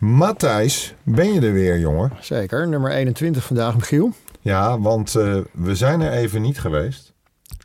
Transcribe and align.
Matthijs, 0.00 0.94
ben 1.02 1.32
je 1.32 1.40
er 1.40 1.52
weer, 1.52 1.78
jongen? 1.78 2.12
Zeker, 2.20 2.68
nummer 2.68 2.90
21 2.90 3.44
vandaag, 3.44 3.74
Michiel. 3.74 4.12
Ja, 4.40 4.80
want 4.80 5.14
uh, 5.14 5.38
we 5.52 5.74
zijn 5.74 6.00
er 6.00 6.12
even 6.12 6.42
niet 6.42 6.60
geweest. 6.60 7.12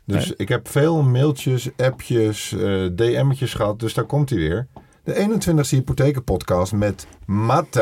Dus 0.04 0.26
nee. 0.26 0.34
ik 0.36 0.48
heb 0.48 0.68
veel 0.68 1.02
mailtjes, 1.02 1.70
appjes, 1.76 2.52
uh, 2.52 2.90
DM'tjes 2.96 3.54
gehad. 3.54 3.80
Dus 3.80 3.94
daar 3.94 4.04
komt 4.04 4.30
hij 4.30 4.38
weer. 4.38 4.66
De 5.04 5.38
21ste 5.40 5.68
hypothekenpodcast 5.68 6.72
met 6.72 7.06
Matthijs 7.26 7.80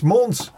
Mons. 0.00 0.52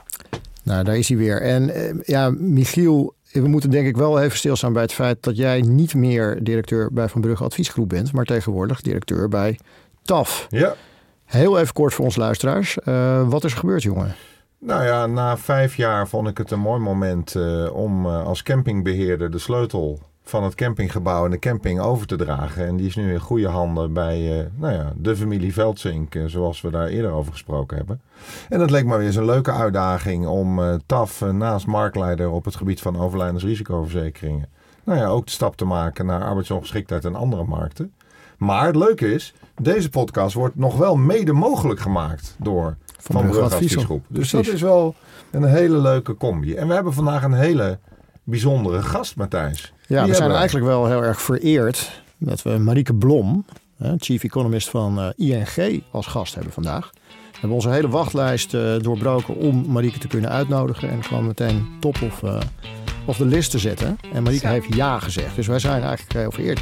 Nou, 0.63 0.85
daar 0.85 0.97
is 0.97 1.09
hij 1.09 1.17
weer. 1.17 1.43
En 1.43 1.69
uh, 1.69 1.95
ja, 2.03 2.31
Michiel, 2.31 3.15
we 3.33 3.49
moeten 3.49 3.71
denk 3.71 3.87
ik 3.87 3.97
wel 3.97 4.21
even 4.21 4.39
stilstaan 4.39 4.73
bij 4.73 4.83
het 4.83 4.93
feit 4.93 5.23
dat 5.23 5.37
jij 5.37 5.61
niet 5.61 5.95
meer 5.95 6.45
directeur 6.45 6.93
bij 6.93 7.09
Van 7.09 7.21
Brugge 7.21 7.45
Adviesgroep 7.45 7.89
bent, 7.89 8.13
maar 8.13 8.25
tegenwoordig 8.25 8.81
directeur 8.81 9.29
bij 9.29 9.59
TAF. 10.03 10.47
Ja. 10.49 10.75
Heel 11.29 11.59
even 11.59 11.75
kort 11.75 11.95
voor 11.95 12.05
ons 12.05 12.17
luisteraars. 12.17 12.79
Uh, 12.85 13.29
wat 13.29 13.45
is 13.45 13.53
er 13.53 13.59
gebeurd, 13.59 13.83
jongen? 13.83 14.15
Nou 14.59 14.85
ja, 14.85 15.07
na 15.07 15.37
vijf 15.37 15.77
jaar 15.77 16.09
vond 16.09 16.29
ik 16.29 16.39
het 16.39 16.51
een 16.51 16.61
mooi 16.61 16.81
moment 16.81 17.35
uh, 17.35 17.75
om 17.75 18.07
uh, 18.07 18.25
als 18.25 18.43
campingbeheerder 18.43 19.31
de 19.31 19.39
sleutel 19.39 19.99
van 20.23 20.45
het 20.45 20.55
campinggebouw 20.55 21.25
en 21.25 21.31
de 21.31 21.39
camping 21.39 21.81
over 21.81 22.07
te 22.07 22.17
dragen. 22.17 22.67
En 22.67 22.77
die 22.77 22.87
is 22.87 22.97
nu 22.97 23.13
in 23.13 23.21
goede 23.21 23.49
handen 23.49 23.93
bij 23.93 24.49
nou 24.55 24.73
ja, 24.73 24.93
de 24.97 25.17
familie 25.17 25.53
Veldzink, 25.53 26.15
zoals 26.27 26.61
we 26.61 26.71
daar 26.71 26.87
eerder 26.87 27.11
over 27.11 27.33
gesproken 27.33 27.77
hebben. 27.77 28.01
En 28.49 28.59
dat 28.59 28.71
leek 28.71 28.85
me 28.85 28.97
weer 28.97 29.07
eens 29.07 29.17
een 29.17 29.25
leuke 29.25 29.53
uitdaging 29.53 30.27
om 30.27 30.81
TAF 30.87 31.21
naast 31.21 31.67
marktleider 31.67 32.31
op 32.31 32.45
het 32.45 32.57
gebied 32.57 32.81
van 32.81 32.99
overlijdensrisicoverzekeringen, 33.01 34.49
nou 34.85 34.99
ja, 34.99 35.07
ook 35.07 35.27
de 35.27 35.33
stap 35.33 35.57
te 35.57 35.65
maken 35.65 36.07
naar 36.07 36.25
arbeidsongeschiktheid 36.25 37.05
en 37.05 37.15
andere 37.15 37.45
markten. 37.45 37.93
Maar 38.39 38.67
het 38.67 38.77
leuke 38.77 39.15
is, 39.15 39.35
deze 39.59 39.91
podcast 39.91 40.35
wordt 40.35 40.57
nog 40.57 40.77
wel 40.77 40.97
mede 40.97 41.33
mogelijk 41.33 41.81
gemaakt 41.81 42.37
door 42.39 42.77
Van, 42.99 43.21
Van 43.21 43.31
Brugge 43.31 43.55
Adviesgroep. 43.55 44.05
Dus 44.09 44.31
Precies. 44.31 44.47
dat 44.47 44.55
is 44.55 44.63
wel 44.63 44.95
een 45.31 45.45
hele 45.45 45.79
leuke 45.79 46.17
combi. 46.17 46.55
En 46.55 46.69
we 46.69 46.75
hebben 46.75 46.93
vandaag 46.93 47.23
een 47.23 47.33
hele 47.33 47.79
bijzondere 48.25 48.83
gast, 48.83 49.17
Matthijs. 49.17 49.73
Ja, 49.87 50.03
Die 50.03 50.11
we 50.11 50.17
zijn 50.17 50.31
eigenlijk 50.31 50.67
wel 50.67 50.87
heel 50.87 51.05
erg 51.05 51.21
vereerd 51.21 52.03
dat 52.19 52.43
we 52.43 52.51
Marieke 52.51 52.95
Blom, 52.95 53.45
chief 53.99 54.25
economist 54.25 54.69
van 54.71 54.99
uh, 54.99 55.09
ING, 55.17 55.83
als 55.91 56.07
gast 56.07 56.35
hebben 56.35 56.53
vandaag. 56.53 56.91
We 56.93 57.45
hebben 57.45 57.57
onze 57.65 57.71
hele 57.71 57.89
wachtlijst 57.89 58.55
uh, 58.55 58.79
doorbroken 58.79 59.37
om 59.37 59.65
Marieke 59.69 59.99
te 59.99 60.09
kunnen 60.09 60.31
uitnodigen. 60.31 60.91
En 60.91 61.01
kwam 61.01 61.27
meteen 61.27 61.69
top 61.81 62.03
of, 62.03 62.23
uh, 62.23 62.41
of 63.07 63.17
de 63.17 63.25
list 63.25 63.51
te 63.51 63.59
zetten. 63.59 63.99
En 64.13 64.23
Marieke 64.23 64.47
heeft 64.47 64.75
ja 64.75 64.99
gezegd. 64.99 65.37
Dus 65.37 65.47
wij 65.47 65.59
zijn 65.59 65.83
eigenlijk 65.83 66.13
heel 66.13 66.31
vereerd. 66.31 66.61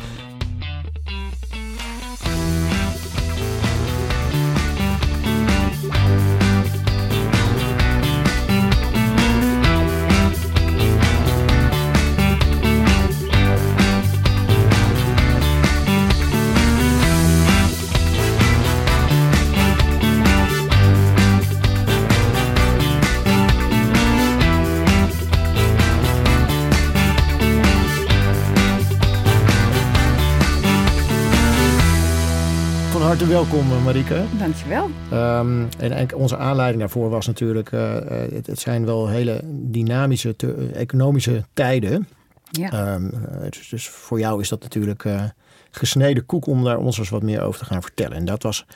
Welkom 33.37 33.83
Marike. 33.85 34.25
Dankjewel. 34.39 34.85
Um, 35.13 35.69
en, 35.79 35.93
en 35.93 36.15
onze 36.15 36.37
aanleiding 36.37 36.81
daarvoor 36.81 37.11
was 37.11 37.27
natuurlijk, 37.27 37.73
uh, 37.73 37.95
het, 38.33 38.47
het, 38.47 38.59
zijn 38.59 38.85
wel 38.85 39.09
hele 39.09 39.41
dynamische 39.45 40.37
te, 40.37 40.71
economische 40.75 41.45
tijden. 41.53 42.09
Ja. 42.51 42.95
Um, 42.95 43.11
dus, 43.51 43.69
dus, 43.69 43.89
voor 43.89 44.19
jou 44.19 44.41
is 44.41 44.49
dat 44.49 44.63
natuurlijk 44.63 45.05
uh, 45.05 45.23
gesneden 45.71 46.27
koek 46.27 46.47
om 46.47 46.65
daar 46.65 46.79
ons 46.79 46.99
eens 46.99 47.09
wat 47.09 47.23
meer 47.23 47.43
over 47.43 47.61
te 47.61 47.67
gaan 47.67 47.83
vertellen. 47.83 48.17
En 48.17 48.25
dat 48.25 48.43
was, 48.43 48.67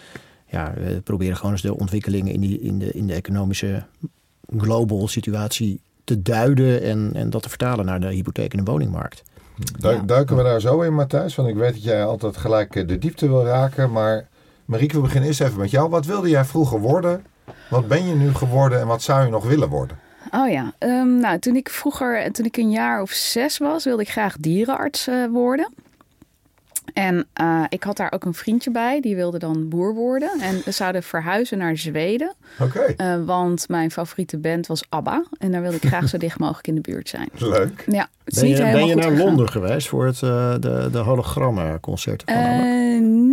ja, 0.46 0.72
we 0.76 1.00
proberen 1.00 1.36
gewoon 1.36 1.52
eens 1.52 1.62
de 1.62 1.76
ontwikkelingen 1.76 2.32
in, 2.32 2.40
die, 2.40 2.60
in, 2.60 2.78
de, 2.78 2.92
in 2.92 3.06
de 3.06 3.14
economische 3.14 3.84
global 4.56 5.08
situatie 5.08 5.80
te 6.04 6.22
duiden 6.22 6.82
en, 6.82 7.10
en 7.14 7.30
dat 7.30 7.42
te 7.42 7.48
vertalen 7.48 7.84
naar 7.84 8.00
de 8.00 8.12
hypotheek- 8.12 8.52
en 8.52 8.64
de 8.64 8.70
woningmarkt. 8.70 9.22
Ja. 9.78 10.02
Duiken 10.06 10.36
we 10.36 10.42
daar 10.42 10.60
zo 10.60 10.80
in, 10.80 10.94
Matthijs? 10.94 11.34
Want 11.34 11.48
ik 11.48 11.56
weet 11.56 11.72
dat 11.72 11.84
jij 11.84 12.04
altijd 12.04 12.36
gelijk 12.36 12.88
de 12.88 12.98
diepte 12.98 13.28
wil 13.28 13.44
raken, 13.44 13.90
maar 13.90 14.28
Marieke, 14.70 14.94
we 14.94 15.00
beginnen 15.00 15.28
eerst 15.28 15.40
even 15.40 15.58
met 15.58 15.70
jou. 15.70 15.88
Wat 15.88 16.06
wilde 16.06 16.28
jij 16.28 16.44
vroeger 16.44 16.80
worden? 16.80 17.24
Wat 17.70 17.88
ben 17.88 18.06
je 18.06 18.14
nu 18.14 18.34
geworden 18.34 18.80
en 18.80 18.86
wat 18.86 19.02
zou 19.02 19.24
je 19.24 19.30
nog 19.30 19.44
willen 19.44 19.68
worden? 19.68 19.98
Oh 20.30 20.50
ja, 20.50 20.72
um, 20.78 21.20
nou 21.20 21.38
toen 21.38 21.56
ik 21.56 21.68
vroeger, 21.68 22.32
toen 22.32 22.44
ik 22.44 22.56
een 22.56 22.70
jaar 22.70 23.02
of 23.02 23.10
zes 23.10 23.58
was, 23.58 23.84
wilde 23.84 24.02
ik 24.02 24.10
graag 24.10 24.36
dierenarts 24.36 25.08
uh, 25.08 25.26
worden. 25.26 25.72
En 26.92 27.26
uh, 27.40 27.64
ik 27.68 27.82
had 27.82 27.96
daar 27.96 28.12
ook 28.12 28.24
een 28.24 28.34
vriendje 28.34 28.70
bij, 28.70 29.00
die 29.00 29.16
wilde 29.16 29.38
dan 29.38 29.68
boer 29.68 29.94
worden. 29.94 30.30
En 30.40 30.60
we 30.64 30.70
zouden 30.70 31.02
verhuizen 31.02 31.58
naar 31.58 31.76
Zweden. 31.76 32.34
Oké. 32.58 32.94
Okay. 32.94 33.18
Uh, 33.18 33.24
want 33.24 33.68
mijn 33.68 33.90
favoriete 33.90 34.38
band 34.38 34.66
was 34.66 34.84
ABBA. 34.88 35.24
En 35.38 35.52
daar 35.52 35.62
wilde 35.62 35.76
ik 35.76 35.86
graag 35.86 36.08
zo 36.08 36.18
dicht 36.18 36.38
mogelijk 36.38 36.66
in 36.66 36.74
de 36.74 36.80
buurt 36.80 37.08
zijn. 37.08 37.28
Leuk. 37.38 37.84
Ja, 37.86 38.08
het 38.24 38.34
is 38.34 38.40
ben, 38.40 38.48
niet 38.48 38.58
je, 38.58 38.62
ben 38.62 38.86
je 38.86 38.94
naar 38.94 39.04
gegaan. 39.04 39.24
Londen 39.24 39.48
geweest 39.48 39.88
voor 39.88 40.06
het, 40.06 40.20
uh, 40.22 40.54
de, 40.60 40.88
de 40.92 40.98
hologrammenconcerten 40.98 42.28
van 42.28 42.36
ABBA? 42.36 42.62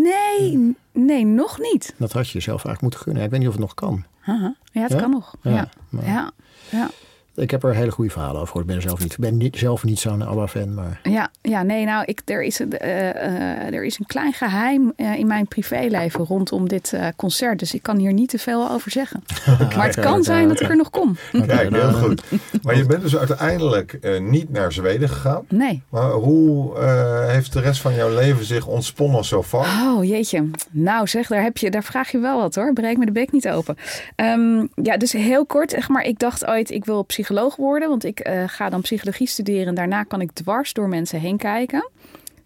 nee, 0.01 0.75
nee, 0.91 1.25
nog 1.25 1.59
niet. 1.59 1.94
Dat 1.97 2.12
had 2.12 2.28
je 2.28 2.34
jezelf 2.34 2.66
eigenlijk 2.66 2.81
moeten 2.81 3.00
gunnen. 3.00 3.24
Ik 3.24 3.29
weet 3.29 3.39
niet 3.39 3.47
of 3.47 3.53
het 3.53 3.63
nog 3.63 3.74
kan. 3.74 4.03
-huh. 4.19 4.51
Ja, 4.72 4.81
het 4.81 4.91
ja? 4.91 5.00
kan 5.00 5.09
nog. 5.09 5.35
Ja, 5.41 5.51
ja. 5.51 5.69
Maar... 5.89 6.06
ja. 6.06 6.31
ja. 6.69 6.89
Ik 7.38 7.52
heb 7.52 7.64
er 7.64 7.75
hele 7.75 7.92
goede 7.92 8.12
verhalen 8.12 8.42
over 8.42 8.48
gehoord. 8.48 8.66
Ik 8.66 8.68
ben 8.68 8.75
er 8.75 8.90
zelf 8.90 9.00
niet, 9.00 9.18
ben 9.18 9.38
niet, 9.38 9.58
zelf 9.58 9.84
niet 9.84 10.00
zo'n 10.00 10.28
ABBA-fan. 10.28 10.74
Maar... 10.74 11.00
Ja, 11.03 11.30
ja, 11.42 11.64
nee, 11.64 11.86
nou, 11.86 12.03
ik, 12.06 12.22
er, 12.25 12.44
is 12.44 12.59
een, 12.59 12.74
uh, 12.81 12.90
uh, 12.98 13.74
er 13.74 13.86
is 13.86 14.00
een 14.00 14.06
klein 14.06 14.34
geheim 14.34 14.94
uh, 14.98 15.16
in 15.16 15.28
mijn 15.28 15.48
privéleven 15.48 16.25
rondom 16.25 16.68
dit 16.68 16.94
concert. 17.16 17.59
Dus 17.59 17.74
ik 17.74 17.81
kan 17.81 17.98
hier 17.98 18.14
niet 18.14 18.30
te 18.30 18.38
veel 18.38 18.72
over 18.72 18.92
zeggen. 18.92 19.24
maar 19.75 19.86
het 19.86 20.00
kan 20.00 20.24
zijn 20.24 20.48
dat 20.48 20.62
ik 20.62 20.70
er 20.70 20.75
nog 20.75 20.90
kom. 20.90 21.16
Kijk, 21.48 21.75
heel 21.75 21.94
goed. 21.94 22.24
Maar 22.62 22.78
je 22.78 22.86
bent 22.86 23.02
dus 23.02 23.18
uiteindelijk 23.18 24.19
niet 24.19 24.50
naar 24.50 24.74
Zweden 24.74 25.09
gegaan. 25.09 25.46
Nee. 25.50 25.81
Maar 25.90 26.12
hoe 26.12 26.80
heeft 27.28 27.54
de 27.54 27.59
rest 27.59 27.81
van 27.81 27.96
jouw 27.96 28.14
leven 28.14 28.46
zich 28.46 28.68
ontsponnen 28.68 29.25
zo 29.25 29.44
far? 29.44 29.66
Oh, 29.66 30.04
jeetje. 30.04 30.50
Nou 30.69 31.08
zeg, 31.08 31.28
daar, 31.28 31.44
heb 31.44 31.58
je, 31.58 31.72
daar 31.72 31.84
vraag 31.84 32.12
je 32.12 32.19
wel 32.19 32.40
wat 32.40 32.56
hoor. 32.56 32.74
Breek 32.74 32.98
me 32.98 33.06
de 33.06 33.12
bek 33.12 33.31
niet 33.31 33.50
open. 33.50 33.78
Um, 34.16 34.69
ja, 34.84 34.98
dus 34.98 35.12
heel 35.12 35.46
kort. 35.46 35.72
Zeg 35.72 35.90
maar, 35.90 36.04
ik 36.04 36.19
dacht 36.19 36.46
ooit, 36.46 36.72
ik 36.72 36.86
wil 36.86 37.04
psycholoog 37.27 37.55
worden. 37.55 37.89
Want 37.89 38.03
ik 38.03 38.27
uh, 38.27 38.43
ga 38.47 38.69
dan 38.69 38.81
psychologie 38.81 39.27
studeren. 39.27 39.67
En 39.67 39.75
daarna 39.75 40.03
kan 40.03 40.21
ik 40.21 40.31
dwars 40.31 40.73
door 40.73 40.88
mensen 40.88 41.19
heen 41.19 41.38
kijken. 41.38 41.89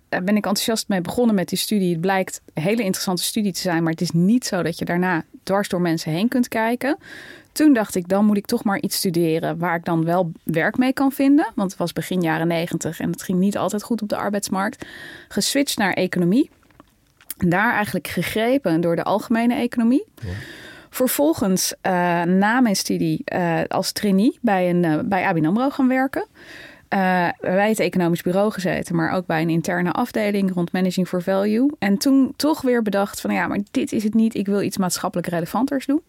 Daar 0.09 0.23
ben 0.23 0.35
ik 0.35 0.45
enthousiast 0.45 0.87
mee 0.87 1.01
begonnen 1.01 1.35
met 1.35 1.49
die 1.49 1.57
studie. 1.57 1.91
Het 1.91 2.01
blijkt 2.01 2.41
een 2.53 2.63
hele 2.63 2.83
interessante 2.83 3.23
studie 3.23 3.53
te 3.53 3.59
zijn. 3.59 3.83
Maar 3.83 3.91
het 3.91 4.01
is 4.01 4.11
niet 4.11 4.45
zo 4.45 4.63
dat 4.63 4.79
je 4.79 4.85
daarna 4.85 5.23
dwars 5.43 5.69
door 5.69 5.81
mensen 5.81 6.11
heen 6.11 6.27
kunt 6.27 6.47
kijken. 6.47 6.97
Toen 7.51 7.73
dacht 7.73 7.95
ik, 7.95 8.07
dan 8.07 8.25
moet 8.25 8.37
ik 8.37 8.45
toch 8.45 8.63
maar 8.63 8.79
iets 8.79 8.95
studeren 8.95 9.57
waar 9.57 9.75
ik 9.75 9.85
dan 9.85 10.05
wel 10.05 10.31
werk 10.43 10.77
mee 10.77 10.93
kan 10.93 11.11
vinden. 11.11 11.51
Want 11.55 11.71
het 11.71 11.79
was 11.79 11.93
begin 11.93 12.21
jaren 12.21 12.47
negentig 12.47 12.99
en 12.99 13.11
het 13.11 13.23
ging 13.23 13.39
niet 13.39 13.57
altijd 13.57 13.83
goed 13.83 14.01
op 14.01 14.09
de 14.09 14.15
arbeidsmarkt. 14.15 14.85
Geswitcht 15.27 15.77
naar 15.77 15.93
economie. 15.93 16.49
Daar 17.37 17.73
eigenlijk 17.73 18.07
gegrepen 18.07 18.81
door 18.81 18.95
de 18.95 19.03
algemene 19.03 19.55
economie. 19.55 20.05
Ja. 20.21 20.29
Vervolgens 20.93 21.73
uh, 21.81 21.91
na 22.23 22.61
mijn 22.61 22.75
studie 22.75 23.21
uh, 23.33 23.59
als 23.67 23.91
trainee 23.91 24.37
bij, 24.41 24.69
een, 24.69 24.83
uh, 24.83 24.99
bij 25.03 25.25
ABN 25.25 25.45
AMRO 25.45 25.69
gaan 25.69 25.87
werken. 25.87 26.25
bij 27.39 27.69
het 27.69 27.79
economisch 27.79 28.21
bureau 28.21 28.51
gezeten, 28.51 28.95
maar 28.95 29.11
ook 29.11 29.25
bij 29.25 29.41
een 29.41 29.49
interne 29.49 29.91
afdeling 29.91 30.53
rond 30.53 30.71
managing 30.71 31.07
for 31.07 31.21
value. 31.21 31.71
En 31.79 31.97
toen 31.97 32.33
toch 32.35 32.61
weer 32.61 32.81
bedacht 32.81 33.21
van 33.21 33.33
ja, 33.33 33.47
maar 33.47 33.59
dit 33.71 33.91
is 33.91 34.03
het 34.03 34.13
niet. 34.13 34.35
Ik 34.35 34.45
wil 34.45 34.61
iets 34.61 34.77
maatschappelijk 34.77 35.27
relevanters 35.27 35.85
doen. 35.85 36.01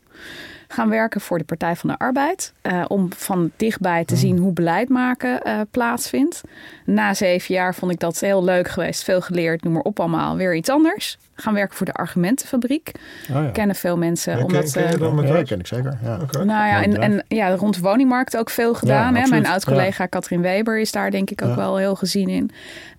Gaan 0.68 0.88
werken 0.88 1.20
voor 1.20 1.38
de 1.38 1.44
Partij 1.44 1.76
van 1.76 1.90
de 1.90 1.98
Arbeid. 1.98 2.52
om 2.86 3.12
van 3.12 3.50
dichtbij 3.56 4.04
te 4.04 4.16
zien 4.16 4.38
hoe 4.38 4.52
beleid 4.52 4.88
maken 4.88 5.66
plaatsvindt. 5.70 6.40
Na 6.84 7.14
zeven 7.14 7.54
jaar 7.54 7.74
vond 7.74 7.92
ik 7.92 8.00
dat 8.00 8.20
heel 8.20 8.44
leuk 8.44 8.68
geweest. 8.68 9.04
Veel 9.04 9.20
geleerd, 9.20 9.62
noem 9.62 9.72
maar 9.72 9.82
op 9.82 10.00
allemaal. 10.00 10.36
Weer 10.36 10.54
iets 10.54 10.70
anders 10.70 11.18
gaan 11.34 11.54
werken 11.54 11.76
voor 11.76 11.86
de 11.86 11.92
Argumentenfabriek. 11.92 12.90
Oh 13.30 13.42
ja. 13.42 13.50
Kennen 13.50 13.76
veel 13.76 13.96
mensen. 13.96 14.36
Ja, 14.36 14.44
omdat, 14.44 14.72
ken, 14.72 14.82
ken 14.82 14.90
je 14.92 14.98
dan 14.98 15.14
met 15.14 15.28
ja, 15.28 15.42
ken 15.42 15.58
ik 15.58 15.66
zeker. 15.66 15.98
Ja. 16.02 16.18
Okay. 16.22 16.44
Nou 16.44 16.66
ja, 16.68 16.82
en, 16.82 16.96
en 17.00 17.24
ja, 17.28 17.54
rond 17.54 17.74
de 17.74 17.80
woningmarkt 17.80 18.36
ook 18.36 18.50
veel 18.50 18.74
gedaan. 18.74 19.14
hè? 19.14 19.28
Mijn 19.28 19.46
oud-collega 19.46 20.06
Katrien 20.06 20.40
Weber 20.40 20.80
is 20.80 20.92
daar 20.92 21.10
denk 21.10 21.30
ik 21.30 21.42
ook 21.42 21.54
wel 21.54 21.76
heel 21.76 21.94
gezien 21.94 22.28
in. 22.28 22.50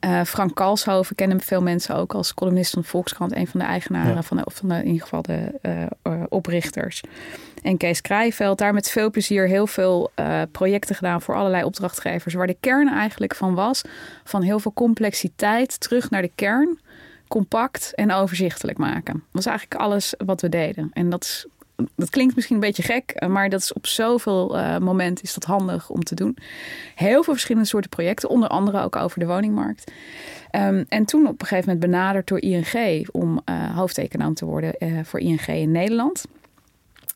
Uh, 0.05 0.21
Frank 0.21 0.55
Kalshoven 0.55 1.15
kennen 1.15 1.41
veel 1.41 1.61
mensen 1.61 1.95
ook 1.95 2.13
als 2.13 2.33
columnist 2.33 2.71
van 2.71 2.81
de 2.81 2.87
Volkskrant. 2.87 3.35
Een 3.35 3.47
van 3.47 3.59
de 3.59 3.65
eigenaren 3.65 4.23
van 4.23 4.37
de, 4.37 4.45
of 4.45 4.55
van 4.55 4.69
de, 4.69 4.75
in 4.75 4.85
ieder 4.85 5.01
geval 5.01 5.21
de 5.21 5.59
uh, 5.61 5.81
uh, 6.03 6.23
oprichters. 6.29 7.03
En 7.61 7.77
Kees 7.77 8.01
Krijveld, 8.01 8.57
daar 8.57 8.73
met 8.73 8.89
veel 8.89 9.09
plezier 9.09 9.47
heel 9.47 9.67
veel 9.67 10.11
projecten 10.51 10.95
gedaan 10.95 11.21
voor 11.21 11.35
allerlei 11.35 11.63
opdrachtgevers. 11.63 12.33
Waar 12.33 12.47
de 12.47 12.57
kern 12.59 12.87
eigenlijk 12.87 13.35
van 13.35 13.55
was, 13.55 13.81
van 14.23 14.41
heel 14.41 14.59
veel 14.59 14.73
complexiteit 14.73 15.79
terug 15.79 16.09
naar 16.09 16.21
de 16.21 16.31
kern 16.35 16.79
compact 17.33 17.91
en 17.95 18.11
overzichtelijk 18.11 18.77
maken. 18.77 19.13
Dat 19.13 19.23
was 19.31 19.45
eigenlijk 19.45 19.81
alles 19.81 20.13
wat 20.25 20.41
we 20.41 20.49
deden. 20.49 20.89
En 20.93 21.09
dat 21.09 21.47
dat 21.95 22.09
klinkt 22.09 22.35
misschien 22.35 22.55
een 22.55 22.61
beetje 22.61 22.83
gek, 22.83 23.11
eh, 23.11 23.29
maar 23.29 23.49
dat 23.49 23.61
is 23.61 23.73
op 23.73 23.87
zoveel 23.87 24.57
uh, 24.57 24.77
momenten 24.77 25.23
is 25.23 25.33
dat 25.33 25.43
handig 25.43 25.89
om 25.89 26.03
te 26.03 26.15
doen. 26.15 26.37
Heel 26.95 27.23
veel 27.23 27.33
verschillende 27.33 27.67
soorten 27.67 27.89
projecten, 27.89 28.29
onder 28.29 28.49
andere 28.49 28.81
ook 28.81 28.95
over 28.95 29.19
de 29.19 29.25
woningmarkt. 29.25 29.91
Um, 30.51 30.85
en 30.89 31.05
toen 31.05 31.27
op 31.27 31.41
een 31.41 31.47
gegeven 31.47 31.73
moment 31.73 31.91
benaderd 31.91 32.27
door 32.27 32.41
ING 32.41 33.07
om 33.11 33.41
uh, 33.49 33.83
te 34.33 34.45
worden 34.45 34.75
voor 35.05 35.19
ING 35.19 35.47
in 35.47 35.71
Nederland. 35.71 36.25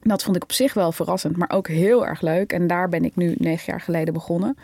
Dat 0.01 0.23
vond 0.23 0.35
ik 0.35 0.43
op 0.43 0.51
zich 0.51 0.73
wel 0.73 0.91
verrassend, 0.91 1.37
maar 1.37 1.49
ook 1.49 1.67
heel 1.67 2.05
erg 2.05 2.21
leuk. 2.21 2.51
En 2.51 2.67
daar 2.67 2.89
ben 2.89 3.05
ik 3.05 3.15
nu 3.15 3.35
negen 3.37 3.65
jaar 3.65 3.81
geleden 3.81 4.13
begonnen. 4.13 4.57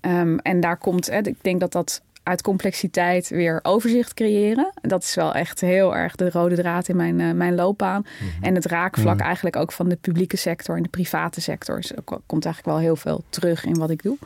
Um, 0.00 0.38
en 0.38 0.60
daar 0.60 0.76
komt, 0.76 1.06
hè, 1.06 1.18
ik 1.18 1.42
denk 1.42 1.60
dat 1.60 1.72
dat 1.72 2.02
uit 2.28 2.42
complexiteit 2.42 3.28
weer 3.28 3.60
overzicht 3.62 4.14
creëren. 4.14 4.72
Dat 4.80 5.02
is 5.02 5.14
wel 5.14 5.34
echt 5.34 5.60
heel 5.60 5.96
erg 5.96 6.16
de 6.16 6.30
rode 6.30 6.54
draad 6.54 6.88
in 6.88 6.96
mijn, 6.96 7.18
uh, 7.18 7.32
mijn 7.32 7.54
loopbaan. 7.54 8.02
Mhm. 8.02 8.44
En 8.44 8.54
het 8.54 8.66
raakvlak 8.66 9.16
mhm. 9.16 9.24
eigenlijk 9.24 9.56
ook 9.56 9.72
van 9.72 9.88
de 9.88 9.96
publieke 9.96 10.36
sector 10.36 10.76
en 10.76 10.82
de 10.82 10.88
private 10.88 11.40
sector. 11.40 11.76
Dus 11.76 11.92
komt 12.26 12.44
eigenlijk 12.44 12.76
wel 12.76 12.78
heel 12.78 12.96
veel 12.96 13.24
terug 13.28 13.64
in 13.64 13.78
wat 13.78 13.90
ik 13.90 14.02
doe. 14.02 14.16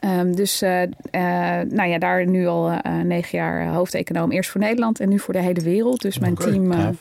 Um, 0.00 0.36
dus 0.36 0.62
uh, 0.62 0.82
uh, 0.82 0.88
nou 1.68 1.84
ja, 1.88 1.98
daar 1.98 2.26
nu 2.26 2.46
al 2.46 2.80
negen 3.04 3.38
jaar 3.38 3.66
hoofdeconoom. 3.66 4.30
Eerst 4.30 4.50
voor 4.50 4.60
Nederland 4.60 5.00
en 5.00 5.08
nu 5.08 5.18
voor 5.18 5.34
de 5.34 5.40
hele 5.40 5.60
wereld. 5.60 6.02
Dus 6.02 6.18
mijn 6.18 6.34
team 6.34 6.96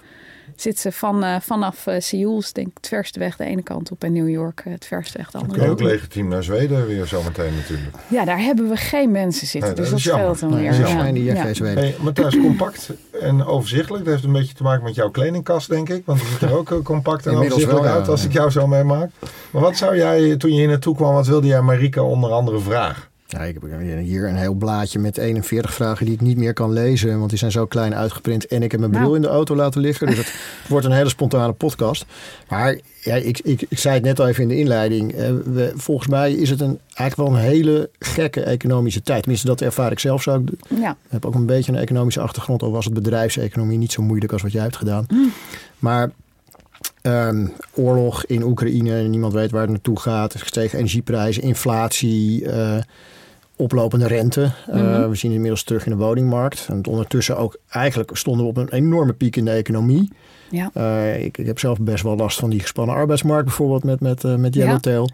zit 0.55 0.79
ze 0.79 0.91
van, 0.91 1.23
uh, 1.23 1.39
vanaf 1.39 1.87
uh, 1.87 1.95
Seoul, 1.99 2.43
denk 2.51 2.67
ik, 2.67 2.73
het 2.73 2.87
verste 2.87 3.19
weg 3.19 3.35
de 3.35 3.43
ene 3.43 3.63
kant 3.63 3.91
op 3.91 4.03
en 4.03 4.13
New 4.13 4.29
York 4.29 4.63
uh, 4.67 4.73
het 4.73 4.85
verste 4.85 5.17
weg 5.17 5.31
de 5.31 5.37
andere 5.37 5.59
kant. 5.59 5.67
Kun 5.77 5.85
je 5.85 5.85
ook 5.85 5.93
legitiem 5.93 6.27
naar 6.27 6.43
Zweden 6.43 6.87
weer 6.87 7.05
zometeen 7.05 7.55
natuurlijk. 7.55 7.95
Ja, 8.07 8.25
daar 8.25 8.39
hebben 8.39 8.69
we 8.69 8.75
geen 8.75 9.11
mensen 9.11 9.47
zitten, 9.47 9.69
nee, 9.69 9.79
dus 9.79 9.89
dat, 9.89 9.99
scheelt 9.99 10.39
dan 10.39 10.55
weer. 10.55 10.77
Dat 10.77 10.89
zijn 10.89 11.13
die 11.13 11.23
ja. 11.23 11.53
Zweden. 11.53 11.83
Hey, 11.83 11.95
Matthijs, 11.99 12.39
compact 12.39 12.89
en 13.21 13.45
overzichtelijk. 13.45 14.03
Dat 14.03 14.13
heeft 14.13 14.25
een 14.25 14.31
beetje 14.31 14.53
te 14.53 14.63
maken 14.63 14.83
met 14.83 14.95
jouw 14.95 15.09
kledingkast, 15.09 15.69
denk 15.69 15.89
ik. 15.89 16.05
Want 16.05 16.19
die 16.19 16.29
ziet 16.29 16.41
er 16.41 16.57
ook 16.57 16.83
compact 16.83 17.25
en 17.25 17.35
overzichtelijk 17.35 17.83
wel, 17.83 17.93
uit 17.93 18.07
als 18.07 18.25
ik 18.25 18.33
jou 18.33 18.49
zo 18.49 18.67
meemaak. 18.67 19.09
Maar 19.51 19.61
wat 19.61 19.77
zou 19.77 19.95
jij, 19.95 20.37
toen 20.37 20.51
je 20.51 20.57
hier 20.57 20.67
naartoe 20.67 20.95
kwam, 20.95 21.13
wat 21.13 21.27
wilde 21.27 21.47
jij 21.47 21.61
Marika 21.61 22.01
onder 22.01 22.31
andere 22.31 22.59
vragen? 22.59 23.03
Ja, 23.27 23.39
ik 23.41 23.57
heb 23.61 23.79
hier 24.01 24.27
een 24.27 24.35
heel 24.35 24.53
blaadje 24.53 24.99
met 24.99 25.17
41 25.17 25.73
vragen 25.73 26.05
die 26.05 26.13
ik 26.13 26.21
niet 26.21 26.37
meer 26.37 26.53
kan 26.53 26.73
lezen. 26.73 27.17
Want 27.17 27.29
die 27.29 27.39
zijn 27.39 27.51
zo 27.51 27.65
klein 27.65 27.95
uitgeprint. 27.95 28.47
En 28.47 28.63
ik 28.63 28.71
heb 28.71 28.79
mijn 28.79 28.91
bril 28.91 29.03
nou. 29.03 29.15
in 29.15 29.21
de 29.21 29.27
auto 29.27 29.55
laten 29.55 29.81
liggen. 29.81 30.07
Dus 30.07 30.17
het 30.17 30.33
wordt 30.69 30.85
een 30.85 30.91
hele 30.91 31.09
spontane 31.09 31.53
podcast. 31.53 32.05
Maar 32.49 32.79
ja, 33.01 33.15
ik, 33.15 33.39
ik, 33.39 33.65
ik 33.69 33.77
zei 33.77 33.93
het 33.93 34.03
net 34.03 34.19
al 34.19 34.27
even 34.27 34.43
in 34.43 34.49
de 34.49 34.57
inleiding. 34.57 35.13
Eh, 35.13 35.29
we, 35.45 35.73
volgens 35.75 36.07
mij 36.07 36.33
is 36.33 36.49
het 36.49 36.61
een, 36.61 36.79
eigenlijk 36.93 37.29
wel 37.29 37.39
een 37.39 37.49
hele 37.49 37.89
gekke 37.99 38.41
economische 38.41 39.01
tijd. 39.01 39.21
Tenminste, 39.21 39.47
dat 39.47 39.61
ervaar 39.61 39.91
ik 39.91 39.99
zelf 39.99 40.21
zo. 40.21 40.43
Ja. 40.79 40.91
Ik 40.91 41.11
heb 41.11 41.25
ook 41.25 41.35
een 41.35 41.45
beetje 41.45 41.71
een 41.71 41.77
economische 41.77 42.21
achtergrond. 42.21 42.61
Al 42.61 42.71
was 42.71 42.85
het 42.85 42.93
bedrijfseconomie 42.93 43.77
niet 43.77 43.91
zo 43.91 44.01
moeilijk 44.01 44.31
als 44.31 44.41
wat 44.41 44.51
jij 44.51 44.63
hebt 44.63 44.77
gedaan. 44.77 45.05
Mm. 45.09 45.31
Maar 45.79 46.11
Um, 47.01 47.53
oorlog 47.73 48.25
in 48.25 48.43
Oekraïne, 48.43 49.01
niemand 49.01 49.33
weet 49.33 49.51
waar 49.51 49.61
het 49.61 49.69
naartoe 49.69 49.99
gaat. 49.99 50.35
Gestegen 50.35 50.77
energieprijzen, 50.77 51.43
inflatie, 51.43 52.41
uh, 52.43 52.77
oplopende 53.55 54.07
rente. 54.07 54.51
Eh, 54.67 54.75
mhm. 54.75 55.09
we 55.09 55.15
zien 55.15 55.31
inmiddels 55.31 55.63
terug 55.63 55.85
in 55.85 55.91
de 55.91 55.97
woningmarkt. 55.97 56.67
En 56.69 56.85
ondertussen 56.87 57.37
ook 57.37 57.57
eigenlijk 57.69 58.17
stonden 58.17 58.43
we 58.43 58.49
op 58.49 58.57
een 58.57 58.69
enorme 58.69 59.13
piek 59.13 59.35
in 59.35 59.45
de 59.45 59.51
economie. 59.51 60.11
Ja. 60.49 60.71
Uh, 60.73 61.23
ik, 61.23 61.37
ik, 61.37 61.45
heb 61.45 61.59
zelf 61.59 61.79
best 61.79 62.03
wel 62.03 62.15
last 62.15 62.39
van 62.39 62.49
die 62.49 62.59
gespannen 62.59 62.95
arbeidsmarkt, 62.95 63.45
bijvoorbeeld 63.45 63.83
met, 63.83 63.99
met, 63.99 64.23
uh, 64.23 64.35
met 64.35 64.55
Yellowtail. 64.55 65.09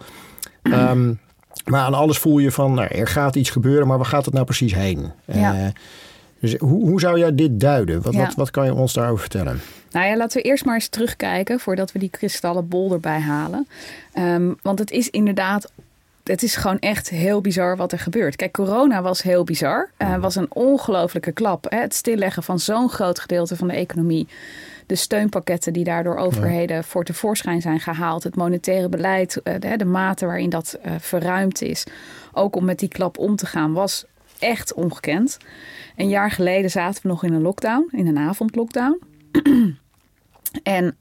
Ja. 0.64 0.92
Um, 0.92 1.20
maar 1.66 1.82
aan 1.82 1.94
alles 1.94 2.18
voel 2.18 2.38
je 2.38 2.52
van, 2.52 2.74
nou, 2.74 2.88
er 2.88 3.08
gaat 3.08 3.36
iets 3.36 3.50
gebeuren, 3.50 3.88
maar 3.88 3.98
waar 3.98 4.06
gaat 4.06 4.26
het 4.26 4.34
nou 4.34 4.46
precies 4.46 4.74
heen? 4.74 5.12
Ja. 5.26 5.72
dus 6.40 6.56
hoe, 6.56 6.90
hoe 6.90 7.00
zou 7.00 7.20
jij 7.20 7.36
dit 7.36 7.60
duiden? 7.60 8.02
Wat, 8.02 8.16
wat, 8.16 8.36
wat 8.36 8.52
kan 8.52 8.66
je 8.66 8.74
ons 8.74 8.94
daarover 8.94 9.20
vertellen? 9.20 9.60
Nou 9.92 10.06
ja, 10.06 10.18
laten 10.18 10.42
we 10.42 10.48
eerst 10.48 10.66
maar 10.66 10.74
eens 10.74 10.88
terugkijken 10.88 11.60
voordat 11.60 11.92
we 11.92 12.00
die 12.00 12.10
kristallen 12.10 12.68
bol 12.68 12.92
erbij 12.92 13.20
halen. 13.20 13.68
Um, 14.18 14.58
want 14.62 14.80
het 14.80 14.92
is 14.92 15.10
inderdaad 15.10 15.72
het 16.24 16.44
is 16.44 16.56
gewoon 16.56 16.80
echt 16.80 17.10
heel 17.10 17.42
bizar 17.42 17.78
wat 17.78 17.92
er 17.92 18.00
gebeurt. 18.00 18.36
Kijk, 18.36 18.52
corona 18.52 19.02
was 19.02 19.22
heel 19.22 19.44
bizar. 19.44 19.92
Het 19.98 20.08
uh, 20.08 20.18
was 20.18 20.36
een 20.36 20.54
ongelofelijke 20.54 21.32
klap. 21.32 21.66
Hè? 21.70 21.78
Het 21.80 21.94
stilleggen 21.94 22.44
van 22.44 22.60
zo'n 22.60 22.90
groot 22.90 23.20
gedeelte 23.20 23.56
van 23.56 23.68
de 23.68 23.74
economie. 23.74 24.28
De 24.86 24.96
steunpakketten 24.96 25.74
die 25.74 25.84
daardoor 25.84 26.16
overheden 26.16 26.84
voor 26.84 27.04
tevoorschijn 27.04 27.62
zijn 27.62 27.80
gehaald. 27.80 28.24
Het 28.24 28.36
monetaire 28.36 28.90
beleid, 28.90 29.42
uh, 29.44 29.54
de, 29.60 29.78
de, 29.78 29.86
mate 29.86 30.26
waarin 30.26 30.50
dat 30.50 30.80
uh, 30.86 30.92
verruimd 31.00 31.62
is. 31.62 31.84
Ook 32.32 32.56
om 32.56 32.66
met 32.66 32.80
die 32.80 32.90
klap 32.90 33.18
om 33.18 33.36
te 33.36 33.46
gaan, 33.46 33.74
was 33.74 34.06
echt 34.40 34.74
ongekend. 34.74 35.38
Een 35.96 36.10
jaar 36.10 36.32
geleden 36.32 36.70
zaten 36.70 37.02
we 37.02 37.08
nog 37.08 37.24
in 37.24 37.34
een 37.34 37.42
lockdown, 37.42 37.88
in 37.92 38.08
een 38.08 38.18
avondlockdown. 38.18 39.00
en, 40.64 40.98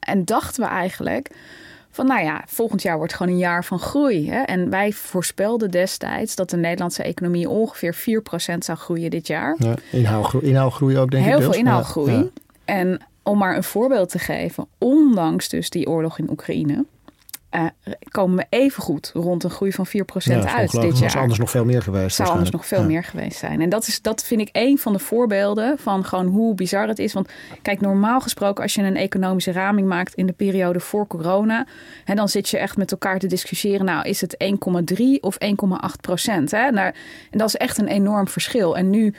en 0.00 0.24
dachten 0.24 0.62
we 0.62 0.68
eigenlijk 0.68 1.30
van 1.94 2.06
nou 2.06 2.24
ja, 2.24 2.44
volgend 2.46 2.82
jaar 2.82 2.96
wordt 2.96 3.14
gewoon 3.14 3.32
een 3.32 3.38
jaar 3.38 3.64
van 3.64 3.78
groei. 3.78 4.30
Hè? 4.30 4.40
En 4.40 4.70
wij 4.70 4.92
voorspelden 4.92 5.70
destijds 5.70 6.34
dat 6.34 6.50
de 6.50 6.56
Nederlandse 6.56 7.02
economie 7.02 7.48
ongeveer 7.48 8.22
4% 8.54 8.58
zou 8.58 8.78
groeien 8.78 9.10
dit 9.10 9.26
jaar. 9.26 9.56
Ja, 9.58 9.74
inhaalgroei, 9.90 10.46
inhaalgroei 10.46 10.98
ook 10.98 11.10
denk 11.10 11.24
Heel 11.24 11.34
ik 11.34 11.40
Heel 11.40 11.52
veel 11.52 11.60
inhaalgroei. 11.60 12.30
En 12.64 13.00
om 13.22 13.38
maar 13.38 13.56
een 13.56 13.64
voorbeeld 13.64 14.08
te 14.08 14.18
geven, 14.18 14.66
ondanks 14.78 15.48
dus 15.48 15.70
die 15.70 15.88
oorlog 15.88 16.18
in 16.18 16.30
Oekraïne, 16.30 16.84
uh, 17.56 17.64
komen 18.08 18.36
we 18.36 18.46
even 18.48 18.82
goed 18.82 19.10
rond 19.14 19.44
een 19.44 19.50
groei 19.50 19.72
van 19.72 19.86
4% 19.86 19.90
ja, 19.92 20.54
uit 20.54 20.70
dit 20.70 20.98
jaar. 20.98 21.10
zou 21.10 21.22
anders 21.22 21.38
nog 21.38 21.50
veel 21.50 21.64
meer 21.64 21.82
geweest 21.82 22.16
zou 22.16 22.28
anders 22.28 22.50
nog 22.50 22.66
veel 22.66 22.84
meer 22.84 23.04
geweest 23.04 23.38
zijn. 23.38 23.60
En 23.60 23.68
dat, 23.68 23.86
is, 23.86 24.02
dat 24.02 24.24
vind 24.24 24.40
ik 24.40 24.48
een 24.52 24.78
van 24.78 24.92
de 24.92 24.98
voorbeelden 24.98 25.78
van 25.78 26.04
gewoon 26.04 26.26
hoe 26.26 26.54
bizar 26.54 26.88
het 26.88 26.98
is. 26.98 27.12
Want 27.12 27.28
kijk, 27.62 27.80
normaal 27.80 28.20
gesproken 28.20 28.62
als 28.62 28.74
je 28.74 28.82
een 28.82 28.96
economische 28.96 29.52
raming 29.52 29.88
maakt 29.88 30.14
in 30.14 30.26
de 30.26 30.32
periode 30.32 30.80
voor 30.80 31.06
corona... 31.06 31.66
Hè, 32.04 32.14
dan 32.14 32.28
zit 32.28 32.48
je 32.48 32.58
echt 32.58 32.76
met 32.76 32.90
elkaar 32.90 33.18
te 33.18 33.26
discussiëren. 33.26 33.84
Nou, 33.84 34.08
is 34.08 34.20
het 34.20 34.44
1,3 34.94 34.98
of 35.20 35.36
1,8 35.44 35.48
procent? 36.00 36.50
Hè? 36.50 36.70
Nou, 36.70 36.92
en 37.30 37.38
dat 37.38 37.48
is 37.48 37.56
echt 37.56 37.78
een 37.78 37.88
enorm 37.88 38.28
verschil. 38.28 38.76
En 38.76 38.90
nu 38.90 39.14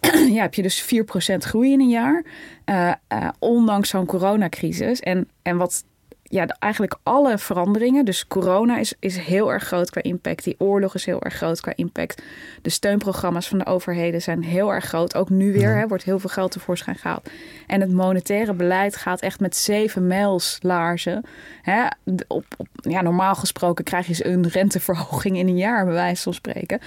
ja, 0.34 0.42
heb 0.42 0.54
je 0.54 0.62
dus 0.62 0.80
4 0.82 1.04
procent 1.04 1.44
groei 1.44 1.72
in 1.72 1.80
een 1.80 1.88
jaar. 1.88 2.24
Uh, 2.66 2.92
uh, 3.12 3.28
ondanks 3.38 3.88
zo'n 3.88 4.06
coronacrisis. 4.06 5.00
En, 5.00 5.28
en 5.42 5.56
wat 5.56 5.84
ja, 6.28 6.46
eigenlijk 6.58 6.96
alle 7.02 7.38
veranderingen. 7.38 8.04
Dus 8.04 8.26
corona 8.26 8.78
is, 8.78 8.94
is 8.98 9.16
heel 9.16 9.52
erg 9.52 9.64
groot 9.64 9.90
qua 9.90 10.02
impact. 10.02 10.44
Die 10.44 10.54
oorlog 10.58 10.94
is 10.94 11.04
heel 11.04 11.22
erg 11.22 11.34
groot 11.34 11.60
qua 11.60 11.72
impact. 11.74 12.22
De 12.62 12.70
steunprogramma's 12.70 13.48
van 13.48 13.58
de 13.58 13.66
overheden 13.66 14.22
zijn 14.22 14.42
heel 14.42 14.72
erg 14.72 14.84
groot. 14.84 15.14
Ook 15.14 15.30
nu 15.30 15.52
weer 15.52 15.76
hè, 15.76 15.88
wordt 15.88 16.04
heel 16.04 16.18
veel 16.18 16.30
geld 16.30 16.50
tevoorschijn 16.50 16.96
gehaald. 16.96 17.28
En 17.66 17.80
het 17.80 17.92
monetaire 17.92 18.54
beleid 18.54 18.96
gaat 18.96 19.20
echt 19.20 19.40
met 19.40 19.56
zeven 19.56 20.06
mijls 20.06 20.58
laarzen. 20.60 21.24
Hè, 21.62 21.86
op, 22.26 22.44
op, 22.56 22.68
ja, 22.74 23.02
normaal 23.02 23.34
gesproken 23.34 23.84
krijg 23.84 24.06
je 24.06 24.26
een 24.26 24.48
renteverhoging 24.48 25.36
in 25.36 25.48
een 25.48 25.56
jaar, 25.56 25.84
bij 25.84 25.94
wijze 25.94 26.22
van 26.22 26.34
spreken. 26.34 26.80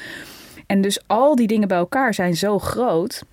En 0.65 0.81
dus 0.81 1.07
al 1.07 1.35
die 1.35 1.47
dingen 1.47 1.67
bij 1.67 1.77
elkaar 1.77 2.13
zijn 2.13 2.35
zo 2.35 2.59
groot 2.59 3.23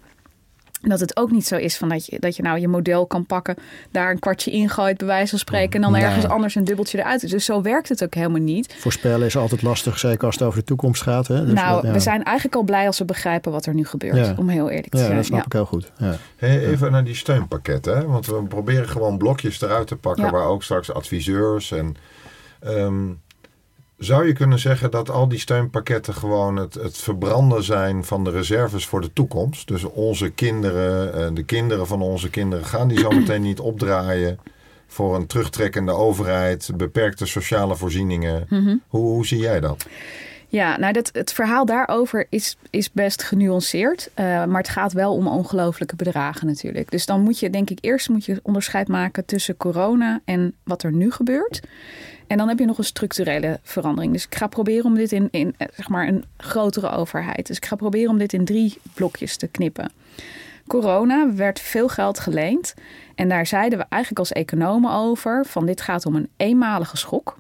dat 0.88 1.00
het 1.00 1.16
ook 1.16 1.30
niet 1.30 1.46
zo 1.46 1.56
is 1.56 1.76
van 1.76 1.88
dat 1.88 2.06
je, 2.06 2.18
dat 2.18 2.36
je 2.36 2.42
nou 2.42 2.58
je 2.58 2.68
model 2.68 3.06
kan 3.06 3.26
pakken, 3.26 3.56
daar 3.90 4.10
een 4.10 4.18
kwartje 4.18 4.50
ingooit, 4.50 4.98
bij 4.98 5.06
wijze 5.06 5.30
van 5.30 5.38
spreken, 5.38 5.72
en 5.72 5.80
dan 5.80 6.00
ergens 6.00 6.26
anders 6.26 6.54
een 6.54 6.64
dubbeltje 6.64 6.98
eruit. 6.98 7.30
Dus 7.30 7.44
zo 7.44 7.62
werkt 7.62 7.88
het 7.88 8.04
ook 8.04 8.14
helemaal 8.14 8.40
niet. 8.40 8.74
Voorspellen 8.78 9.26
is 9.26 9.36
altijd 9.36 9.62
lastig, 9.62 9.98
zeker 9.98 10.26
als 10.26 10.34
het 10.34 10.44
over 10.44 10.58
de 10.58 10.64
toekomst 10.64 11.02
gaat. 11.02 11.26
Hè? 11.26 11.44
Dus 11.44 11.54
nou, 11.54 11.92
we 11.92 12.00
zijn 12.00 12.22
eigenlijk 12.22 12.56
al 12.56 12.62
blij 12.62 12.86
als 12.86 12.98
we 12.98 13.04
begrijpen 13.04 13.52
wat 13.52 13.66
er 13.66 13.74
nu 13.74 13.86
gebeurt, 13.86 14.38
om 14.38 14.48
heel 14.48 14.70
eerlijk 14.70 14.90
te 14.90 14.98
zijn. 14.98 15.10
Ja, 15.10 15.16
dat 15.16 15.24
snap 15.24 15.46
ik 15.46 15.52
heel 15.52 15.66
goed. 15.66 15.90
Hey, 16.36 16.66
even 16.66 16.92
naar 16.92 17.04
die 17.04 17.14
steunpakketten, 17.14 17.96
hè? 17.96 18.06
want 18.06 18.26
we 18.26 18.42
proberen 18.42 18.88
gewoon 18.88 19.18
blokjes 19.18 19.60
eruit 19.60 19.86
te 19.86 19.96
pakken, 19.96 20.30
waar 20.30 20.46
ook 20.46 20.62
straks 20.62 20.92
adviseurs 20.92 21.72
en. 21.72 21.96
Um, 22.66 23.22
zou 24.04 24.26
je 24.26 24.32
kunnen 24.32 24.58
zeggen 24.58 24.90
dat 24.90 25.10
al 25.10 25.28
die 25.28 25.38
steunpakketten 25.38 26.14
gewoon 26.14 26.56
het, 26.56 26.74
het 26.74 26.96
verbranden 26.96 27.62
zijn 27.62 28.04
van 28.04 28.24
de 28.24 28.30
reserves 28.30 28.86
voor 28.86 29.00
de 29.00 29.12
toekomst? 29.12 29.68
Dus 29.68 29.84
onze 29.84 30.30
kinderen, 30.30 31.14
en 31.14 31.34
de 31.34 31.44
kinderen 31.44 31.86
van 31.86 32.02
onze 32.02 32.30
kinderen, 32.30 32.64
gaan 32.64 32.88
die 32.88 32.98
zometeen 32.98 33.42
niet 33.42 33.60
opdraaien 33.60 34.38
voor 34.86 35.16
een 35.16 35.26
terugtrekkende 35.26 35.92
overheid, 35.92 36.70
beperkte 36.76 37.26
sociale 37.26 37.76
voorzieningen? 37.76 38.46
Mhm. 38.48 38.76
hoe, 38.88 39.06
hoe 39.06 39.26
zie 39.26 39.38
jij 39.38 39.60
dat? 39.60 39.86
Ja, 40.54 40.78
nou 40.78 40.92
dat, 40.92 41.10
het 41.12 41.32
verhaal 41.32 41.64
daarover 41.64 42.26
is, 42.28 42.56
is 42.70 42.92
best 42.92 43.22
genuanceerd. 43.22 44.10
Uh, 44.16 44.24
maar 44.24 44.60
het 44.60 44.68
gaat 44.68 44.92
wel 44.92 45.14
om 45.14 45.26
ongelofelijke 45.26 45.96
bedragen 45.96 46.46
natuurlijk. 46.46 46.90
Dus 46.90 47.06
dan 47.06 47.20
moet 47.20 47.38
je 47.38 47.50
denk 47.50 47.70
ik 47.70 47.78
eerst 47.80 48.08
moet 48.08 48.24
je 48.24 48.40
onderscheid 48.42 48.88
maken 48.88 49.24
tussen 49.24 49.56
corona 49.56 50.20
en 50.24 50.54
wat 50.64 50.82
er 50.82 50.92
nu 50.92 51.10
gebeurt. 51.10 51.60
En 52.26 52.36
dan 52.36 52.48
heb 52.48 52.58
je 52.58 52.64
nog 52.64 52.78
een 52.78 52.84
structurele 52.84 53.58
verandering. 53.62 54.12
Dus 54.12 54.24
ik 54.24 54.34
ga 54.34 54.46
proberen 54.46 54.84
om 54.84 54.94
dit 54.94 55.12
in, 55.12 55.28
in 55.30 55.54
eh, 55.56 55.68
zeg 55.74 55.88
maar 55.88 56.08
een 56.08 56.24
grotere 56.36 56.90
overheid. 56.90 57.46
Dus 57.46 57.56
ik 57.56 57.66
ga 57.66 57.76
proberen 57.76 58.10
om 58.10 58.18
dit 58.18 58.32
in 58.32 58.44
drie 58.44 58.78
blokjes 58.94 59.36
te 59.36 59.46
knippen. 59.46 59.92
Corona 60.66 61.34
werd 61.34 61.60
veel 61.60 61.88
geld 61.88 62.18
geleend. 62.18 62.74
En 63.14 63.28
daar 63.28 63.46
zeiden 63.46 63.78
we 63.78 63.84
eigenlijk 63.88 64.20
als 64.20 64.32
economen 64.32 64.92
over: 64.92 65.44
van 65.46 65.66
dit 65.66 65.80
gaat 65.80 66.06
om 66.06 66.14
een 66.14 66.28
eenmalige 66.36 66.96
schok. 66.96 67.36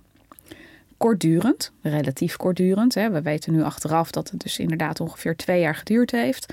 Kortdurend, 0.96 1.72
relatief 1.82 2.36
kortdurend. 2.36 2.94
Hè. 2.94 3.10
We 3.10 3.22
weten 3.22 3.52
nu 3.52 3.62
achteraf 3.62 4.10
dat 4.10 4.30
het 4.30 4.40
dus 4.40 4.58
inderdaad 4.58 5.00
ongeveer 5.00 5.36
twee 5.36 5.60
jaar 5.60 5.74
geduurd 5.74 6.10
heeft. 6.10 6.52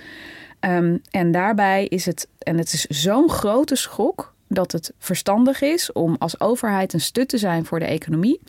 Um, 0.59 1.01
en 1.11 1.31
daarbij 1.31 1.85
is 1.85 2.05
het, 2.05 2.27
en 2.37 2.57
het 2.57 2.73
is 2.73 2.85
zo'n 2.85 3.29
grote 3.29 3.75
schok 3.75 4.30
dat 4.53 4.71
het 4.71 4.93
verstandig 4.97 5.61
is 5.61 5.91
om 5.91 6.15
als 6.19 6.39
overheid 6.39 6.93
een 6.93 7.01
stut 7.01 7.29
te 7.29 7.37
zijn 7.37 7.65
voor 7.65 7.79
de 7.79 7.85
economie. 7.85 8.39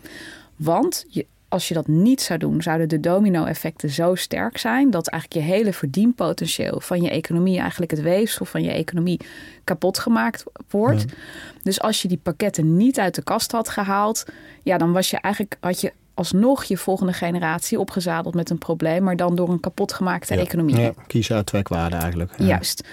Want 0.56 1.04
je, 1.08 1.26
als 1.48 1.68
je 1.68 1.74
dat 1.74 1.86
niet 1.86 2.20
zou 2.20 2.38
doen, 2.38 2.62
zouden 2.62 2.88
de 2.88 3.00
domino-effecten 3.00 3.90
zo 3.90 4.14
sterk 4.14 4.58
zijn 4.58 4.90
dat 4.90 5.08
eigenlijk 5.08 5.46
je 5.46 5.52
hele 5.52 5.72
verdienpotentieel 5.72 6.80
van 6.80 7.02
je 7.02 7.10
economie, 7.10 7.58
eigenlijk 7.58 7.90
het 7.90 8.00
weefsel 8.00 8.44
van 8.44 8.62
je 8.62 8.70
economie, 8.70 9.20
kapot 9.64 9.98
gemaakt 9.98 10.44
wordt. 10.70 11.04
Dus 11.62 11.80
als 11.80 12.02
je 12.02 12.08
die 12.08 12.20
pakketten 12.22 12.76
niet 12.76 12.98
uit 12.98 13.14
de 13.14 13.22
kast 13.22 13.52
had 13.52 13.68
gehaald, 13.68 14.24
ja, 14.62 14.78
dan 14.78 14.92
was 14.92 15.10
je 15.10 15.16
eigenlijk 15.16 15.56
had 15.60 15.80
je 15.80 15.92
alsnog 16.14 16.64
je 16.64 16.76
volgende 16.76 17.12
generatie 17.12 17.80
opgezadeld 17.80 18.34
met 18.34 18.50
een 18.50 18.58
probleem, 18.58 19.02
maar 19.02 19.16
dan 19.16 19.34
door 19.34 19.48
een 19.48 19.60
kapotgemaakte 19.60 20.34
economie. 20.34 20.80
Ja, 20.80 20.92
kies 21.06 21.32
uit 21.32 21.46
twee 21.46 21.62
kwaden 21.62 21.98
eigenlijk. 21.98 22.32
Ja. 22.38 22.46
Juist. 22.46 22.84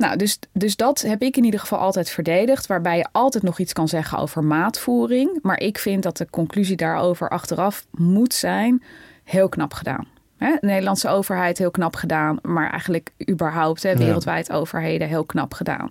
Nou, 0.00 0.16
dus, 0.16 0.38
dus 0.52 0.76
dat 0.76 1.00
heb 1.00 1.22
ik 1.22 1.36
in 1.36 1.44
ieder 1.44 1.60
geval 1.60 1.78
altijd 1.78 2.10
verdedigd. 2.10 2.66
Waarbij 2.66 2.96
je 2.96 3.06
altijd 3.12 3.42
nog 3.42 3.58
iets 3.58 3.72
kan 3.72 3.88
zeggen 3.88 4.18
over 4.18 4.44
maatvoering. 4.44 5.38
Maar 5.42 5.60
ik 5.60 5.78
vind 5.78 6.02
dat 6.02 6.16
de 6.16 6.26
conclusie 6.30 6.76
daarover 6.76 7.28
achteraf 7.28 7.86
moet 7.90 8.34
zijn: 8.34 8.82
heel 9.24 9.48
knap 9.48 9.72
gedaan. 9.72 10.06
De 10.38 10.58
Nederlandse 10.60 11.08
overheid 11.08 11.58
heel 11.58 11.70
knap 11.70 11.94
gedaan. 11.96 12.38
Maar 12.42 12.70
eigenlijk 12.70 13.10
überhaupt 13.30 13.82
hè, 13.82 13.96
wereldwijd 13.96 14.52
overheden 14.52 15.08
heel 15.08 15.24
knap 15.24 15.54
gedaan. 15.54 15.90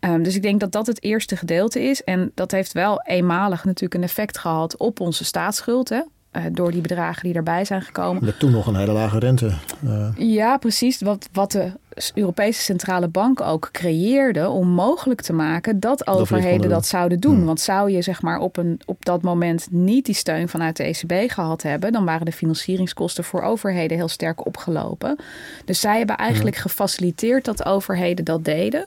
Um, 0.00 0.22
dus 0.22 0.34
ik 0.34 0.42
denk 0.42 0.60
dat 0.60 0.72
dat 0.72 0.86
het 0.86 1.02
eerste 1.02 1.36
gedeelte 1.36 1.82
is. 1.82 2.04
En 2.04 2.32
dat 2.34 2.50
heeft 2.50 2.72
wel 2.72 3.02
eenmalig 3.02 3.64
natuurlijk 3.64 3.94
een 3.94 4.08
effect 4.08 4.38
gehad 4.38 4.76
op 4.76 5.00
onze 5.00 5.24
staatsschuld. 5.24 5.88
Hè? 5.88 6.00
Uh, 6.32 6.42
door 6.52 6.70
die 6.70 6.80
bedragen 6.80 7.22
die 7.22 7.34
erbij 7.34 7.64
zijn 7.64 7.82
gekomen. 7.82 8.24
Met 8.24 8.38
toen 8.38 8.50
nog 8.50 8.66
een 8.66 8.76
hele 8.76 8.92
lage 8.92 9.18
rente. 9.18 9.52
Uh. 9.84 10.08
Ja, 10.16 10.56
precies. 10.56 11.00
Wat, 11.00 11.28
wat 11.32 11.52
de 11.52 11.72
Europese 12.14 12.62
Centrale 12.62 13.08
Bank 13.08 13.40
ook 13.40 13.68
creëerde 13.72 14.48
om 14.48 14.68
mogelijk 14.68 15.20
te 15.20 15.32
maken 15.32 15.80
dat 15.80 16.06
overheden 16.06 16.68
dat 16.68 16.86
zouden 16.86 17.20
doen. 17.20 17.34
Hmm. 17.34 17.44
Want 17.44 17.60
zou 17.60 17.90
je 17.90 18.02
zeg 18.02 18.22
maar 18.22 18.38
op, 18.38 18.56
een, 18.56 18.80
op 18.86 19.04
dat 19.04 19.22
moment 19.22 19.68
niet 19.70 20.04
die 20.04 20.14
steun 20.14 20.48
vanuit 20.48 20.76
de 20.76 20.82
ECB 20.82 21.30
gehad 21.30 21.62
hebben, 21.62 21.92
dan 21.92 22.04
waren 22.04 22.26
de 22.26 22.32
financieringskosten 22.32 23.24
voor 23.24 23.42
overheden 23.42 23.96
heel 23.96 24.08
sterk 24.08 24.46
opgelopen. 24.46 25.16
Dus 25.64 25.80
zij 25.80 25.98
hebben 25.98 26.16
eigenlijk 26.16 26.56
hmm. 26.56 26.70
gefaciliteerd 26.70 27.44
dat 27.44 27.64
overheden 27.64 28.24
dat 28.24 28.44
deden. 28.44 28.86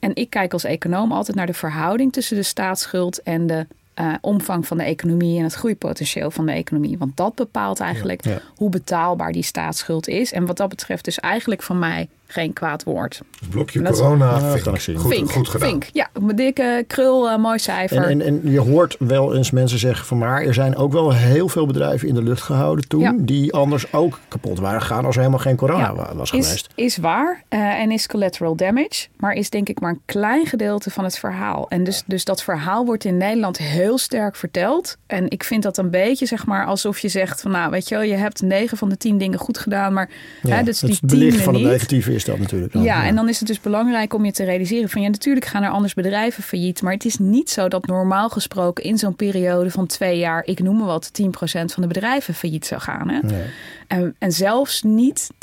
En 0.00 0.10
ik 0.14 0.30
kijk 0.30 0.52
als 0.52 0.64
econoom 0.64 1.12
altijd 1.12 1.36
naar 1.36 1.46
de 1.46 1.54
verhouding 1.54 2.12
tussen 2.12 2.36
de 2.36 2.42
staatsschuld 2.42 3.22
en 3.22 3.46
de 3.46 3.66
uh, 4.00 4.14
omvang 4.20 4.66
van 4.66 4.76
de 4.76 4.84
economie 4.84 5.38
en 5.38 5.44
het 5.44 5.54
groeipotentieel 5.54 6.30
van 6.30 6.46
de 6.46 6.52
economie. 6.52 6.98
Want 6.98 7.16
dat 7.16 7.34
bepaalt 7.34 7.80
eigenlijk 7.80 8.22
hoe 8.56 8.70
betaalbaar 8.70 9.32
die 9.32 9.42
staatsschuld 9.42 10.08
is. 10.08 10.32
En 10.32 10.46
wat 10.46 10.56
dat 10.56 10.68
betreft 10.68 11.04
dus 11.04 11.18
eigenlijk 11.18 11.62
van 11.62 11.78
mij 11.78 12.08
geen 12.30 12.52
kwaad 12.52 12.84
woord. 12.84 13.20
blokje 13.50 13.82
corona, 13.82 14.56
zien. 14.76 14.96
Goed, 14.96 15.12
Vink, 15.14 15.32
goed 15.32 15.48
gedaan. 15.48 15.68
Vink, 15.68 15.84
ja, 15.92 16.08
een 16.12 16.36
dikke 16.36 16.84
krul, 16.86 17.30
uh, 17.30 17.36
mooi 17.36 17.58
cijfer. 17.58 17.96
En, 17.96 18.20
en, 18.20 18.20
en, 18.20 18.50
je 18.50 18.60
hoort 18.60 18.96
wel 18.98 19.34
eens 19.34 19.50
mensen 19.50 19.78
zeggen 19.78 20.06
van 20.06 20.18
maar 20.18 20.42
er 20.42 20.54
zijn 20.54 20.76
ook 20.76 20.92
wel 20.92 21.12
heel 21.12 21.48
veel 21.48 21.66
bedrijven 21.66 22.08
in 22.08 22.14
de 22.14 22.22
lucht 22.22 22.42
gehouden 22.42 22.88
toen 22.88 23.24
die 23.24 23.52
anders 23.52 23.92
ook 23.92 24.18
kapot 24.28 24.58
waren 24.58 24.80
gegaan 24.80 25.04
als 25.04 25.14
er 25.14 25.20
helemaal 25.20 25.44
geen 25.44 25.56
corona 25.56 26.14
was 26.14 26.30
is, 26.32 26.46
geweest. 26.46 26.68
Is 26.74 26.96
waar 26.96 27.44
uh, 27.48 27.60
en 27.60 27.90
is 27.90 28.06
collateral 28.06 28.56
damage, 28.56 29.06
maar 29.16 29.32
is 29.32 29.50
denk 29.50 29.68
ik 29.68 29.80
maar 29.80 29.90
een 29.90 30.00
klein 30.04 30.46
gedeelte 30.46 30.90
van 30.90 31.04
het 31.04 31.18
verhaal. 31.18 31.68
En 31.68 31.84
dus, 31.84 32.02
dus 32.06 32.24
dat 32.24 32.42
verhaal 32.42 32.84
wordt 32.84 33.04
in 33.04 33.16
Nederland 33.16 33.58
heel 33.58 33.98
sterk 33.98 34.36
verteld. 34.36 34.96
En 35.06 35.30
ik 35.30 35.44
vind 35.44 35.62
dat 35.62 35.78
een 35.78 35.90
beetje 35.90 36.26
zeg 36.26 36.46
maar 36.46 36.66
alsof 36.66 36.98
je 36.98 37.08
zegt 37.08 37.40
van 37.40 37.50
nou 37.50 37.70
weet 37.70 37.88
je 37.88 37.94
wel, 37.94 38.04
je 38.04 38.14
hebt 38.14 38.42
negen 38.42 38.76
van 38.76 38.88
de 38.88 38.96
tien 38.96 39.18
dingen 39.18 39.38
goed 39.38 39.58
gedaan, 39.58 39.92
maar 39.92 40.10
ja, 40.42 40.56
hè, 40.56 40.62
dus 40.62 40.80
het 40.80 40.90
die 40.90 41.00
belicht 41.02 41.40
van 41.40 41.54
het 41.54 41.62
negatieve 41.62 42.14
is 42.14 42.19
dat 42.24 42.38
natuurlijk. 42.38 42.72
Dan. 42.72 42.82
Ja, 42.82 43.06
en 43.06 43.14
dan 43.14 43.28
is 43.28 43.38
het 43.38 43.48
dus 43.48 43.60
belangrijk 43.60 44.14
om 44.14 44.24
je 44.24 44.32
te 44.32 44.44
realiseren 44.44 44.88
van 44.88 45.02
ja, 45.02 45.08
natuurlijk 45.08 45.46
gaan 45.46 45.62
er 45.62 45.70
anders 45.70 45.94
bedrijven 45.94 46.42
failliet. 46.42 46.82
Maar 46.82 46.92
het 46.92 47.04
is 47.04 47.18
niet 47.18 47.50
zo 47.50 47.68
dat 47.68 47.86
normaal 47.86 48.28
gesproken 48.28 48.84
in 48.84 48.98
zo'n 48.98 49.16
periode 49.16 49.70
van 49.70 49.86
twee 49.86 50.18
jaar, 50.18 50.42
ik 50.44 50.62
noem 50.62 50.76
maar 50.76 50.86
wat, 50.86 51.10
10% 51.22 51.26
van 51.42 51.82
de 51.82 51.86
bedrijven 51.86 52.34
failliet 52.34 52.66
zou 52.66 52.80
gaan. 52.80 53.08
Hè? 53.08 53.18
Nee. 53.20 53.44
En, 53.86 54.14
en 54.18 54.32
zelfs 54.32 54.82
niet 54.82 55.30
10% 55.32 55.36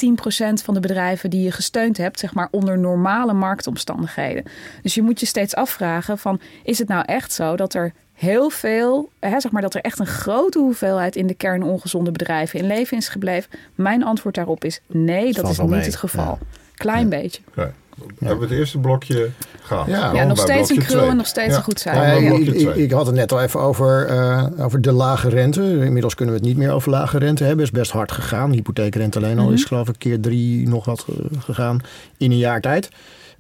van 0.64 0.74
de 0.74 0.80
bedrijven 0.80 1.30
die 1.30 1.44
je 1.44 1.52
gesteund 1.52 1.98
hebt, 1.98 2.20
zeg 2.20 2.34
maar 2.34 2.48
onder 2.52 2.80
normale 2.80 3.34
marktomstandigheden. 3.34 4.44
Dus 4.82 4.94
je 4.94 5.02
moet 5.02 5.20
je 5.20 5.26
steeds 5.26 5.56
afvragen 5.56 6.18
van 6.18 6.40
is 6.64 6.80
het 6.80 6.88
nou 6.88 7.04
echt 7.06 7.34
zo 7.34 7.56
dat 7.56 7.74
er 7.74 7.94
heel 8.14 8.50
veel, 8.50 9.10
hè, 9.20 9.40
zeg 9.40 9.52
maar 9.52 9.62
dat 9.62 9.74
er 9.74 9.82
echt 9.82 10.00
een 10.00 10.06
grote 10.06 10.60
hoeveelheid 10.60 11.16
in 11.16 11.28
de 11.28 11.34
kern 11.34 11.64
ongezonde 11.64 12.12
bedrijven 12.12 12.60
in 12.60 12.68
leven 12.68 12.98
is 12.98 13.08
gebleven? 13.08 13.52
Mijn 13.76 14.04
antwoord 14.04 14.36
daarop 14.36 14.64
is 14.64 14.82
nee, 14.88 15.34
dat 15.34 15.50
is 15.50 15.60
niet 15.60 15.86
het 15.86 15.96
geval. 15.96 16.40
Klein 16.78 17.10
beetje. 17.10 17.42
Okay. 17.52 17.74
We 18.20 18.26
hebben 18.26 18.50
het 18.50 18.58
eerste 18.58 18.78
blokje 18.78 19.30
gehad. 19.62 19.88
Ja, 19.88 20.14
ja 20.14 20.24
nog 20.24 20.38
steeds 20.38 20.70
een 20.70 20.78
krul 20.78 21.10
en 21.10 21.18
nog 21.18 21.28
steeds 21.28 21.56
een 21.56 21.64
goed 21.64 21.80
zijn. 21.80 22.24
Ja, 22.24 22.30
ik, 22.30 22.48
ik, 22.48 22.76
ik, 22.76 22.92
had 22.92 23.06
het 23.06 23.16
net 23.16 23.32
al 23.32 23.42
even 23.42 23.60
over, 23.60 24.10
uh, 24.10 24.46
over 24.60 24.82
de 24.82 24.92
lage 24.92 25.30
rente. 25.30 25.62
Inmiddels 25.62 26.16
kunnen 26.16 26.36
we 26.36 26.40
het 26.40 26.50
niet 26.50 26.58
meer 26.58 26.72
over 26.72 26.92
lage 26.92 27.18
rente 27.18 27.44
hebben. 27.44 27.66
is 27.66 27.72
best 27.72 27.92
hard 27.92 28.12
gegaan. 28.12 28.52
hypotheekrente 28.52 29.18
alleen 29.18 29.38
al 29.38 29.42
mm 29.42 29.46
-hmm. 29.46 29.58
is 29.58 29.64
geloof 29.64 29.90
ik 29.90 29.96
keer 29.98 30.20
drie 30.20 30.68
nog 30.68 30.86
wat 30.86 31.06
gegaan 31.40 31.82
in 32.18 32.32
een 32.32 32.38
jaar 32.38 32.62
tijd. 32.62 32.90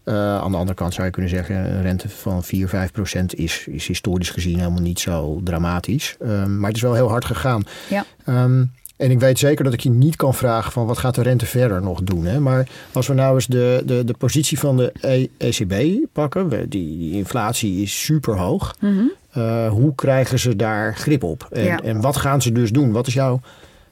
Uh, 0.04 0.14
aan 0.16 0.52
de 0.52 0.58
andere 0.58 0.78
kant 0.78 0.94
zou 0.94 1.06
je 1.06 1.12
kunnen 1.12 1.32
zeggen, 1.32 1.56
een 1.56 1.82
rente 1.82 2.10
van 2.10 2.44
4, 2.44 2.70
5 2.70 2.92
procent 2.92 3.36
is, 3.36 3.68
is 3.68 3.88
historisch 3.88 4.30
gezien 4.30 4.58
helemaal 4.58 4.82
niet 4.82 5.00
zo 5.00 5.42
dramatisch. 5.44 6.16
Um, 6.22 6.60
maar 6.60 6.68
het 6.68 6.76
is 6.76 6.84
wel 6.84 6.94
heel 6.94 7.10
hard 7.10 7.26
gegaan. 7.26 7.64
Ja. 7.90 8.06
Um, 8.26 8.72
en 8.98 9.12
ik 9.12 9.20
weet 9.20 9.40
zeker 9.40 9.64
dat 9.64 9.74
ik 9.74 9.80
je 9.80 9.90
niet 9.90 10.16
kan 10.16 10.34
vragen 10.34 10.72
van 10.72 10.86
wat 10.86 10.98
gaat 10.98 11.16
de 11.16 11.22
rente 11.22 11.46
verder 11.46 11.82
nog 11.82 12.02
doen. 12.02 12.26
Hè? 12.26 12.40
Maar 12.40 12.68
als 12.92 13.08
we 13.08 13.14
nou 13.14 13.36
eens 13.36 13.48
de, 13.48 13.82
de, 13.86 14.04
de 14.04 14.14
positie 14.18 14.60
van 14.60 14.78
de 14.78 14.92
ECB 15.38 16.06
pakken, 16.14 16.50
die, 16.50 16.98
die 16.98 17.14
inflatie 17.14 17.82
is 17.82 18.04
super 18.04 18.38
hoog. 18.38 18.76
Mm 18.80 18.98
-hmm. 18.98 19.12
uh, 19.44 19.70
hoe 19.70 19.96
krijgen 19.96 20.40
ze 20.40 20.56
daar 20.56 20.96
grip 20.96 21.24
op? 21.24 21.48
En, 21.52 21.64
ja. 21.64 21.80
en 21.82 22.02
wat 22.02 22.18
gaan 22.18 22.42
ze 22.42 22.52
dus 22.52 22.72
doen? 22.72 22.92
Wat 22.92 23.08
is 23.08 23.14
jouw 23.14 23.40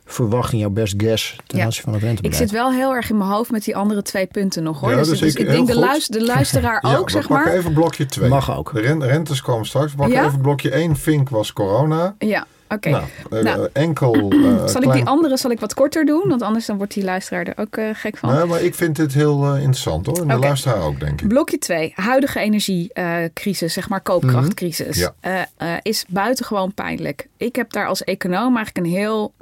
verwachting, 0.05 0.61
jouw 0.61 0.69
best 0.69 0.93
guess 0.97 1.35
ten 1.45 1.61
aanzien 1.61 1.75
ja. 1.75 1.83
van 1.83 1.93
het 1.93 2.01
rentebeleid? 2.01 2.41
Ik 2.41 2.47
zit 2.47 2.51
wel 2.51 2.71
heel 2.71 2.93
erg 2.93 3.09
in 3.09 3.17
mijn 3.17 3.29
hoofd 3.29 3.51
met 3.51 3.63
die 3.63 3.75
andere 3.75 4.01
twee 4.01 4.25
punten 4.25 4.63
nog 4.63 4.79
hoor. 4.79 4.89
Ja, 4.89 4.97
dus, 4.97 5.07
dus, 5.07 5.19
dus 5.19 5.33
ik, 5.33 5.39
ik 5.39 5.47
denk 5.47 5.67
de, 5.67 5.75
luister, 5.75 6.19
de 6.19 6.25
luisteraar 6.25 6.79
ja, 6.87 6.97
ook, 6.97 7.09
zeg 7.09 7.29
maar. 7.29 7.53
even 7.53 7.73
blokje 7.73 8.05
2. 8.05 8.29
Mag 8.29 8.57
ook. 8.57 8.73
De 8.73 8.97
rentes 8.99 9.41
komen 9.41 9.65
straks. 9.65 9.93
Pak 9.93 10.09
even 10.09 10.41
blokje 10.41 10.69
1. 10.69 10.95
Vink 10.95 11.29
was 11.29 11.53
corona. 11.53 12.15
Ja. 12.19 12.45
Oké. 12.75 12.87
Okay. 12.87 13.41
Nou, 13.41 13.43
nou, 13.43 13.69
enkel. 13.73 14.33
Uh, 14.33 14.65
zal 14.73 14.81
ik 14.81 14.91
die 14.91 15.05
andere 15.05 15.37
zal 15.37 15.51
ik 15.51 15.59
wat 15.59 15.73
korter 15.73 16.05
doen? 16.05 16.23
Want 16.27 16.41
anders 16.41 16.65
dan 16.65 16.77
wordt 16.77 16.93
die 16.93 17.03
luisteraar 17.03 17.45
er 17.45 17.57
ook 17.57 17.77
uh, 17.77 17.89
gek 17.93 18.17
van. 18.17 18.33
Nee, 18.33 18.45
maar 18.45 18.61
ik 18.61 18.75
vind 18.75 18.95
dit 18.95 19.13
heel 19.13 19.45
uh, 19.45 19.55
interessant 19.55 20.05
hoor. 20.05 20.15
En 20.15 20.23
okay. 20.23 20.35
de 20.35 20.41
luisteraar 20.41 20.81
ook, 20.81 20.99
denk 20.99 21.21
ik. 21.21 21.27
Blokje 21.27 21.57
2. 21.57 21.93
Huidige 21.95 22.39
energiecrisis, 22.39 23.73
zeg 23.73 23.89
maar 23.89 24.01
koopkrachtcrisis. 24.01 24.97
Mm 24.97 25.13
-hmm. 25.21 25.79
is 25.81 26.05
buitengewoon 26.07 26.73
pijnlijk. 26.73 27.27
Ik 27.37 27.55
heb 27.55 27.71
daar 27.71 27.87
als 27.87 28.03
econoom 28.03 28.55
eigenlijk 28.55 28.85
een 28.85 28.93
heel 28.93 29.33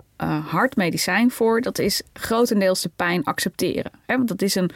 hard 0.46 0.76
medicijn 0.76 1.32
voor. 1.32 1.62
Dat 1.62 1.80
is 1.80 2.02
grotendeels 2.14 2.82
de 2.82 2.92
pijn 2.96 3.24
accepteren. 3.24 3.92
Hè? 4.06 4.16
Want 4.16 4.28
dat 4.28 4.42
is 4.42 4.56
een. 4.56 4.72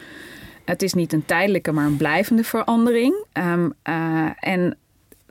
Het 0.64 0.82
is 0.82 0.94
niet 0.94 1.12
een 1.12 1.24
tijdelijke, 1.24 1.72
maar 1.72 1.86
een 1.86 1.96
blijvende 1.96 2.44
verandering. 2.44 3.24
Um, 3.32 3.74
en 4.38 4.76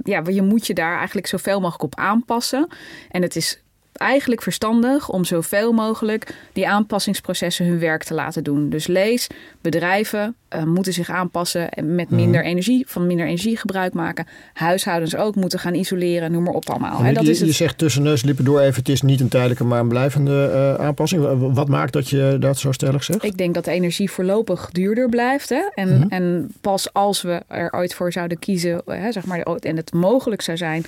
ja, 0.03 0.21
je 0.25 0.41
moet 0.41 0.67
je 0.67 0.73
daar 0.73 0.97
eigenlijk 0.97 1.27
zoveel 1.27 1.59
mogelijk 1.59 1.83
op 1.83 1.95
aanpassen. 1.95 2.67
En 3.11 3.21
het 3.21 3.35
is 3.35 3.61
eigenlijk 3.93 4.41
verstandig 4.41 5.09
om 5.09 5.25
zoveel 5.25 5.71
mogelijk 5.71 6.35
die 6.53 6.67
aanpassingsprocessen 6.67 7.65
hun 7.65 7.79
werk 7.79 8.03
te 8.03 8.13
laten 8.13 8.43
doen. 8.43 8.69
Dus 8.69 8.87
lees, 8.87 9.27
bedrijven 9.61 10.35
uh, 10.55 10.63
moeten 10.63 10.93
zich 10.93 11.09
aanpassen 11.09 11.69
en 11.69 11.95
met 11.95 12.09
minder 12.09 12.41
mm. 12.41 12.47
energie, 12.47 12.85
van 12.87 13.07
minder 13.07 13.25
energie 13.25 13.57
gebruik 13.57 13.93
maken. 13.93 14.25
Huishoudens 14.53 15.15
ook 15.15 15.35
moeten 15.35 15.59
gaan 15.59 15.73
isoleren, 15.73 16.31
noem 16.31 16.43
maar 16.43 16.53
op 16.53 16.69
allemaal. 16.69 17.13
Dat 17.13 17.25
je, 17.25 17.31
is 17.31 17.39
het... 17.39 17.47
je 17.47 17.53
zegt 17.53 17.77
tussen 17.77 18.03
neus 18.03 18.23
lippen 18.23 18.45
door 18.45 18.59
even, 18.59 18.75
het 18.75 18.89
is 18.89 19.01
niet 19.01 19.19
een 19.19 19.27
tijdelijke, 19.27 19.63
maar 19.63 19.79
een 19.79 19.87
blijvende 19.87 20.51
uh, 20.79 20.85
aanpassing. 20.85 21.53
Wat 21.53 21.67
maakt 21.67 21.93
dat 21.93 22.09
je 22.09 22.37
dat 22.39 22.57
zo 22.57 22.71
stellig 22.71 23.03
zegt? 23.03 23.23
Ik 23.23 23.37
denk 23.37 23.53
dat 23.53 23.65
de 23.65 23.71
energie 23.71 24.11
voorlopig 24.11 24.69
duurder 24.71 25.09
blijft. 25.09 25.49
Hè? 25.49 25.69
En, 25.73 25.89
-hmm. 25.89 26.09
en 26.09 26.51
pas 26.61 26.93
als 26.93 27.21
we 27.21 27.41
er 27.47 27.73
ooit 27.73 27.93
voor 27.93 28.11
zouden 28.11 28.39
kiezen, 28.39 28.81
hè, 28.85 29.11
zeg 29.11 29.25
maar, 29.25 29.39
en 29.39 29.75
het 29.75 29.93
mogelijk 29.93 30.41
zou 30.41 30.57
zijn 30.57 30.85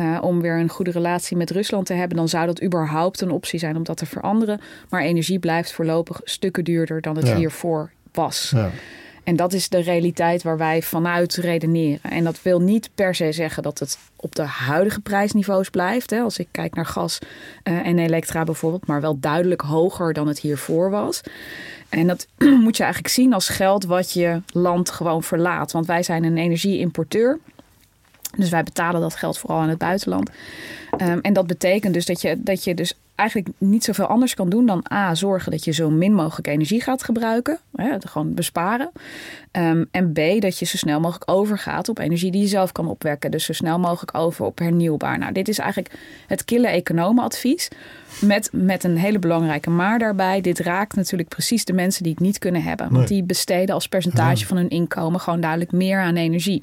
uh, 0.00 0.18
om 0.20 0.40
weer 0.40 0.58
een 0.58 0.68
goede 0.68 0.90
relatie 0.90 1.36
met 1.36 1.50
Rusland 1.50 1.86
te 1.86 1.92
hebben, 1.92 2.16
dan 2.16 2.28
zou 2.28 2.46
dat 2.46 2.62
überhaupt 2.62 3.20
een 3.20 3.30
optie 3.30 3.58
zijn 3.58 3.76
om 3.76 3.84
dat 3.84 3.96
te 3.96 4.06
veranderen. 4.06 4.60
Maar 4.88 5.02
energie 5.02 5.38
blijft 5.38 5.72
voorlopig 5.72 6.20
stukken 6.24 6.64
duurder 6.64 7.00
dan 7.00 7.16
het 7.16 7.26
ja. 7.26 7.36
hiervoor 7.36 7.90
Ja. 8.50 8.70
En 9.28 9.36
dat 9.36 9.52
is 9.52 9.68
de 9.68 9.80
realiteit 9.80 10.42
waar 10.42 10.58
wij 10.58 10.82
vanuit 10.82 11.34
redeneren. 11.34 12.10
En 12.10 12.24
dat 12.24 12.42
wil 12.42 12.60
niet 12.60 12.90
per 12.94 13.14
se 13.14 13.32
zeggen 13.32 13.62
dat 13.62 13.78
het 13.78 13.98
op 14.16 14.34
de 14.34 14.42
huidige 14.42 15.00
prijsniveaus 15.00 15.70
blijft. 15.70 16.10
Hè, 16.10 16.20
als 16.20 16.38
ik 16.38 16.48
kijk 16.50 16.74
naar 16.74 16.86
gas 16.86 17.18
uh, 17.64 17.86
en 17.86 17.98
elektra 17.98 18.44
bijvoorbeeld, 18.44 18.86
maar 18.86 19.00
wel 19.00 19.18
duidelijk 19.20 19.60
hoger 19.60 20.12
dan 20.12 20.28
het 20.28 20.38
hiervoor 20.38 20.90
was. 20.90 21.20
En 21.88 22.06
dat 22.06 22.26
moet 22.64 22.76
je 22.76 22.82
eigenlijk 22.82 23.14
zien 23.14 23.32
als 23.32 23.48
geld 23.48 23.84
wat 23.84 24.12
je 24.12 24.42
land 24.52 24.90
gewoon 24.90 25.22
verlaat. 25.22 25.72
Want 25.72 25.86
wij 25.86 26.02
zijn 26.02 26.24
een 26.24 26.38
energieimporteur. 26.38 27.38
Dus 28.36 28.50
wij 28.50 28.62
betalen 28.62 29.00
dat 29.00 29.14
geld 29.14 29.38
vooral 29.38 29.60
aan 29.60 29.68
het 29.68 29.78
buitenland. 29.78 30.30
Um, 31.02 31.20
en 31.20 31.32
dat 31.32 31.46
betekent 31.46 31.94
dus 31.94 32.06
dat 32.06 32.20
je, 32.20 32.42
dat 32.42 32.64
je 32.64 32.74
dus 32.74 32.94
eigenlijk 33.14 33.48
niet 33.58 33.84
zoveel 33.84 34.06
anders 34.06 34.34
kan 34.34 34.48
doen 34.48 34.66
dan 34.66 34.84
A, 34.92 35.14
zorgen 35.14 35.50
dat 35.50 35.64
je 35.64 35.72
zo 35.72 35.90
min 35.90 36.14
mogelijk 36.14 36.46
energie 36.46 36.82
gaat 36.82 37.02
gebruiken. 37.02 37.58
Hè, 37.74 37.96
gewoon 38.00 38.34
besparen. 38.34 38.90
Um, 39.52 39.88
en 39.90 40.12
B, 40.12 40.40
dat 40.40 40.58
je 40.58 40.64
zo 40.64 40.76
snel 40.76 41.00
mogelijk 41.00 41.30
overgaat 41.30 41.88
op 41.88 41.98
energie 41.98 42.30
die 42.30 42.40
je 42.40 42.46
zelf 42.46 42.72
kan 42.72 42.88
opwekken. 42.88 43.30
Dus 43.30 43.44
zo 43.44 43.52
snel 43.52 43.78
mogelijk 43.78 44.16
over 44.16 44.44
op 44.44 44.58
hernieuwbaar. 44.58 45.18
Nou, 45.18 45.32
dit 45.32 45.48
is 45.48 45.58
eigenlijk 45.58 45.94
het 46.26 46.44
kille 46.44 46.68
economenadvies. 46.68 47.68
Met, 48.20 48.48
met 48.52 48.84
een 48.84 48.96
hele 48.96 49.18
belangrijke 49.18 49.70
maar 49.70 49.98
daarbij. 49.98 50.40
Dit 50.40 50.58
raakt 50.58 50.96
natuurlijk 50.96 51.28
precies 51.28 51.64
de 51.64 51.72
mensen 51.72 52.02
die 52.02 52.12
het 52.12 52.20
niet 52.20 52.38
kunnen 52.38 52.62
hebben. 52.62 52.92
Want 52.92 53.08
die 53.08 53.22
besteden 53.22 53.74
als 53.74 53.88
percentage 53.88 54.46
van 54.46 54.56
hun 54.56 54.68
inkomen 54.68 55.20
gewoon 55.20 55.40
duidelijk 55.40 55.72
meer 55.72 56.00
aan 56.00 56.16
energie 56.16 56.62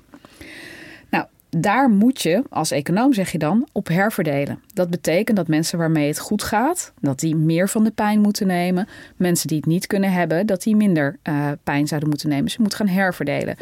daar 1.57 1.89
moet 1.89 2.21
je, 2.21 2.43
als 2.50 2.71
econoom 2.71 3.13
zeg 3.13 3.31
je 3.31 3.38
dan, 3.38 3.67
op 3.71 3.88
herverdelen. 3.88 4.59
Dat 4.74 4.89
betekent 4.89 5.38
dat 5.38 5.47
mensen 5.47 5.77
waarmee 5.77 6.07
het 6.07 6.19
goed 6.19 6.43
gaat, 6.43 6.93
dat 7.00 7.19
die 7.19 7.35
meer 7.35 7.69
van 7.69 7.83
de 7.83 7.91
pijn 7.91 8.21
moeten 8.21 8.47
nemen. 8.47 8.88
Mensen 9.15 9.47
die 9.47 9.57
het 9.57 9.65
niet 9.65 9.88
kunnen 9.88 10.12
hebben, 10.12 10.45
dat 10.45 10.63
die 10.63 10.75
minder 10.75 11.17
uh, 11.24 11.51
pijn 11.63 11.88
zouden 11.88 12.09
moeten 12.09 12.29
nemen. 12.29 12.43
Dus 12.43 12.53
je 12.53 12.62
moet 12.62 12.75
gaan 12.75 12.88
herverdelen. 12.88 13.55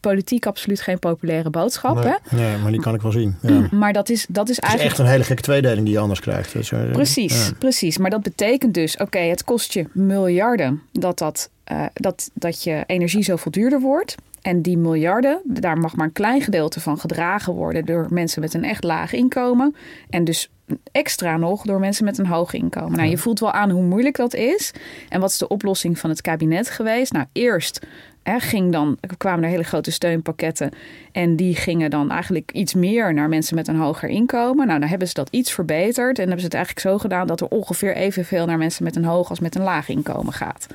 Politiek 0.00 0.46
absoluut 0.46 0.80
geen 0.80 0.98
populaire 0.98 1.50
boodschap. 1.50 1.94
Nee, 1.94 2.04
hè? 2.04 2.36
nee 2.36 2.58
maar 2.58 2.70
die 2.70 2.80
kan 2.80 2.94
ik 2.94 3.02
wel 3.02 3.12
zien. 3.12 3.36
Ja. 3.40 3.68
Maar 3.70 3.92
dat 3.92 4.08
is, 4.08 4.26
dat 4.28 4.48
is 4.48 4.58
eigenlijk. 4.58 4.90
Het 4.90 4.92
is 4.92 4.98
echt 4.98 4.98
een 4.98 5.12
hele 5.12 5.24
gekke 5.24 5.42
tweedeling 5.42 5.84
die 5.84 5.94
je 5.94 6.00
anders 6.00 6.20
krijgt. 6.20 6.52
Dus, 6.52 6.70
uh, 6.70 6.90
precies, 6.90 7.46
ja. 7.46 7.52
precies. 7.58 7.98
Maar 7.98 8.10
dat 8.10 8.22
betekent 8.22 8.74
dus, 8.74 8.92
oké, 8.92 9.02
okay, 9.02 9.28
het 9.28 9.44
kost 9.44 9.72
je 9.72 9.86
miljarden 9.92 10.82
dat, 10.92 11.18
dat, 11.18 11.50
uh, 11.72 11.84
dat, 11.92 12.30
dat 12.34 12.62
je 12.62 12.84
energie 12.86 13.22
zoveel 13.22 13.50
duurder 13.50 13.80
wordt. 13.80 14.14
En 14.42 14.62
die 14.62 14.78
miljarden, 14.78 15.40
daar 15.44 15.78
mag 15.78 15.96
maar 15.96 16.06
een 16.06 16.12
klein 16.12 16.40
gedeelte 16.40 16.80
van 16.80 16.98
gedragen 16.98 17.52
worden 17.52 17.84
door 17.84 18.06
mensen 18.10 18.40
met 18.40 18.54
een 18.54 18.64
echt 18.64 18.84
laag 18.84 19.12
inkomen. 19.12 19.74
En 20.10 20.24
dus 20.24 20.50
extra 20.92 21.36
nog 21.36 21.62
door 21.62 21.80
mensen 21.80 22.04
met 22.04 22.18
een 22.18 22.26
hoog 22.26 22.52
inkomen. 22.52 22.96
Nou, 22.96 23.08
je 23.08 23.18
voelt 23.18 23.40
wel 23.40 23.52
aan 23.52 23.70
hoe 23.70 23.82
moeilijk 23.82 24.16
dat 24.16 24.34
is. 24.34 24.72
En 25.08 25.20
wat 25.20 25.30
is 25.30 25.38
de 25.38 25.48
oplossing 25.48 25.98
van 25.98 26.10
het 26.10 26.20
kabinet 26.20 26.70
geweest? 26.70 27.12
Nou, 27.12 27.26
eerst 27.32 27.86
hè, 28.22 28.40
ging 28.40 28.72
dan, 28.72 28.98
kwamen 29.16 29.44
er 29.44 29.50
hele 29.50 29.62
grote 29.62 29.90
steunpakketten. 29.90 30.70
En 31.12 31.36
die 31.36 31.56
gingen 31.56 31.90
dan 31.90 32.10
eigenlijk 32.10 32.52
iets 32.52 32.74
meer 32.74 33.14
naar 33.14 33.28
mensen 33.28 33.54
met 33.54 33.68
een 33.68 33.76
hoger 33.76 34.08
inkomen. 34.08 34.66
Nou, 34.66 34.80
dan 34.80 34.88
hebben 34.88 35.08
ze 35.08 35.14
dat 35.14 35.28
iets 35.30 35.52
verbeterd. 35.52 36.18
En 36.18 36.22
hebben 36.22 36.40
ze 36.40 36.46
het 36.46 36.54
eigenlijk 36.54 36.86
zo 36.86 36.98
gedaan 36.98 37.26
dat 37.26 37.40
er 37.40 37.48
ongeveer 37.48 37.96
evenveel 37.96 38.46
naar 38.46 38.58
mensen 38.58 38.84
met 38.84 38.96
een 38.96 39.04
hoog 39.04 39.28
als 39.28 39.40
met 39.40 39.54
een 39.54 39.62
laag 39.62 39.88
inkomen 39.88 40.32
gaat. 40.32 40.66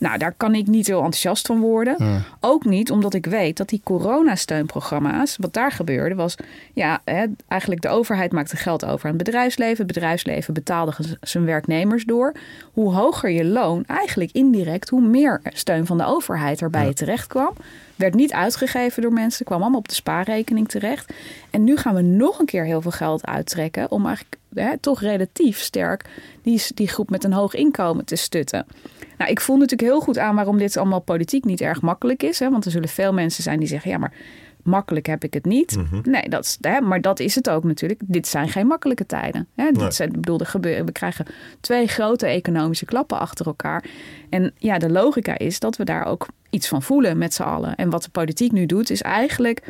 Nou, 0.00 0.18
daar 0.18 0.34
kan 0.36 0.54
ik 0.54 0.66
niet 0.66 0.86
heel 0.86 0.96
enthousiast 0.96 1.46
van 1.46 1.60
worden. 1.60 1.94
Ja. 1.98 2.22
Ook 2.40 2.64
niet 2.64 2.90
omdat 2.90 3.14
ik 3.14 3.26
weet 3.26 3.56
dat 3.56 3.68
die 3.68 3.80
coronasteunprogramma's, 3.84 5.36
wat 5.40 5.52
daar 5.52 5.72
gebeurde, 5.72 6.14
was 6.14 6.36
ja, 6.72 7.00
hè, 7.04 7.26
eigenlijk 7.48 7.82
de 7.82 7.88
overheid 7.88 8.32
maakte 8.32 8.56
geld 8.56 8.84
over 8.84 9.08
aan 9.08 9.14
het 9.14 9.24
bedrijfsleven. 9.24 9.76
Het 9.76 9.94
bedrijfsleven 9.94 10.54
betaalde 10.54 10.92
zijn 11.20 11.44
werknemers 11.44 12.04
door. 12.04 12.32
Hoe 12.72 12.94
hoger 12.94 13.30
je 13.30 13.44
loon, 13.44 13.84
eigenlijk 13.86 14.30
indirect, 14.32 14.88
hoe 14.88 15.02
meer 15.02 15.40
steun 15.44 15.86
van 15.86 15.98
de 15.98 16.04
overheid 16.04 16.60
erbij 16.60 16.86
ja. 16.86 16.92
terecht 16.92 17.26
kwam. 17.26 17.52
Werd 17.96 18.14
niet 18.14 18.32
uitgegeven 18.32 19.02
door 19.02 19.12
mensen, 19.12 19.44
kwam 19.44 19.60
allemaal 19.60 19.78
op 19.78 19.88
de 19.88 19.94
spaarrekening 19.94 20.68
terecht. 20.68 21.12
En 21.50 21.64
nu 21.64 21.76
gaan 21.76 21.94
we 21.94 22.02
nog 22.02 22.38
een 22.38 22.46
keer 22.46 22.64
heel 22.64 22.80
veel 22.82 22.90
geld 22.90 23.26
uittrekken 23.26 23.90
om 23.90 24.06
eigenlijk 24.06 24.39
hè, 24.54 24.78
toch 24.78 25.00
relatief 25.00 25.58
sterk 25.58 26.04
die, 26.42 26.62
die 26.74 26.88
groep 26.88 27.10
met 27.10 27.24
een 27.24 27.32
hoog 27.32 27.54
inkomen 27.54 28.04
te 28.04 28.16
stutten. 28.16 28.66
Nou, 29.18 29.30
ik 29.30 29.40
voel 29.40 29.56
natuurlijk 29.56 29.90
heel 29.90 30.00
goed 30.00 30.18
aan 30.18 30.34
waarom 30.34 30.58
dit 30.58 30.76
allemaal 30.76 31.00
politiek 31.00 31.44
niet 31.44 31.60
erg 31.60 31.80
makkelijk 31.80 32.22
is. 32.22 32.38
Hè? 32.38 32.50
Want 32.50 32.64
er 32.64 32.70
zullen 32.70 32.88
veel 32.88 33.12
mensen 33.12 33.42
zijn 33.42 33.58
die 33.58 33.68
zeggen: 33.68 33.90
ja, 33.90 33.98
maar 33.98 34.12
makkelijk 34.62 35.06
heb 35.06 35.24
ik 35.24 35.34
het 35.34 35.44
niet. 35.44 35.76
Mhm. 35.76 36.10
Nee, 36.10 36.28
dat 36.28 36.58
hè, 36.60 36.80
maar 36.80 37.00
dat 37.00 37.20
is 37.20 37.34
het 37.34 37.50
ook 37.50 37.64
natuurlijk. 37.64 38.00
Dit 38.04 38.28
zijn 38.28 38.48
geen 38.48 38.66
makkelijke 38.66 39.06
tijden. 39.06 39.46
Hè? 39.54 39.70
Dit 39.70 39.94
zijn, 39.94 40.12
bedoel, 40.12 40.38
gebeuren, 40.38 40.86
we 40.86 40.92
krijgen 40.92 41.26
twee 41.60 41.86
grote 41.86 42.26
economische 42.26 42.84
klappen 42.84 43.18
achter 43.18 43.46
elkaar. 43.46 43.84
En 44.30 44.52
ja, 44.58 44.78
de 44.78 44.90
logica 44.90 45.38
is 45.38 45.58
dat 45.58 45.76
we 45.76 45.84
daar 45.84 46.04
ook 46.04 46.28
iets 46.50 46.68
van 46.68 46.82
voelen 46.82 47.18
met 47.18 47.34
z'n 47.34 47.42
allen. 47.42 47.74
En 47.74 47.90
wat 47.90 48.02
de 48.02 48.10
politiek 48.10 48.52
nu 48.52 48.66
doet, 48.66 48.90
is 48.90 49.02
eigenlijk 49.02 49.62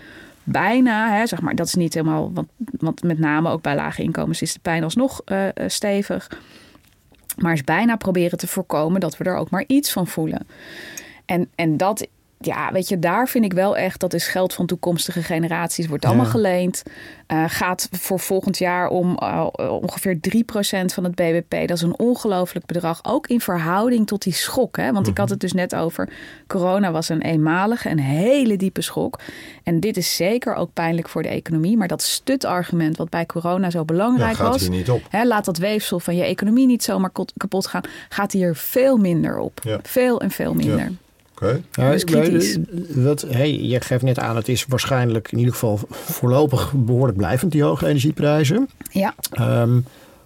bijna, 0.50 1.12
hè, 1.12 1.26
zeg 1.26 1.40
maar, 1.40 1.54
dat 1.54 1.66
is 1.66 1.74
niet 1.74 1.94
helemaal, 1.94 2.32
want, 2.32 2.48
want 2.78 3.02
met 3.02 3.18
name 3.18 3.48
ook 3.50 3.62
bij 3.62 3.74
lage 3.74 4.02
inkomens 4.02 4.42
is 4.42 4.52
de 4.52 4.60
pijn 4.60 4.84
alsnog 4.84 5.22
uh, 5.26 5.48
stevig. 5.66 6.40
Maar 7.36 7.52
is 7.52 7.64
bijna 7.64 7.96
proberen 7.96 8.38
te 8.38 8.46
voorkomen 8.46 9.00
dat 9.00 9.16
we 9.16 9.24
er 9.24 9.36
ook 9.36 9.50
maar 9.50 9.64
iets 9.66 9.92
van 9.92 10.06
voelen. 10.06 10.46
En, 11.24 11.48
en 11.54 11.76
dat, 11.76 12.06
ja, 12.42 12.72
weet 12.72 12.88
je, 12.88 12.98
daar 12.98 13.28
vind 13.28 13.44
ik 13.44 13.52
wel 13.52 13.76
echt, 13.76 14.00
dat 14.00 14.14
is 14.14 14.26
geld 14.26 14.54
van 14.54 14.66
toekomstige 14.66 15.22
generaties, 15.22 15.86
wordt 15.86 16.04
allemaal 16.04 16.24
ja. 16.24 16.30
geleend. 16.30 16.82
Uh, 17.32 17.44
gaat 17.46 17.88
voor 17.90 18.20
volgend 18.20 18.58
jaar 18.58 18.88
om 18.88 19.18
uh, 19.22 19.46
ongeveer 19.56 20.18
3% 20.36 20.84
van 20.84 21.04
het 21.04 21.14
BBP. 21.14 21.68
Dat 21.68 21.76
is 21.76 21.82
een 21.82 21.98
ongelooflijk 21.98 22.66
bedrag. 22.66 23.00
Ook 23.02 23.26
in 23.26 23.40
verhouding 23.40 24.06
tot 24.06 24.22
die 24.22 24.32
schok. 24.32 24.76
Hè? 24.76 24.82
Want 24.82 24.96
mm 24.96 25.02
-hmm. 25.02 25.10
ik 25.10 25.18
had 25.18 25.30
het 25.30 25.40
dus 25.40 25.52
net 25.52 25.74
over. 25.74 26.08
Corona 26.46 26.90
was 26.90 27.08
een 27.08 27.22
eenmalige, 27.22 27.90
een 27.90 27.98
hele 27.98 28.56
diepe 28.56 28.82
schok. 28.82 29.18
En 29.62 29.80
dit 29.80 29.96
is 29.96 30.16
zeker 30.16 30.54
ook 30.54 30.72
pijnlijk 30.72 31.08
voor 31.08 31.22
de 31.22 31.28
economie. 31.28 31.76
Maar 31.76 31.88
dat 31.88 32.02
stutargument 32.02 32.96
wat 32.96 33.10
bij 33.10 33.26
corona 33.26 33.70
zo 33.70 33.84
belangrijk 33.84 34.36
ja, 34.36 34.44
gaat 34.44 34.52
was. 34.52 34.68
Niet 34.68 34.90
op. 34.90 35.02
Hè, 35.08 35.24
laat 35.24 35.44
dat 35.44 35.58
weefsel 35.58 36.00
van 36.00 36.16
je 36.16 36.24
economie 36.24 36.66
niet 36.66 36.84
zomaar 36.84 37.12
kapot 37.36 37.66
gaan. 37.66 37.82
Gaat 38.08 38.32
hier 38.32 38.56
veel 38.56 38.96
minder 38.96 39.38
op. 39.38 39.60
Ja. 39.62 39.78
Veel 39.82 40.20
en 40.20 40.30
veel 40.30 40.54
minder. 40.54 40.92
Ja. 41.40 41.46
Okay. 41.46 41.62
Ja, 41.72 41.92
is 41.92 42.04
kritisch. 42.04 42.58
Wat, 42.94 43.26
hey, 43.28 43.60
je 43.60 43.80
geeft 43.80 44.02
net 44.02 44.18
aan, 44.18 44.36
het 44.36 44.48
is 44.48 44.66
waarschijnlijk 44.68 45.32
in 45.32 45.38
ieder 45.38 45.52
geval 45.52 45.78
voorlopig 45.90 46.72
behoorlijk 46.76 47.18
blijvend, 47.18 47.52
die 47.52 47.62
hoge 47.62 47.86
energieprijzen. 47.86 48.68
Ja. 48.90 49.14
Um, 49.40 49.84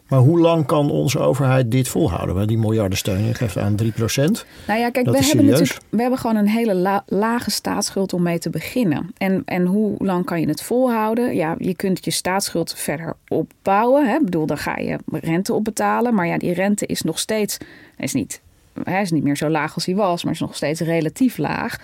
maar 0.08 0.18
hoe 0.18 0.40
lang 0.40 0.66
kan 0.66 0.90
onze 0.90 1.18
overheid 1.18 1.70
dit 1.70 1.88
volhouden? 1.88 2.36
Met 2.36 2.48
die 2.48 2.58
miljardensteun, 2.58 3.24
je 3.24 3.34
geeft 3.34 3.58
aan 3.58 3.76
3 3.76 3.92
procent. 3.92 4.46
Nou 4.66 4.80
ja, 4.80 4.90
kijk, 4.90 5.06
dat 5.06 5.18
we 5.18 5.24
hebben, 5.24 5.44
natuurlijk, 5.44 5.80
we 5.88 6.00
hebben 6.00 6.18
gewoon 6.18 6.36
een 6.36 6.48
hele 6.48 6.74
la, 6.74 7.04
lage 7.06 7.50
staatsschuld 7.50 8.12
om 8.12 8.22
mee 8.22 8.38
te 8.38 8.50
beginnen. 8.50 9.10
En, 9.16 9.42
en 9.44 9.66
hoe 9.66 9.94
lang 9.98 10.24
kan 10.24 10.40
je 10.40 10.48
het 10.48 10.62
volhouden? 10.62 11.34
Ja, 11.34 11.54
je 11.58 11.74
kunt 11.74 12.04
je 12.04 12.10
staatsschuld 12.10 12.74
verder 12.76 13.14
opbouwen. 13.28 14.08
Hè? 14.08 14.14
Ik 14.14 14.24
bedoel, 14.24 14.46
dan 14.46 14.58
ga 14.58 14.78
je 14.78 14.98
rente 15.10 15.52
opbetalen. 15.52 16.14
Maar 16.14 16.26
ja, 16.26 16.38
die 16.38 16.52
rente 16.52 16.86
is 16.86 17.02
nog 17.02 17.18
steeds, 17.18 17.58
is 17.96 18.12
niet 18.12 18.40
hij 18.82 19.02
is 19.02 19.10
niet 19.10 19.22
meer 19.22 19.36
zo 19.36 19.48
laag 19.48 19.74
als 19.74 19.86
hij 19.86 19.94
was, 19.94 20.24
maar 20.24 20.32
is 20.32 20.40
nog 20.40 20.56
steeds 20.56 20.80
relatief 20.80 21.38
laag. 21.38 21.78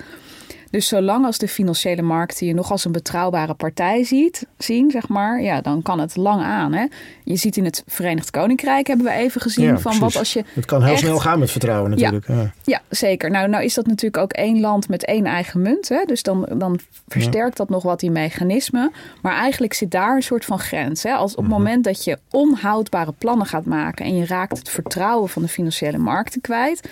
Dus 0.70 0.88
zolang 0.88 1.24
als 1.24 1.38
de 1.38 1.48
financiële 1.48 2.02
markten 2.02 2.46
je 2.46 2.54
nog 2.54 2.70
als 2.70 2.84
een 2.84 2.92
betrouwbare 2.92 3.54
partij 3.54 4.04
ziet, 4.04 4.46
zien, 4.58 4.90
zeg 4.90 5.08
maar, 5.08 5.42
ja, 5.42 5.60
dan 5.60 5.82
kan 5.82 6.00
het 6.00 6.16
lang 6.16 6.42
aan. 6.42 6.72
Hè? 6.72 6.86
Je 7.24 7.36
ziet 7.36 7.56
in 7.56 7.64
het 7.64 7.82
Verenigd 7.86 8.30
Koninkrijk, 8.30 8.86
hebben 8.86 9.06
we 9.06 9.12
even 9.12 9.40
gezien, 9.40 9.64
Ja, 9.64 9.70
van 9.70 9.80
precies. 9.82 10.00
wat 10.00 10.16
als 10.16 10.32
je. 10.32 10.44
Het 10.54 10.64
kan 10.64 10.82
heel 10.82 10.90
echt- 10.92 11.00
snel 11.00 11.18
gaan 11.18 11.38
met 11.38 11.50
vertrouwen 11.50 11.90
natuurlijk. 11.90 12.26
Ja. 12.28 12.52
Ja, 12.64 12.80
zeker. 12.88 13.30
Nou, 13.30 13.48
nou 13.48 13.64
is 13.64 13.74
dat 13.74 13.86
natuurlijk 13.86 14.22
ook 14.22 14.32
één 14.32 14.60
land 14.60 14.88
met 14.88 15.04
één 15.04 15.24
eigen 15.24 15.62
munt. 15.62 15.88
Hè? 15.88 16.04
Dus 16.06 16.22
dan, 16.22 16.48
dan 16.54 16.78
versterkt 17.08 17.56
dat 17.56 17.68
nog 17.68 17.82
wat 17.82 18.00
die 18.00 18.10
mechanismen. 18.10 18.92
Maar 19.22 19.34
eigenlijk 19.36 19.74
zit 19.74 19.90
daar 19.90 20.14
een 20.16 20.22
soort 20.22 20.44
van 20.44 20.58
grens. 20.58 21.02
Hè? 21.02 21.12
Als 21.12 21.34
op 21.34 21.42
het 21.44 21.52
moment 21.52 21.84
dat 21.84 22.04
je 22.04 22.18
onhoudbare 22.30 23.12
plannen 23.18 23.46
gaat 23.46 23.64
maken 23.64 24.04
en 24.04 24.16
je 24.16 24.26
raakt 24.26 24.58
het 24.58 24.68
vertrouwen 24.68 25.28
van 25.28 25.42
de 25.42 25.48
financiële 25.48 25.98
markten 25.98 26.40
kwijt. 26.40 26.88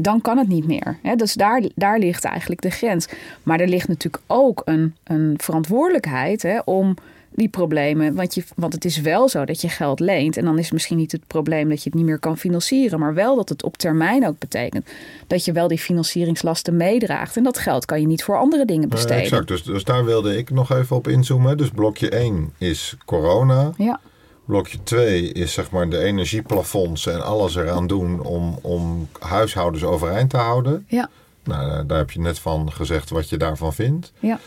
Dan 0.00 0.20
kan 0.20 0.38
het 0.38 0.48
niet 0.48 0.66
meer. 0.66 0.98
Hè? 1.02 1.16
Dus 1.16 1.34
daar, 1.34 1.62
daar 1.74 1.98
ligt 1.98 2.24
eigenlijk 2.24 2.60
de 2.60 2.70
grens. 2.70 3.08
Maar 3.42 3.60
er 3.60 3.68
ligt 3.68 3.88
natuurlijk 3.88 4.22
ook 4.26 4.62
een, 4.64 4.94
een 5.04 5.34
verantwoordelijkheid 5.36 6.42
hè, 6.42 6.58
om 6.64 6.94
die 7.30 7.48
problemen. 7.48 8.14
Want, 8.14 8.34
je, 8.34 8.44
want 8.56 8.72
het 8.72 8.84
is 8.84 9.00
wel 9.00 9.28
zo 9.28 9.44
dat 9.44 9.60
je 9.60 9.68
geld 9.68 10.00
leent. 10.00 10.36
En 10.36 10.44
dan 10.44 10.58
is 10.58 10.70
misschien 10.70 10.96
niet 10.96 11.12
het 11.12 11.26
probleem 11.26 11.68
dat 11.68 11.82
je 11.82 11.88
het 11.88 11.98
niet 11.98 12.04
meer 12.08 12.18
kan 12.18 12.38
financieren. 12.38 12.98
Maar 12.98 13.14
wel 13.14 13.36
dat 13.36 13.48
het 13.48 13.62
op 13.62 13.76
termijn 13.76 14.26
ook 14.26 14.38
betekent 14.38 14.88
dat 15.26 15.44
je 15.44 15.52
wel 15.52 15.68
die 15.68 15.78
financieringslasten 15.78 16.76
meedraagt. 16.76 17.36
En 17.36 17.42
dat 17.42 17.58
geld 17.58 17.84
kan 17.84 18.00
je 18.00 18.06
niet 18.06 18.24
voor 18.24 18.38
andere 18.38 18.64
dingen 18.64 18.82
Ja, 18.82 18.88
besteden. 18.88 19.22
exact, 19.22 19.48
dus, 19.48 19.62
dus 19.62 19.84
daar 19.84 20.04
wilde 20.04 20.36
ik 20.36 20.50
nog 20.50 20.72
even 20.72 20.96
op 20.96 21.08
inzoomen. 21.08 21.56
Dus 21.56 21.70
blokje 21.70 22.08
1 22.10 22.52
is 22.58 22.96
corona. 23.04 23.72
Ja, 23.76 24.00
Blokje 24.48 24.82
2 24.82 25.32
is 25.32 25.52
zeg 25.52 25.70
maar 25.70 25.88
de 25.88 25.98
energieplafonds 25.98 27.06
en 27.06 27.24
alles 27.24 27.54
eraan 27.56 27.86
doen 27.86 28.20
om, 28.22 28.58
om 28.62 29.08
huishoudens 29.20 29.84
overeind 29.84 30.30
te 30.30 30.36
houden. 30.36 30.84
ja, 30.88 31.08
Nou, 31.44 31.86
daar- 31.86 31.98
heb 31.98 32.10
je 32.10 32.20
net 32.20 32.38
van 32.38 32.72
gezegd 32.72 33.10
wat 33.10 33.28
je 33.28 33.36
daarvan 33.36 33.74
vindt. 33.74 34.12
ja. 34.18 34.38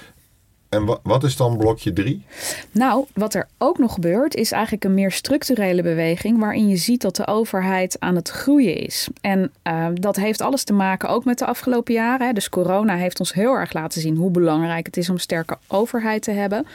En 0.70 0.86
wa- 0.86 1.00
wat 1.04 1.24
is 1.24 1.36
dan 1.36 1.58
blokje 1.58 1.94
3? 1.94 2.26
Nou, 2.72 3.06
wat 3.14 3.34
er 3.34 3.48
ook 3.58 3.78
nog 3.78 3.94
gebeurt, 3.94 4.36
is 4.36 4.52
eigenlijk 4.52 4.84
een 4.84 4.94
meer 4.94 5.12
structurele 5.12 5.82
beweging. 5.82 6.40
waarin 6.40 6.68
je 6.68 6.76
ziet 6.76 7.02
dat 7.02 7.16
de 7.16 7.28
overheid 7.28 7.96
aan 8.00 8.16
het 8.16 8.30
groeien 8.30 8.76
is. 8.78 9.08
En 9.22 9.52
eh, 9.62 9.88
dat 9.94 10.16
heeft 10.16 10.42
alles 10.42 10.64
te 10.64 10.74
maken 10.74 11.10
ook 11.10 11.26
met 11.26 11.38
de 11.40 11.46
afgelopen 11.46 11.94
jaren. 11.94 12.28
hè. 12.28 12.34
Dus 12.34 12.50
corona 12.50 12.96
heeft 12.96 13.20
ons 13.20 13.34
heel 13.34 13.54
erg 13.54 13.74
laten 13.74 14.02
zien 14.02 14.16
hoe 14.16 14.32
belangrijk 14.32 14.86
het 14.86 14.98
is 14.98 15.10
om 15.10 15.18
sterke 15.18 15.58
overheid 15.68 16.22
te 16.24 16.32
hebben. 16.32 16.66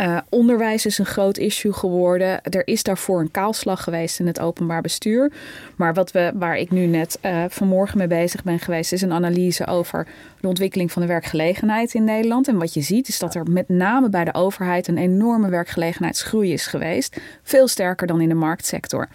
Uh, 0.00 0.18
onderwijs 0.28 0.86
is 0.86 0.98
een 0.98 1.06
groot 1.06 1.38
issue 1.38 1.72
geworden. 1.72 2.42
Er 2.42 2.66
is 2.66 2.82
daarvoor 2.82 3.20
een 3.20 3.30
kaalslag 3.30 3.84
geweest 3.84 4.20
in 4.20 4.26
het 4.26 4.40
openbaar 4.40 4.80
bestuur. 4.82 5.32
Maar 5.76 5.94
wat 5.94 6.12
we, 6.12 6.32
waar 6.34 6.56
ik 6.56 6.70
nu 6.70 6.86
net 6.86 7.18
uh, 7.22 7.44
vanmorgen 7.48 7.98
mee 7.98 8.06
bezig 8.06 8.42
ben 8.42 8.58
geweest, 8.58 8.92
is 8.92 9.02
een 9.02 9.12
analyse 9.12 9.66
over 9.66 10.06
de 10.40 10.48
ontwikkeling 10.48 10.92
van 10.92 11.02
de 11.02 11.08
werkgelegenheid 11.08 11.94
in 11.94 12.04
Nederland. 12.04 12.48
En 12.48 12.58
wat 12.58 12.74
je 12.74 12.80
ziet 12.80 13.08
is 13.08 13.18
dat 13.18 13.34
er 13.34 13.50
met 13.50 13.68
name 13.68 14.08
bij 14.08 14.24
de 14.24 14.34
overheid 14.34 14.88
een 14.88 14.98
enorme 14.98 15.48
werkgelegenheidsgroei 15.48 16.52
is 16.52 16.66
geweest. 16.66 17.20
Veel 17.42 17.68
sterker 17.68 18.06
dan 18.06 18.20
in 18.20 18.28
de 18.28 18.34
marktsector. 18.34 19.08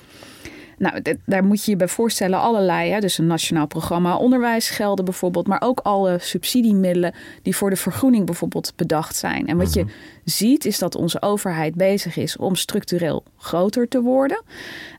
Nou, 0.77 1.01
daar 1.25 1.43
moet 1.43 1.65
je 1.65 1.71
je 1.71 1.77
bij 1.77 1.87
voorstellen 1.87 2.39
allerlei. 2.39 2.91
Hè? 2.91 2.99
Dus 2.99 3.17
een 3.17 3.27
nationaal 3.27 3.67
programma 3.67 4.17
onderwijsgelden 4.17 5.05
bijvoorbeeld. 5.05 5.47
Maar 5.47 5.61
ook 5.61 5.79
alle 5.79 6.17
subsidiemiddelen 6.19 7.13
die 7.41 7.55
voor 7.55 7.69
de 7.69 7.75
vergroening 7.75 8.25
bijvoorbeeld 8.25 8.73
bedacht 8.75 9.15
zijn. 9.15 9.47
En 9.47 9.57
wat 9.57 9.73
je 9.73 9.83
mhm. 9.83 9.91
ziet 10.23 10.65
is 10.65 10.79
dat 10.79 10.95
onze 10.95 11.21
overheid 11.21 11.75
bezig 11.75 12.17
is 12.17 12.37
om 12.37 12.55
structureel 12.55 13.23
groter 13.37 13.87
te 13.87 14.01
worden. 14.01 14.43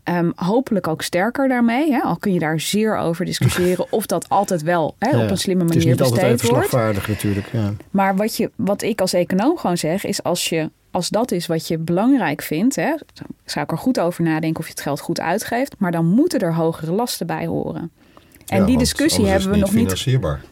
Um, 0.05 0.33
hopelijk 0.35 0.87
ook 0.87 1.03
sterker 1.03 1.49
daarmee. 1.49 1.93
Hè? 1.93 2.01
Al 2.01 2.17
kun 2.17 2.33
je 2.33 2.39
daar 2.39 2.61
zeer 2.61 2.97
over 2.97 3.25
discussiëren 3.25 3.87
of 3.99 4.07
dat 4.07 4.29
altijd 4.29 4.63
wel 4.63 4.95
hè, 4.99 5.25
op 5.25 5.31
een 5.31 5.39
slimme 5.39 5.65
manier 5.65 5.97
besteed 5.97 6.43
wordt. 6.49 6.73
natuurlijk. 7.09 7.49
Ja. 7.53 7.73
Maar 7.91 8.17
wat, 8.17 8.37
je, 8.37 8.51
wat 8.57 8.83
ik 8.83 9.01
als 9.01 9.13
econoom 9.13 9.59
gewoon 9.59 9.79
zeg 9.79 10.05
is 10.05 10.23
als 10.23 10.49
je 10.49 10.71
als 10.91 11.09
dat 11.09 11.31
is 11.31 11.47
wat 11.47 11.69
je 11.69 11.79
belangrijk 11.79 12.43
vindt, 12.43 12.77
hè, 12.77 12.95
zou 13.45 13.65
ik 13.65 13.71
er 13.71 13.79
goed 13.79 14.01
over 14.01 14.23
nadenken 14.23 14.61
of 14.61 14.67
je 14.67 14.73
het 14.73 14.83
geld 14.83 15.01
goed 15.01 15.21
uitgeeft. 15.21 15.75
Maar 15.79 15.93
dan 15.93 16.07
moeten 16.07 16.41
er 16.41 16.55
hogere 16.55 16.93
lasten 16.93 17.27
bij 17.27 17.47
horen. 17.47 17.91
En 18.47 18.65
die 18.65 18.79
discussie 18.79 19.27
hebben 19.27 19.51
we 19.51 19.57
nog 19.57 19.75
niet. 19.75 20.07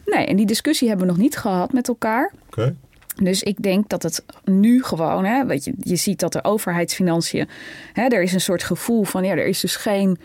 Nee, 0.05 0.25
en 0.25 0.35
die 0.35 0.45
discussie 0.45 0.87
hebben 0.87 1.05
we 1.05 1.11
nog 1.11 1.21
niet 1.21 1.37
gehad 1.37 1.73
met 1.73 1.87
elkaar. 1.87 2.33
Oké. 2.47 2.75
Dus 3.15 3.43
ik 3.43 3.63
denk 3.63 3.89
dat 3.89 4.03
het 4.03 4.23
nu 4.43 4.83
gewoon, 4.83 5.25
hè, 5.25 5.45
weet 5.45 5.63
je, 5.63 5.73
je 5.79 5.95
ziet 5.95 6.19
dat 6.19 6.33
de 6.33 6.43
overheidsfinanciën, 6.43 7.49
hè, 7.93 8.03
er 8.03 8.21
is 8.21 8.33
een 8.33 8.41
soort 8.41 8.63
gevoel 8.63 9.03
van, 9.03 9.23
ja, 9.23 9.31
er 9.31 9.47
is 9.47 9.59
dus 9.59 9.75
geen 9.75 10.17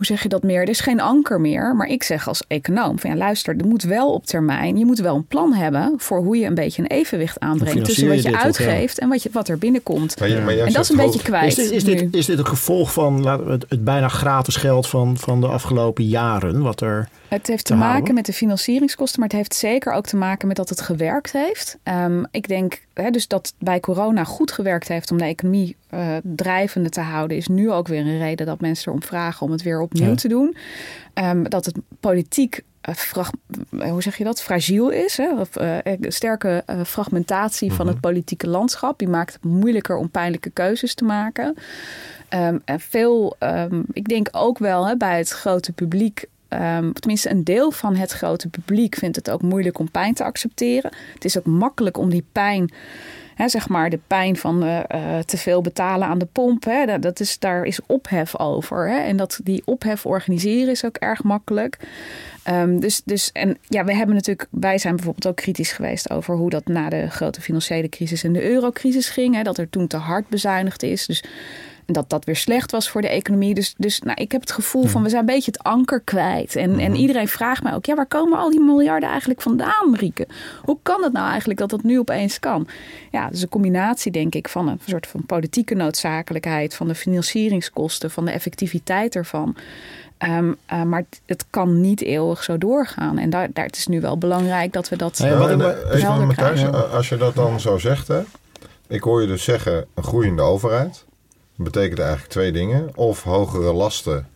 hoe 0.00 0.08
zeg 0.08 0.22
je 0.22 0.28
dat 0.28 0.42
meer? 0.42 0.60
Er 0.60 0.68
is 0.68 0.80
geen 0.80 1.00
anker 1.00 1.40
meer. 1.40 1.76
Maar 1.76 1.86
ik 1.86 2.02
zeg 2.02 2.28
als 2.28 2.42
econoom 2.46 2.98
van 2.98 3.10
ja, 3.10 3.16
luister, 3.16 3.56
er 3.56 3.66
moet 3.66 3.82
wel 3.82 4.12
op 4.12 4.26
termijn, 4.26 4.78
je 4.78 4.84
moet 4.84 4.98
wel 4.98 5.16
een 5.16 5.26
plan 5.26 5.52
hebben 5.52 5.94
voor 5.96 6.18
hoe 6.18 6.36
je 6.36 6.46
een 6.46 6.54
beetje 6.54 6.82
een 6.82 6.88
evenwicht 6.88 7.40
aanbrengt 7.40 7.84
tussen 7.84 8.08
wat 8.08 8.22
je 8.22 8.36
uitgeeft 8.36 8.98
en 8.98 9.08
wat, 9.08 9.22
je, 9.22 9.28
wat 9.32 9.48
er 9.48 9.58
binnenkomt. 9.58 10.18
Maar 10.18 10.28
je, 10.28 10.40
maar 10.40 10.56
en 10.56 10.72
dat 10.72 10.82
is 10.82 10.88
een 10.88 10.96
beetje 10.96 11.22
kwijt. 11.22 11.46
Is 11.46 11.54
dit, 11.54 11.70
is, 11.70 11.84
dit, 11.84 12.14
is 12.14 12.26
dit 12.26 12.38
een 12.38 12.46
gevolg 12.46 12.92
van 12.92 13.26
het, 13.28 13.64
het 13.68 13.84
bijna 13.84 14.08
gratis 14.08 14.56
geld 14.56 14.88
van, 14.88 15.16
van 15.16 15.40
de 15.40 15.46
afgelopen 15.46 16.04
jaren? 16.04 16.62
Wat 16.62 16.80
er 16.80 17.08
het 17.30 17.46
heeft 17.46 17.64
te, 17.64 17.74
maken 17.74 18.14
met 18.14 18.26
de 18.26 18.32
financieringskosten, 18.32 19.20
maar 19.20 19.28
het 19.28 19.38
heeft 19.38 19.54
zeker 19.54 19.92
ook 19.92 20.06
te 20.06 20.16
maken 20.16 20.48
met 20.48 20.56
dat 20.56 20.68
het 20.68 20.80
gewerkt 20.80 21.32
heeft. 21.32 21.78
Um, 21.84 22.26
ik 22.30 22.48
denk 22.48 22.80
hè, 22.94 23.10
dus 23.10 23.28
dat 23.28 23.54
bij 23.58 23.80
corona 23.80 24.24
goed 24.24 24.52
gewerkt 24.52 24.88
heeft 24.88 25.10
om 25.10 25.18
de 25.18 25.24
economie 25.24 25.76
uh, 25.94 26.16
drijvende 26.22 26.88
te 26.88 27.00
houden, 27.00 27.36
is 27.36 27.48
nu 27.48 27.70
ook 27.70 27.88
weer 27.88 28.00
een 28.00 28.18
reden 28.18 28.46
dat 28.46 28.60
mensen 28.60 28.88
erom 28.88 29.02
vragen 29.02 29.46
om 29.46 29.52
het 29.52 29.62
weer 29.62 29.80
opnieuw 29.80 30.14
te 30.14 30.28
doen. 30.28 30.56
Um, 31.14 31.48
dat 31.48 31.64
het 31.64 31.76
politiek 32.00 32.62
uh, 32.88 33.28
hoe 33.90 34.02
zeg 34.02 34.16
je 34.16 34.24
dat, 34.24 34.42
fragiel 34.42 34.88
is. 34.88 35.16
Hè? 35.16 35.40
Of, 35.40 35.60
uh, 35.60 35.78
sterke 36.00 36.64
uh, 36.66 36.80
fragmentatie 36.84 37.72
van 37.72 37.86
het 37.86 37.94
mhm. 37.94 38.04
politieke 38.04 38.48
landschap. 38.48 38.98
Die 38.98 39.08
maakt 39.08 39.32
het 39.32 39.44
moeilijker 39.44 39.96
om 39.96 40.10
pijnlijke 40.10 40.50
keuzes 40.50 40.94
te 40.94 41.04
maken. 41.04 41.56
Um, 42.34 42.62
en 42.64 42.80
veel, 42.80 43.36
um, 43.38 43.84
ik 43.92 44.08
denk 44.08 44.28
ook 44.32 44.58
wel 44.58 44.86
hè, 44.86 44.96
bij 44.96 45.18
het 45.18 45.30
grote 45.30 45.72
publiek 45.72 46.24
um, 46.50 46.92
tenminste 46.92 47.30
een 47.30 47.44
deel 47.44 47.70
van 47.70 47.96
het 47.96 48.10
grote 48.10 48.48
publiek 48.48 48.94
vindt 48.94 49.16
het 49.16 49.30
ook 49.30 49.42
moeilijk 49.42 49.78
om 49.78 49.90
pijn 49.90 50.14
te 50.14 50.24
accepteren. 50.24 50.92
Het 51.14 51.24
is 51.24 51.38
ook 51.38 51.46
makkelijk 51.46 51.96
om 51.98 52.10
die 52.10 52.24
pijn, 52.32 52.72
hè, 53.34 53.48
zeg 53.48 53.68
maar 53.68 53.90
de 53.90 54.00
pijn 54.06 54.36
van 54.36 54.64
uh, 54.64 54.78
te 55.18 55.36
veel 55.36 55.60
betalen 55.60 56.08
aan 56.08 56.18
de 56.18 56.28
pomp, 56.32 56.64
hè, 56.64 56.98
dat 56.98 57.20
is, 57.20 57.38
daar 57.38 57.64
is 57.64 57.80
ophef 57.86 58.38
over. 58.38 58.88
Hè, 58.88 58.98
en 58.98 59.16
dat 59.16 59.40
die 59.42 59.62
ophef 59.64 60.06
organiseren 60.06 60.70
is 60.70 60.84
ook 60.84 60.96
erg 60.96 61.22
makkelijk. 61.22 61.78
Um, 62.48 62.80
dus, 62.80 63.02
dus, 63.04 63.32
en 63.32 63.58
ja, 63.68 63.84
we 63.84 63.94
hebben 63.94 64.14
natuurlijk, 64.14 64.48
wij 64.50 64.78
zijn 64.78 64.96
bijvoorbeeld 64.96 65.26
ook 65.26 65.36
kritisch 65.36 65.72
geweest 65.72 66.10
over 66.10 66.36
hoe 66.36 66.50
dat 66.50 66.66
na 66.66 66.88
de 66.88 67.10
grote 67.10 67.40
financiële 67.40 67.88
crisis 67.88 68.24
en 68.24 68.32
de 68.32 68.42
eurocrisis 68.42 69.08
ging. 69.08 69.34
Hè, 69.34 69.42
dat 69.42 69.58
er 69.58 69.70
toen 69.70 69.86
te 69.86 69.96
hard 69.96 70.28
bezuinigd 70.28 70.82
is. 70.82 71.06
Dus 71.06 71.24
dat 71.92 72.10
dat 72.10 72.24
weer 72.24 72.36
slecht 72.36 72.70
was 72.70 72.90
voor 72.90 73.00
de 73.00 73.08
economie. 73.08 73.54
Dus, 73.54 73.74
dus 73.76 74.00
nou, 74.00 74.20
ik 74.20 74.32
heb 74.32 74.40
het 74.40 74.52
gevoel 74.52 74.86
van 74.86 75.02
we 75.02 75.08
zijn 75.08 75.20
een 75.20 75.34
beetje 75.34 75.50
het 75.50 75.62
anker 75.62 76.00
kwijt. 76.00 76.56
En, 76.56 76.78
en 76.78 76.90
mhm. 76.90 77.00
iedereen 77.00 77.28
vraagt 77.28 77.62
mij 77.62 77.74
ook, 77.74 77.86
ja, 77.86 77.94
waar 77.94 78.06
komen 78.06 78.38
al 78.38 78.50
die 78.50 78.60
miljarden 78.60 79.08
eigenlijk 79.08 79.42
vandaan, 79.42 79.94
Rieke? 79.94 80.26
Hoe 80.64 80.78
kan 80.82 81.02
het 81.02 81.12
nou 81.12 81.28
eigenlijk 81.28 81.58
dat 81.58 81.70
dat 81.70 81.82
nu 81.82 81.98
opeens 81.98 82.38
kan? 82.38 82.68
Ja, 83.10 83.28
dus 83.30 83.42
een 83.42 83.48
combinatie, 83.48 84.12
denk 84.12 84.34
ik, 84.34 84.48
van 84.48 84.68
een 84.68 84.80
soort 84.86 85.06
van 85.06 85.26
politieke 85.26 85.74
noodzakelijkheid, 85.74 86.74
van 86.74 86.88
de 86.88 86.94
financieringskosten, 86.94 88.10
van 88.10 88.24
de 88.24 88.30
effectiviteit 88.30 89.16
ervan. 89.16 89.56
Um, 90.18 90.56
uh, 90.72 90.82
maar 90.82 91.04
het 91.26 91.44
kan 91.50 91.80
niet 91.80 92.02
eeuwig 92.02 92.42
zo 92.42 92.58
doorgaan. 92.58 93.18
En 93.18 93.30
daar, 93.30 93.48
daar 93.52 93.64
het 93.64 93.76
is 93.76 93.86
nu 93.86 94.00
wel 94.00 94.18
belangrijk 94.18 94.72
dat 94.72 94.88
we 94.88 94.96
dat. 94.96 95.18
Ja, 95.18 95.36
wat 95.36 95.50
ik, 95.50 95.92
even, 95.92 96.26
Matthijs, 96.26 96.64
als 96.72 97.08
je 97.08 97.16
dat 97.16 97.34
dan 97.34 97.60
zo 97.60 97.78
zegt, 97.78 98.08
hè, 98.08 98.22
ik 98.86 99.02
hoor 99.02 99.20
je 99.20 99.26
dus 99.26 99.44
zeggen: 99.44 99.86
een 99.94 100.02
groeiende 100.02 100.42
overheid 100.42 101.04
betekent 101.62 101.98
eigenlijk 101.98 102.30
twee 102.30 102.52
dingen. 102.52 102.90
Of 102.94 103.22
hogere 103.22 103.72
lasten 103.72 104.28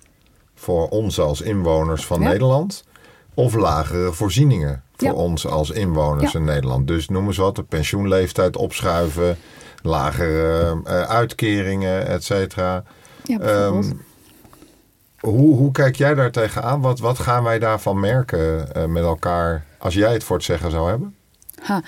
voor 0.55 0.89
ons 0.89 1.21
als 1.21 1.41
inwoners 1.41 2.07
van 2.07 2.21
Nederland. 2.21 2.85
Of 3.35 3.55
lagere 3.55 4.13
voorzieningen 4.13 4.83
voor 4.97 5.13
ons 5.13 5.47
als 5.47 5.71
inwoners 5.71 6.35
in 6.35 6.45
Nederland. 6.45 6.87
Dus 6.87 7.09
noem 7.09 7.27
eens 7.27 7.37
wat, 7.37 7.57
de 7.57 7.63
pensioenleeftijd 7.63 8.57
opschuiven, 8.57 9.39
lagere 9.83 10.81
uh, 10.85 11.03
uitkeringen, 11.03 12.07
et 12.07 12.25
cetera. 12.25 12.85
Um, 13.41 14.03
hoe, 15.21 15.57
hoe 15.57 15.71
kijk 15.73 15.97
jij 15.97 16.15
daar 16.15 16.31
tegenaan? 16.31 16.81
Wat, 16.81 16.99
wat 16.99 17.19
gaan 17.19 17.43
wij 17.43 17.59
daarvan 17.59 18.01
merken 18.01 18.69
uh, 18.77 18.85
met 18.85 19.03
elkaar 19.03 19.65
als 19.79 19.95
jij 19.95 20.13
het 20.13 20.25
voor 20.25 20.37
het 20.37 20.45
zeggen 20.45 20.71
zou 20.71 20.89
hebben? 20.89 21.17
Ha. 21.63 21.83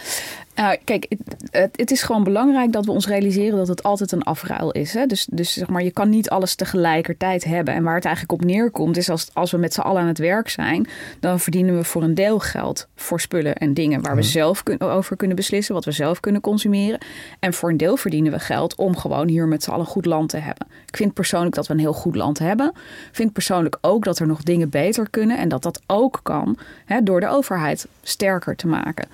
Nou, 0.57 0.77
kijk, 0.85 1.07
het, 1.51 1.71
het, 1.77 1.91
is 1.91 2.03
gewoon 2.03 2.25
belangrijk 2.25 2.73
dat 2.73 2.85
we 2.85 2.91
ons 2.91 3.07
realiseren 3.07 3.57
dat 3.57 3.69
het 3.69 3.83
altijd 3.83 4.13
een 4.13 4.23
afruil 4.23 4.71
is. 4.73 4.95
Hè? 4.95 5.07
Dus, 5.07 5.27
dus 5.31 5.53
zeg 5.53 5.69
maar, 5.69 5.83
je 5.83 5.91
kan 5.91 6.09
niet 6.09 6.31
alles 6.31 6.55
tegelijkertijd 6.55 7.45
hebben. 7.45 7.75
En 7.75 7.83
waar 7.83 7.95
het 7.95 8.05
eigenlijk 8.05 8.35
op 8.35 8.45
neerkomt, 8.45 8.97
is 8.97 9.11
als, 9.11 9.31
als 9.33 9.51
we 9.51 9.59
met 9.59 9.75
z'n 9.75 9.81
allen 9.81 10.03
aan 10.03 10.09
het 10.09 10.19
werk 10.19 10.49
zijn, 10.49 10.89
dan 11.21 11.41
verdienen 11.41 11.77
we 11.77 11.85
voor 11.85 12.03
een 12.03 12.15
deel 12.15 12.39
geld 12.39 12.87
voor 12.95 13.21
spullen 13.21 13.55
en 13.55 13.75
dingen 13.75 14.03
waar 14.03 14.15
we 14.15 14.21
mhm. 14.21 14.31
zelf 14.31 14.63
kun, 14.63 14.81
over 14.81 15.17
kunnen 15.17 15.37
beslissen, 15.37 15.75
wat 15.75 15.85
we 15.85 15.93
zelf 15.93 16.21
kunnen 16.21 16.41
consumeren. 16.41 16.99
En 17.39 17.53
voor 17.53 17.71
een 17.71 17.77
deel 17.77 17.97
verdienen 17.97 18.33
we 18.33 18.39
geld 18.39 18.75
om 18.75 18.97
gewoon 18.97 19.29
hier 19.29 19.49
met 19.49 19.63
z'n 19.63 19.71
allen 19.71 19.87
goed 19.87 20.07
land 20.07 20.29
te 20.29 20.39
hebben. 20.39 20.67
Ik 20.87 20.97
vind 20.97 21.15
persoonlijk 21.15 21.55
dat 21.55 21.67
we 21.67 21.73
een 21.73 21.81
heel 21.81 21.93
goed 21.93 22.17
land 22.17 22.39
hebben. 22.39 22.73
Ik 23.09 23.15
vind 23.15 23.33
persoonlijk 23.33 23.79
ook 23.81 24.05
dat 24.05 24.19
er 24.19 24.27
nog 24.27 24.43
dingen 24.43 24.69
beter 24.69 25.11
kunnen 25.11 25.39
en 25.39 25.49
dat 25.49 25.63
dat 25.63 25.81
ook 25.87 26.21
kan 26.23 26.59
hè, 26.85 27.03
door 27.03 27.21
de 27.21 27.29
overheid 27.29 27.87
sterker 28.03 28.57
te 28.57 28.67
maken 28.67 29.09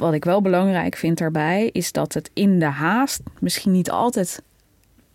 wat 0.00 0.14
ik 0.14 0.24
wel 0.24 0.42
belangrijk 0.42 0.96
vind 0.96 1.18
daarbij, 1.18 1.70
is 1.72 1.92
dat 1.92 2.14
het 2.14 2.30
in 2.32 2.58
de 2.58 2.64
haast 2.64 3.20
misschien 3.40 3.72
niet 3.72 3.90
altijd, 3.90 4.42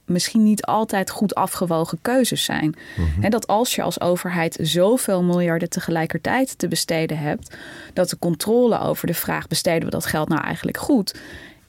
misschien 0.05 0.43
niet 0.43 0.65
altijd 0.65 1.09
goed 1.09 1.35
afgewogen 1.35 1.97
keuzes 2.01 2.43
zijn. 2.43 2.75
En 2.95 3.03
mhm. 3.19 3.29
dat 3.29 3.47
als 3.47 3.75
je 3.75 3.81
als 3.81 4.01
overheid 4.01 4.57
zoveel 4.61 5.23
miljarden 5.23 5.69
tegelijkertijd 5.69 6.57
te 6.57 6.67
besteden 6.67 7.17
hebt, 7.17 7.57
dat 7.93 8.09
de 8.09 8.19
controle 8.19 8.79
over 8.79 9.07
de 9.07 9.13
vraag: 9.13 9.47
besteden 9.47 9.85
we 9.85 9.91
dat 9.91 10.05
geld 10.05 10.29
nou 10.29 10.41
eigenlijk 10.41 10.77
goed? 10.77 11.13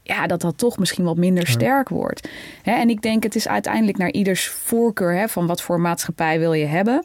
ja, 0.06 0.26
dat 0.26 0.40
dat 0.40 0.58
toch 0.58 0.78
misschien 0.78 1.04
wat 1.04 1.16
minder 1.16 1.46
sterk 1.46 1.88
wordt. 1.88 2.28
en 2.62 2.88
ik 2.88 3.02
denk, 3.02 3.22
het 3.22 3.34
is 3.34 3.48
uiteindelijk 3.48 3.98
naar 3.98 4.10
ieders 4.10 4.48
voorkeur 4.48 5.28
van 5.28 5.46
wat 5.46 5.62
voor 5.62 5.80
maatschappij 5.80 6.38
wil 6.38 6.52
je 6.52 6.64
hebben. 6.64 7.04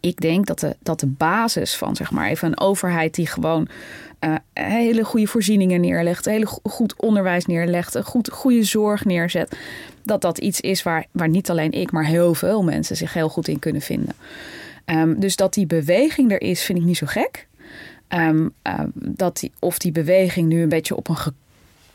Ik 0.00 0.20
denk 0.20 0.46
dat 0.46 0.58
de, 0.58 0.76
dat 0.80 1.00
de 1.00 1.06
basis 1.06 1.76
van 1.76 1.96
zeg 1.96 2.10
maar 2.10 2.28
even 2.28 2.48
een 2.48 2.60
overheid 2.60 3.14
die 3.14 3.26
gewoon 3.26 3.68
uh, 4.24 4.34
hele 4.52 5.04
goede 5.04 5.26
voorzieningen 5.26 5.80
neerlegt, 5.80 6.24
hele 6.24 6.46
goed 6.62 6.94
onderwijs 6.96 7.46
neerlegt, 7.46 7.94
een 7.94 8.04
goed, 8.04 8.30
goede 8.30 8.62
zorg 8.64 9.04
neerzet. 9.04 9.56
Dat 10.04 10.20
dat 10.20 10.38
iets 10.38 10.60
is 10.60 10.82
waar, 10.82 11.06
waar 11.10 11.28
niet 11.28 11.50
alleen 11.50 11.72
ik, 11.72 11.92
maar 11.92 12.06
heel 12.06 12.34
veel 12.34 12.62
mensen 12.62 12.96
zich 12.96 13.12
heel 13.12 13.28
goed 13.28 13.48
in 13.48 13.58
kunnen 13.58 13.82
vinden. 13.82 14.14
Um, 14.86 15.20
dus 15.20 15.36
dat 15.36 15.54
die 15.54 15.66
beweging 15.66 16.32
er 16.32 16.42
is, 16.42 16.62
vind 16.62 16.78
ik 16.78 16.84
niet 16.84 16.96
zo 16.96 17.06
gek. 17.06 17.46
Um, 18.08 18.52
uh, 18.66 18.80
dat 18.94 19.38
die, 19.40 19.52
of 19.58 19.78
die 19.78 19.92
beweging 19.92 20.48
nu 20.48 20.62
een 20.62 20.68
beetje 20.68 20.96
op 20.96 21.08
een 21.08 21.16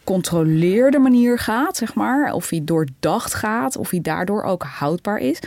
gecontroleerde 0.08 1.00
manier 1.00 1.40
gaat, 1.40 1.78
zeg 1.78 1.94
maar. 1.94 2.34
Of 2.34 2.48
die 2.48 2.64
doordacht 2.64 3.34
gaat, 3.34 3.78
of 3.78 3.90
die 3.90 4.02
daardoor 4.02 4.44
ook 4.44 4.64
houdbaar 4.64 5.18
is. 5.18 5.40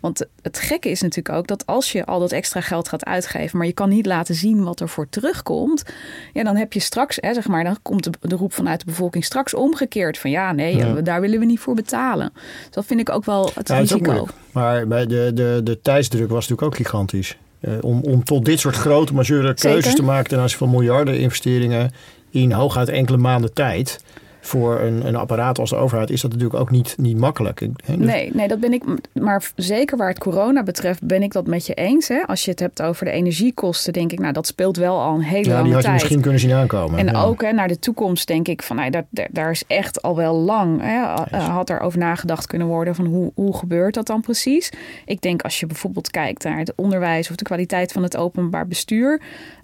Want 0.00 0.26
het 0.42 0.58
gekke 0.58 0.90
is 0.90 1.00
natuurlijk 1.00 1.36
ook 1.36 1.46
dat 1.46 1.66
als 1.66 1.92
je 1.92 2.04
al 2.04 2.20
dat 2.20 2.32
extra 2.32 2.60
geld 2.60 2.88
gaat 2.88 3.04
uitgeven, 3.04 3.58
maar 3.58 3.66
je 3.66 3.72
kan 3.72 3.88
niet 3.88 4.06
laten 4.06 4.34
zien 4.34 4.64
wat 4.64 4.80
er 4.80 4.88
voor 4.88 5.08
terugkomt, 5.08 5.84
ja, 6.32 6.44
dan 6.44 6.56
heb 6.56 6.72
je 6.72 6.80
straks, 6.80 7.18
hè, 7.20 7.34
zeg 7.34 7.48
maar, 7.48 7.64
dan 7.64 7.76
komt 7.82 8.04
de, 8.04 8.10
de 8.20 8.36
roep 8.36 8.52
vanuit 8.52 8.80
de 8.80 8.86
bevolking 8.86 9.24
straks 9.24 9.54
omgekeerd 9.54 10.18
van 10.18 10.30
ja, 10.30 10.52
nee, 10.52 11.02
daar 11.02 11.20
willen 11.20 11.38
we 11.38 11.44
niet 11.44 11.60
voor 11.60 11.74
betalen. 11.74 12.32
Dus 12.34 12.70
dat 12.70 12.84
vind 12.84 13.00
ik 13.00 13.10
ook 13.10 13.24
wel 13.24 13.50
het 13.54 13.68
risico. 13.68 14.26
maar 14.52 14.86
bij 14.86 15.06
de, 15.06 15.30
de, 15.34 15.60
de 15.64 15.80
tijdsdruk 15.80 16.28
was 16.28 16.48
natuurlijk 16.48 16.62
ook 16.62 16.76
gigantisch. 16.76 17.36
Uh, 17.60 17.72
om, 17.80 18.00
om 18.02 18.24
tot 18.24 18.44
dit 18.44 18.60
soort 18.60 18.76
grote, 18.76 19.14
majeure 19.14 19.54
keuzes 19.54 19.94
te 19.94 20.02
maken 20.02 20.28
ten 20.28 20.38
aanzien 20.38 20.58
van 20.58 20.70
miljarden 20.70 21.18
investeringen 21.18 21.90
in 22.34 22.52
hooguit 22.52 22.88
enkele 22.88 23.16
maanden 23.16 23.52
tijd. 23.52 24.00
voor 24.40 24.80
een, 24.80 25.06
een 25.06 25.16
apparaat 25.16 25.58
als 25.58 25.70
de 25.70 25.76
overheid 25.76 26.10
is 26.10 26.20
dat 26.20 26.32
natuurlijk 26.32 26.60
ook 26.60 26.70
niet, 26.70 26.94
niet 26.98 27.16
makkelijk. 27.16 27.58
Dus- 27.58 27.96
Nee, 27.96 28.30
nee, 28.34 28.48
dat 28.48 28.60
ben 28.60 28.72
ik. 28.72 28.82
Maar 29.12 29.50
zeker 29.56 29.96
waar 29.96 30.08
het 30.08 30.18
corona 30.18 30.62
betreft, 30.62 31.02
ben 31.06 31.22
ik 31.22 31.32
dat 31.32 31.46
met 31.46 31.66
je 31.66 31.74
eens. 31.74 32.08
Hè? 32.08 32.26
Als 32.26 32.44
je 32.44 32.50
het 32.50 32.60
hebt 32.60 32.82
over 32.82 33.04
de 33.04 33.10
energiekosten, 33.10 33.92
denk 33.92 34.12
ik, 34.12 34.18
nou, 34.18 34.32
dat 34.32 34.46
speelt 34.46 34.76
wel 34.76 35.00
al 35.00 35.14
een 35.14 35.22
hele 35.22 35.48
ja, 35.48 35.50
lange 35.50 35.64
die 35.64 35.72
had 35.72 35.82
je 35.82 35.88
tijd. 35.88 36.00
misschien 36.00 36.20
kunnen 36.20 36.40
zien 36.40 36.52
aankomen. 36.52 36.98
En 36.98 37.06
ja. 37.06 37.22
ook 37.22 37.42
hè, 37.42 37.52
naar 37.52 37.68
de 37.68 37.78
toekomst 37.78 38.26
denk 38.26 38.48
ik 38.48 38.62
van, 38.62 38.76
nou, 38.76 38.90
daar, 38.90 39.04
daar, 39.10 39.28
daar 39.30 39.50
is 39.50 39.64
echt 39.66 40.02
al 40.02 40.16
wel 40.16 40.34
lang. 40.34 40.80
Hè, 40.80 41.02
eh, 41.30 41.48
had 41.48 41.70
er 41.70 41.80
over 41.80 41.98
nagedacht 41.98 42.46
kunnen 42.46 42.66
worden 42.66 42.94
van 42.94 43.06
hoe, 43.06 43.32
hoe 43.34 43.56
gebeurt 43.56 43.94
dat 43.94 44.06
dan 44.06 44.20
precies? 44.20 44.72
Ik 45.04 45.20
denk 45.20 45.42
als 45.42 45.60
je 45.60 45.66
bijvoorbeeld 45.66 46.10
kijkt 46.10 46.44
naar 46.44 46.58
het 46.58 46.72
onderwijs 46.76 47.30
of 47.30 47.36
de 47.36 47.44
kwaliteit 47.44 47.92
van 47.92 48.02
het 48.02 48.16
openbaar 48.16 48.66
bestuur, 48.66 49.20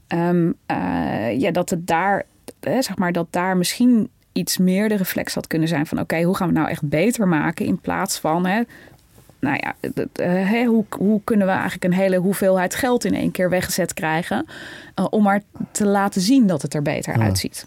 ehm, 0.06 0.50
eh, 0.66 1.40
ja, 1.40 1.50
dat 1.50 1.70
het 1.70 1.86
daar, 1.86 2.24
hè, 2.64 2.82
zeg 2.82 2.96
maar, 2.96 3.12
dat 3.12 3.26
daar 3.30 3.56
misschien 3.56 4.08
iets 4.32 4.58
meer 4.58 4.88
de 4.88 4.96
reflex 4.96 5.34
had 5.34 5.46
kunnen 5.46 5.68
zijn 5.68 5.86
van, 5.86 6.00
oké, 6.00 6.22
hoe 6.22 6.36
gaan 6.36 6.46
we 6.48 6.52
het 6.52 6.62
nou 6.62 6.72
echt 6.72 6.88
beter 6.88 7.28
maken 7.28 7.66
in 7.66 7.78
plaats 7.78 8.18
van, 8.18 8.46
hè, 8.46 8.62
nou 9.40 9.56
ja, 9.60 9.74
het- 9.80 9.96
het, 9.96 10.18
eh, 10.18 10.28
hè, 10.50 10.64
hoe, 10.64 10.84
hoe 10.90 11.20
kunnen 11.24 11.46
we 11.46 11.52
eigenlijk 11.52 11.84
een 11.84 11.92
hele 11.92 12.16
hoeveelheid 12.16 12.74
geld 12.74 13.04
in 13.04 13.14
één 13.14 13.30
keer 13.30 13.50
weggezet 13.50 13.94
krijgen 13.94 14.46
eh, 14.94 15.06
om 15.10 15.22
maar 15.22 15.42
te 15.70 15.86
laten 15.86 16.20
zien 16.20 16.46
dat 16.46 16.62
het 16.62 16.74
er 16.74 16.82
beter 16.82 17.18
Ja. 17.18 17.24
uitziet? 17.24 17.66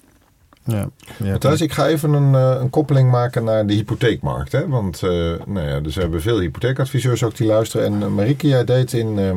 Ja. 0.66 0.88
Ja, 1.18 1.32
Matthijs, 1.32 1.62
ik 1.62 1.72
ga 1.72 1.88
even 1.88 2.14
een, 2.14 2.36
eh, 2.36 2.62
een 2.62 2.70
koppeling 2.70 3.12
maken 3.12 3.44
naar 3.44 3.68
de 3.68 3.74
hypotheekmarkt. 3.74 4.52
Hè? 4.52 4.68
Want 4.68 5.04
eh, 5.04 5.10
nou 5.46 5.60
ja, 5.68 5.80
dus 5.80 5.96
we 5.96 6.02
hebben 6.02 6.22
veel 6.22 6.40
hypotheekadviseurs 6.40 7.24
ook 7.24 7.36
die 7.38 7.48
luisteren. 7.48 7.86
En 7.86 8.00
uh, 8.02 8.08
Marieke, 8.08 8.48
jij 8.48 8.64
deed 8.64 8.94
in, 8.94 9.18
uh, 9.18 9.32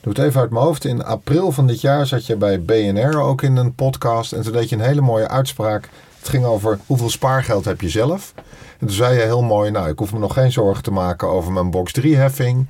doe 0.00 0.12
het 0.12 0.22
even 0.22 0.40
uit 0.40 0.50
mijn 0.50 0.64
hoofd, 0.64 0.84
in 0.84 1.04
april 1.04 1.52
van 1.52 1.66
dit 1.66 1.80
jaar 1.80 2.06
zat 2.06 2.26
je 2.26 2.36
bij 2.36 2.62
BNR 2.62 3.20
ook 3.20 3.42
in 3.42 3.56
een 3.56 3.74
podcast. 3.74 4.32
En 4.32 4.42
toen 4.42 4.52
deed 4.52 4.68
je 4.68 4.76
een 4.76 4.82
hele 4.82 5.00
mooie 5.00 5.28
uitspraak. 5.28 5.88
Het 6.18 6.28
ging 6.28 6.44
over 6.44 6.78
hoeveel 6.86 7.10
spaargeld 7.10 7.64
heb 7.64 7.80
je 7.80 7.88
zelf. 7.88 8.34
En 8.78 8.86
toen 8.86 8.96
zei 8.96 9.14
je 9.14 9.22
heel 9.22 9.42
mooi, 9.42 9.70
nou 9.70 9.88
ik 9.88 9.98
hoef 9.98 10.12
me 10.12 10.18
nog 10.18 10.34
geen 10.34 10.52
zorgen 10.52 10.82
te 10.82 10.90
maken 10.90 11.28
over 11.28 11.52
mijn 11.52 11.70
box 11.70 11.92
3 11.92 12.16
heffing. 12.16 12.66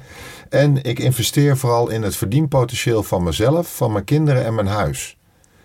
En 0.49 0.83
ik 0.83 0.99
investeer 0.99 1.57
vooral 1.57 1.89
in 1.89 2.03
het 2.03 2.17
verdienpotentieel 2.17 3.03
van 3.03 3.23
mezelf, 3.23 3.77
van 3.77 3.93
mijn 3.93 4.05
kinderen 4.05 4.45
en 4.45 4.55
mijn 4.55 4.67
huis. 4.67 5.17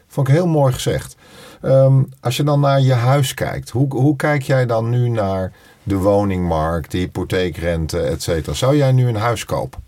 Vond 0.07 0.27
ik 0.27 0.33
heel 0.33 0.47
mooi 0.47 0.73
gezegd. 0.73 1.15
Um, 1.61 2.09
als 2.19 2.37
je 2.37 2.43
dan 2.43 2.59
naar 2.59 2.81
je 2.81 2.93
huis 2.93 3.33
kijkt, 3.33 3.69
hoe, 3.69 3.95
hoe 3.95 4.15
kijk 4.15 4.41
jij 4.41 4.65
dan 4.65 4.89
nu 4.89 5.09
naar 5.09 5.51
de 5.83 5.95
woningmarkt, 5.95 6.91
de 6.91 6.97
hypotheekrente, 6.97 7.99
et 7.99 8.23
cetera? 8.23 8.55
Zou 8.55 8.77
jij 8.77 8.91
nu 8.91 9.07
een 9.07 9.15
huis 9.15 9.45
kopen? 9.45 9.84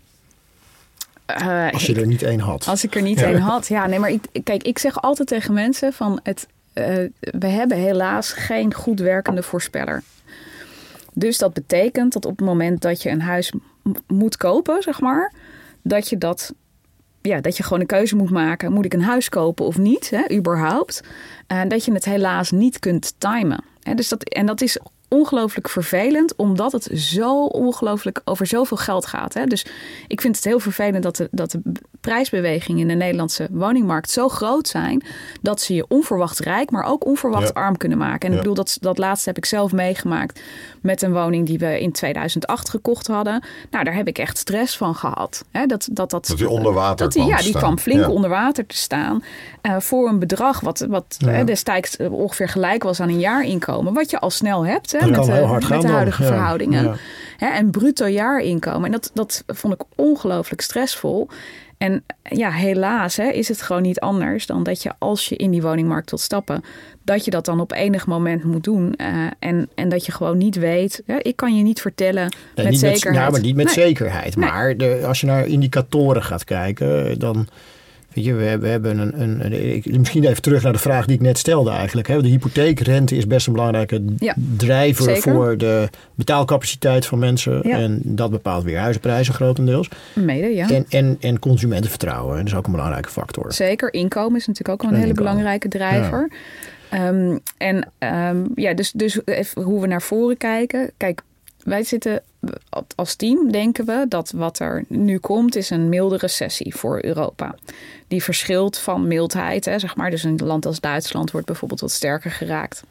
Uh, 1.40 1.70
als 1.72 1.86
je 1.86 1.94
er 1.94 2.06
niet 2.06 2.22
één 2.22 2.40
had. 2.40 2.66
Als 2.68 2.84
ik 2.84 2.94
er 2.94 3.02
niet 3.02 3.18
ja. 3.18 3.26
één 3.26 3.40
had. 3.40 3.66
Ja, 3.66 3.86
nee, 3.86 3.98
maar 3.98 4.10
ik, 4.10 4.22
kijk, 4.44 4.62
ik 4.62 4.78
zeg 4.78 5.02
altijd 5.02 5.28
tegen 5.28 5.54
mensen 5.54 5.92
van 5.92 6.20
het, 6.22 6.46
uh, 6.74 6.84
we 7.18 7.46
hebben 7.46 7.76
helaas 7.76 8.32
geen 8.32 8.74
goed 8.74 9.00
werkende 9.00 9.42
voorspeller. 9.42 10.02
Dus 11.12 11.38
dat 11.38 11.52
betekent 11.52 12.12
dat 12.12 12.24
op 12.24 12.36
het 12.36 12.46
moment 12.46 12.80
dat 12.80 13.02
je 13.02 13.10
een 13.10 13.22
huis 13.22 13.52
moet 14.06 14.36
kopen, 14.36 14.82
zeg 14.82 15.00
maar, 15.00 15.32
dat 15.82 16.08
je 16.08 16.18
dat 16.18 16.52
ja, 17.22 17.40
dat 17.40 17.56
je 17.56 17.62
gewoon 17.62 17.80
een 17.80 17.86
keuze 17.86 18.16
moet 18.16 18.30
maken. 18.30 18.72
Moet 18.72 18.84
ik 18.84 18.94
een 18.94 19.02
huis 19.02 19.28
kopen 19.28 19.66
of 19.66 19.78
niet, 19.78 20.10
hè, 20.10 20.36
überhaupt? 20.36 21.02
En 21.46 21.68
dat 21.68 21.84
je 21.84 21.92
het 21.92 22.04
helaas 22.04 22.50
niet 22.50 22.78
kunt 22.78 23.14
timen. 23.18 23.64
Hè, 23.82 23.94
dus 23.94 24.08
dat, 24.08 24.24
en 24.24 24.46
dat 24.46 24.60
is 24.60 24.78
ongelooflijk 25.08 25.68
vervelend, 25.68 26.36
omdat 26.36 26.72
het 26.72 26.88
zo 26.94 27.44
ongelooflijk 27.44 28.20
over 28.24 28.46
zoveel 28.46 28.76
geld 28.76 29.06
gaat. 29.06 29.34
Hè? 29.34 29.44
Dus 29.44 29.66
ik 30.06 30.20
vind 30.20 30.36
het 30.36 30.44
heel 30.44 30.60
vervelend 30.60 31.02
dat 31.02 31.16
de, 31.16 31.28
dat 31.30 31.50
de 31.50 31.60
prijsbewegingen 32.00 32.80
in 32.80 32.88
de 32.88 32.94
Nederlandse 32.94 33.48
woningmarkt 33.50 34.10
zo 34.10 34.28
groot 34.28 34.68
zijn, 34.68 35.02
dat 35.42 35.60
ze 35.60 35.74
je 35.74 35.84
onverwacht 35.88 36.38
rijk, 36.38 36.70
maar 36.70 36.84
ook 36.84 37.06
onverwacht 37.06 37.50
ja. 37.54 37.60
arm 37.60 37.76
kunnen 37.76 37.98
maken. 37.98 38.20
En 38.20 38.28
ja. 38.28 38.32
ik 38.32 38.38
bedoel, 38.38 38.54
dat, 38.54 38.78
dat 38.80 38.98
laatste 38.98 39.28
heb 39.28 39.38
ik 39.38 39.44
zelf 39.44 39.72
meegemaakt 39.72 40.40
met 40.80 41.02
een 41.02 41.12
woning 41.12 41.46
die 41.46 41.58
we 41.58 41.80
in 41.80 41.92
2008 41.92 42.70
gekocht 42.70 43.06
hadden. 43.06 43.42
Nou, 43.70 43.84
daar 43.84 43.94
heb 43.94 44.08
ik 44.08 44.18
echt 44.18 44.38
stress 44.38 44.76
van 44.76 44.94
gehad. 44.94 45.44
Hè? 45.50 45.66
Dat, 45.66 45.88
dat, 45.92 46.10
dat, 46.10 46.26
dat 46.26 46.38
die 46.38 46.48
onder 46.48 46.72
water 46.72 46.96
dat 46.96 47.12
die, 47.12 47.24
Ja, 47.24 47.36
die 47.36 47.52
kwam 47.52 47.78
flink 47.78 48.00
ja. 48.00 48.08
onder 48.08 48.30
water 48.30 48.66
te 48.66 48.76
staan 48.76 49.22
uh, 49.62 49.76
voor 49.78 50.08
een 50.08 50.18
bedrag 50.18 50.60
wat, 50.60 50.86
wat 50.88 51.16
hè, 51.24 51.44
destijds 51.44 51.96
ongeveer 51.96 52.48
gelijk 52.48 52.82
was 52.82 53.00
aan 53.00 53.08
een 53.08 53.18
jaarinkomen. 53.18 53.92
Wat 53.92 54.10
je 54.10 54.18
al 54.18 54.30
snel 54.30 54.66
hebt. 54.66 54.92
Hè, 54.92 55.10
met, 55.10 55.24
de 55.24 55.32
huidige 55.32 56.22
dan. 56.22 56.32
verhoudingen. 56.32 56.96
Hè, 57.36 57.46
en 57.46 57.70
bruto 57.70 58.06
jaarinkomen. 58.08 58.84
En 58.84 58.92
dat, 58.92 59.10
dat 59.14 59.44
vond 59.46 59.74
ik 59.74 59.82
ongelooflijk 59.96 60.60
stressvol. 60.60 61.28
En 61.78 62.04
ja, 62.22 62.50
helaas 62.50 63.16
hè, 63.16 63.28
is 63.28 63.48
het 63.48 63.62
gewoon 63.62 63.82
niet 63.82 64.00
anders 64.00 64.46
dan 64.46 64.62
dat 64.62 64.82
je 64.82 64.92
als 64.98 65.28
je 65.28 65.36
in 65.36 65.50
die 65.50 65.62
woningmarkt 65.62 66.10
wilt 66.10 66.22
stappen, 66.22 66.64
dat 67.02 67.24
je 67.24 67.30
dat 67.30 67.44
dan 67.44 67.60
op 67.60 67.72
enig 67.72 68.06
moment 68.06 68.44
moet 68.44 68.64
doen. 68.64 68.94
Uh, 69.00 69.26
en, 69.38 69.68
en 69.74 69.88
dat 69.88 70.06
je 70.06 70.12
gewoon 70.12 70.38
niet 70.38 70.56
weet. 70.56 71.02
Hè, 71.06 71.16
ik 71.18 71.36
kan 71.36 71.56
je 71.56 71.62
niet 71.62 71.80
vertellen 71.80 72.28
nee, 72.54 72.64
met 72.64 72.68
niet 72.70 72.78
zekerheid. 72.78 73.14
Met, 73.14 73.14
ja, 73.14 73.30
maar 73.30 73.40
niet 73.40 73.56
met 73.56 73.64
nee. 73.64 73.74
zekerheid. 73.74 74.36
Nee. 74.36 74.50
Maar 74.50 74.76
de, 74.76 75.02
als 75.06 75.20
je 75.20 75.26
naar 75.26 75.46
indicatoren 75.46 76.22
gaat 76.22 76.44
kijken, 76.44 77.18
dan. 77.18 77.48
Weet 78.14 78.24
je, 78.24 78.34
we 78.34 78.42
hebben, 78.42 78.66
we 78.66 78.68
hebben 78.68 78.98
een, 78.98 79.20
een, 79.20 79.44
een 79.44 79.74
ik, 79.74 79.98
misschien 79.98 80.24
even 80.24 80.42
terug 80.42 80.62
naar 80.62 80.72
de 80.72 80.78
vraag 80.78 81.06
die 81.06 81.14
ik 81.14 81.20
net 81.20 81.38
stelde 81.38 81.70
eigenlijk. 81.70 82.08
Hè. 82.08 82.22
De 82.22 82.28
hypotheekrente 82.28 83.16
is 83.16 83.26
best 83.26 83.46
een 83.46 83.52
belangrijke 83.52 84.04
ja, 84.18 84.34
drijver 84.56 85.04
zeker. 85.04 85.32
voor 85.32 85.56
de 85.56 85.88
betaalcapaciteit 86.14 87.06
van 87.06 87.18
mensen. 87.18 87.60
Ja. 87.62 87.78
En 87.78 88.00
dat 88.04 88.30
bepaalt 88.30 88.64
weer 88.64 88.78
huizenprijzen 88.78 89.34
grotendeels. 89.34 89.88
Mede, 90.14 90.46
ja. 90.46 90.70
En, 90.70 90.86
en, 90.88 91.16
en 91.20 91.38
consumentenvertrouwen, 91.38 92.36
dat 92.36 92.46
is 92.46 92.54
ook 92.54 92.66
een 92.66 92.72
belangrijke 92.72 93.08
factor. 93.08 93.52
Zeker, 93.52 93.92
inkomen 93.92 94.38
is 94.38 94.46
natuurlijk 94.46 94.82
ook 94.82 94.90
een 94.90 94.96
hele 94.96 95.08
inkomen. 95.08 95.32
belangrijke 95.32 95.68
drijver. 95.68 96.28
Ja. 96.90 97.08
Um, 97.08 97.40
en 97.56 97.92
um, 97.98 98.46
ja, 98.54 98.74
dus, 98.74 98.92
dus 98.92 99.20
even 99.24 99.62
hoe 99.62 99.80
we 99.80 99.86
naar 99.86 100.02
voren 100.02 100.36
kijken. 100.36 100.90
Kijk, 100.96 101.22
wij 101.68 101.82
zitten 101.82 102.22
als 102.94 103.14
team 103.14 103.52
denken 103.52 103.86
we 103.86 104.04
dat 104.08 104.30
wat 104.30 104.58
er 104.58 104.84
nu 104.88 105.18
komt 105.18 105.56
is 105.56 105.70
een 105.70 105.88
milde 105.88 106.16
recessie 106.16 106.74
voor 106.74 107.04
Europa. 107.04 107.54
Die 108.08 108.22
verschilt 108.22 108.78
van 108.78 109.06
mildheid, 109.06 109.64
hè, 109.64 109.78
zeg 109.78 109.96
maar. 109.96 110.10
Dus 110.10 110.22
een 110.22 110.40
land 110.44 110.66
als 110.66 110.80
Duitsland 110.80 111.30
wordt 111.30 111.46
bijvoorbeeld 111.46 111.80
wat 111.80 111.90
sterker 111.90 112.30
geraakt. 112.30 112.82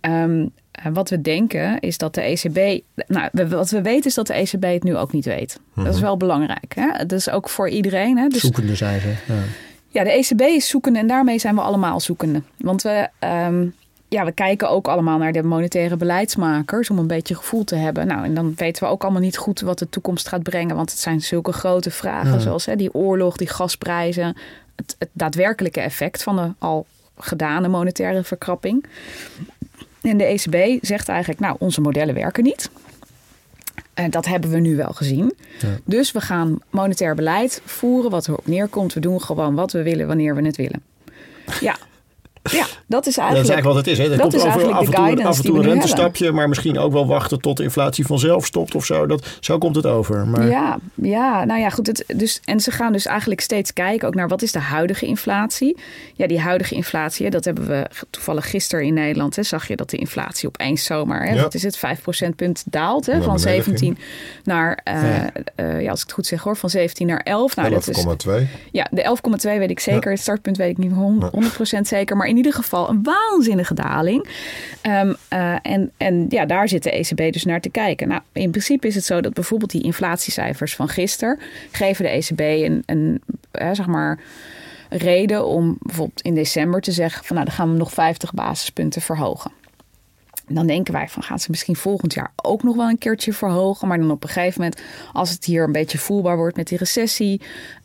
Um, 0.00 0.52
wat 0.92 1.10
we 1.10 1.20
denken 1.20 1.80
is 1.80 1.98
dat 1.98 2.14
de 2.14 2.20
ECB. 2.20 2.82
Nou, 3.06 3.28
wat 3.48 3.70
we 3.70 3.82
weten 3.82 4.04
is 4.04 4.14
dat 4.14 4.26
de 4.26 4.34
ECB 4.34 4.62
het 4.62 4.82
nu 4.82 4.96
ook 4.96 5.12
niet 5.12 5.24
weet. 5.24 5.58
Mm-hmm. 5.68 5.84
Dat 5.84 5.94
is 5.94 6.00
wel 6.00 6.16
belangrijk. 6.16 6.74
Hè? 6.74 7.06
Dat 7.06 7.12
is 7.12 7.30
ook 7.30 7.48
voor 7.48 7.68
iedereen. 7.68 8.18
Hè? 8.18 8.28
Dus, 8.28 8.40
zoekende 8.40 8.74
zijn 8.74 9.00
ze. 9.00 9.08
Ja. 9.08 9.42
ja, 9.88 10.04
de 10.04 10.10
ECB 10.10 10.40
is 10.40 10.68
zoekende 10.68 10.98
en 10.98 11.06
daarmee 11.06 11.38
zijn 11.38 11.54
we 11.54 11.60
allemaal 11.60 12.00
zoekende. 12.00 12.42
Want 12.56 12.82
we. 12.82 13.08
Um, 13.20 13.74
ja, 14.14 14.24
we 14.24 14.32
kijken 14.32 14.70
ook 14.70 14.88
allemaal 14.88 15.18
naar 15.18 15.32
de 15.32 15.42
monetaire 15.42 15.96
beleidsmakers 15.96 16.90
om 16.90 16.98
een 16.98 17.06
beetje 17.06 17.34
gevoel 17.34 17.64
te 17.64 17.74
hebben. 17.74 18.06
Nou, 18.06 18.24
en 18.24 18.34
dan 18.34 18.52
weten 18.56 18.82
we 18.82 18.88
ook 18.88 19.02
allemaal 19.02 19.20
niet 19.20 19.36
goed 19.36 19.60
wat 19.60 19.78
de 19.78 19.88
toekomst 19.88 20.28
gaat 20.28 20.42
brengen. 20.42 20.76
Want 20.76 20.90
het 20.90 20.98
zijn 20.98 21.20
zulke 21.20 21.52
grote 21.52 21.90
vragen, 21.90 22.32
ja. 22.32 22.38
zoals 22.38 22.66
hè, 22.66 22.76
die 22.76 22.94
oorlog, 22.94 23.36
die 23.36 23.48
gasprijzen, 23.48 24.36
het, 24.76 24.96
het, 24.98 25.08
daadwerkelijke 25.12 25.80
effect 25.80 26.22
van 26.22 26.36
de 26.36 26.52
al 26.58 26.86
gedane 27.18 27.68
monetaire 27.68 28.24
verkrapping. 28.24 28.84
En 30.02 30.16
de 30.16 30.24
ECB 30.24 30.84
zegt 30.84 31.08
eigenlijk, 31.08 31.40
nou, 31.40 31.56
onze 31.58 31.80
modellen 31.80 32.14
werken 32.14 32.44
niet. 32.44 32.70
En 33.94 34.10
dat 34.10 34.26
hebben 34.26 34.50
we 34.50 34.58
nu 34.58 34.76
wel 34.76 34.92
gezien. 34.92 35.34
Ja. 35.60 35.68
Dus 35.84 36.12
we 36.12 36.20
gaan 36.20 36.58
monetair 36.70 37.14
beleid 37.14 37.62
voeren 37.64 38.10
wat 38.10 38.28
erop 38.28 38.46
neerkomt. 38.46 38.92
We 38.92 39.00
doen 39.00 39.22
gewoon 39.22 39.54
wat 39.54 39.72
we 39.72 39.82
willen 39.82 40.06
wanneer 40.06 40.34
we 40.34 40.42
het 40.42 40.56
willen. 40.56 40.82
Ja, 41.60 41.76
ja, 42.52 42.66
dat 42.86 43.06
is 43.06 43.16
eigenlijk, 43.16 43.48
dat 43.48 43.58
is 43.58 43.64
eigenlijk 43.64 43.64
wat 43.64 43.76
het 43.76 43.86
is. 43.86 43.98
Hè. 43.98 44.08
Dat 44.08 44.20
komt 44.20 44.34
is 44.34 44.40
over, 44.40 44.52
eigenlijk 44.52 44.78
af, 44.80 44.86
de 44.86 44.90
en 44.90 44.94
toe, 44.94 45.04
guidance 45.04 45.28
af 45.28 45.36
en 45.36 45.50
toe 45.50 45.58
een 45.58 45.64
rentestapje, 45.64 46.32
maar 46.32 46.48
misschien 46.48 46.78
ook 46.78 46.92
wel 46.92 47.06
wachten 47.06 47.40
tot 47.40 47.56
de 47.56 47.62
inflatie 47.62 48.06
vanzelf 48.06 48.46
stopt 48.46 48.74
of 48.74 48.84
zo. 48.84 49.06
Dat, 49.06 49.26
zo 49.40 49.58
komt 49.58 49.76
het 49.76 49.86
over. 49.86 50.26
Maar... 50.26 50.48
Ja, 50.48 50.78
ja, 50.94 51.44
nou 51.44 51.60
ja, 51.60 51.70
goed. 51.70 51.86
Het, 51.86 52.04
dus, 52.16 52.40
en 52.44 52.60
ze 52.60 52.70
gaan 52.70 52.92
dus 52.92 53.06
eigenlijk 53.06 53.40
steeds 53.40 53.72
kijken 53.72 54.08
ook 54.08 54.14
naar 54.14 54.28
wat 54.28 54.42
is 54.42 54.52
de 54.52 54.58
huidige 54.58 55.06
inflatie. 55.06 55.76
Ja, 56.14 56.26
die 56.26 56.40
huidige 56.40 56.74
inflatie, 56.74 57.30
dat 57.30 57.44
hebben 57.44 57.66
we 57.66 57.86
toevallig 58.10 58.50
gisteren 58.50 58.84
in 58.84 58.94
Nederland. 58.94 59.36
Hè, 59.36 59.42
zag 59.42 59.68
je 59.68 59.76
dat 59.76 59.90
de 59.90 59.96
inflatie 59.96 60.48
opeens 60.48 60.84
zomaar, 60.84 61.26
hè, 61.26 61.34
Ja. 61.34 61.42
wat 61.42 61.54
is 61.54 61.62
het, 61.62 61.76
5 61.76 62.02
procentpunt 62.02 62.62
daalt. 62.66 63.06
Hè, 63.06 63.12
van 63.22 63.34
beneden 63.36 63.40
17 63.64 63.98
naar, 64.44 64.80
eh, 64.84 65.02
Ja. 65.02 65.30
eh, 65.54 65.80
ja, 65.82 65.90
als 65.90 66.00
ik 66.00 66.06
het 66.06 66.14
goed 66.14 66.26
zeg 66.26 66.42
hoor, 66.42 66.56
van 66.56 66.70
17 66.70 67.06
naar 67.06 67.20
11. 67.20 67.56
Nou, 67.56 67.70
dat 67.70 67.88
is 67.88 67.96
11,2. 67.96 68.46
ja, 68.72 68.86
de 68.90 69.02
11,2 69.02 69.58
weet 69.58 69.70
ik 69.70 69.80
zeker. 69.80 70.04
Ja. 70.04 70.10
Het 70.10 70.20
startpunt 70.20 70.56
weet 70.56 70.70
ik 70.70 70.78
niet 70.78 70.92
100% 70.92 71.86
zeker. 71.88 72.16
Maar 72.16 72.26
in 72.26 72.33
ieder 72.36 72.52
geval 72.52 72.88
een 72.88 73.02
waanzinnige 73.02 73.74
daling. 73.74 74.28
Um, 74.82 75.16
uh, 75.32 75.56
en, 75.62 75.92
en 75.96 76.26
ja, 76.28 76.46
daar 76.46 76.68
zit 76.68 76.82
de 76.82 76.90
ECB 76.90 77.32
dus 77.32 77.44
naar 77.44 77.60
te 77.60 77.70
kijken. 77.70 78.08
Nou, 78.08 78.20
in 78.32 78.50
principe 78.50 78.86
is 78.86 78.94
het 78.94 79.04
zo 79.04 79.20
dat 79.20 79.34
bijvoorbeeld 79.34 79.70
die 79.70 79.82
inflatiecijfers 79.82 80.74
van 80.74 80.88
gisteren... 80.88 81.38
geven 81.70 82.04
de 82.04 82.10
ECB 82.10 82.40
een, 82.40 82.82
een 82.86 83.22
uh, 83.52 83.68
zeg 83.72 83.86
maar 83.86 84.20
reden 84.88 85.46
om 85.46 85.76
bijvoorbeeld 85.80 86.20
in 86.20 86.34
december 86.34 86.80
te 86.80 86.92
zeggen... 86.92 87.24
van 87.24 87.36
nou, 87.36 87.48
dan 87.48 87.56
gaan 87.56 87.72
we 87.72 87.78
nog 87.78 87.92
50 87.92 88.32
basispunten 88.32 89.02
verhogen. 89.02 89.50
Dan 90.48 90.66
denken 90.66 90.92
wij 90.92 91.08
van 91.08 91.22
gaan 91.22 91.38
ze 91.38 91.50
misschien 91.50 91.76
volgend 91.76 92.14
jaar 92.14 92.32
ook 92.42 92.62
nog 92.62 92.76
wel 92.76 92.88
een 92.88 92.98
keertje 92.98 93.32
verhogen. 93.32 93.88
Maar 93.88 93.98
dan 93.98 94.10
op 94.10 94.22
een 94.22 94.28
gegeven 94.28 94.60
moment, 94.60 94.82
als 95.12 95.30
het 95.30 95.44
hier 95.44 95.64
een 95.64 95.72
beetje 95.72 95.98
voelbaar 95.98 96.36
wordt 96.36 96.56
met 96.56 96.68
die 96.68 96.78
recessie. 96.78 97.40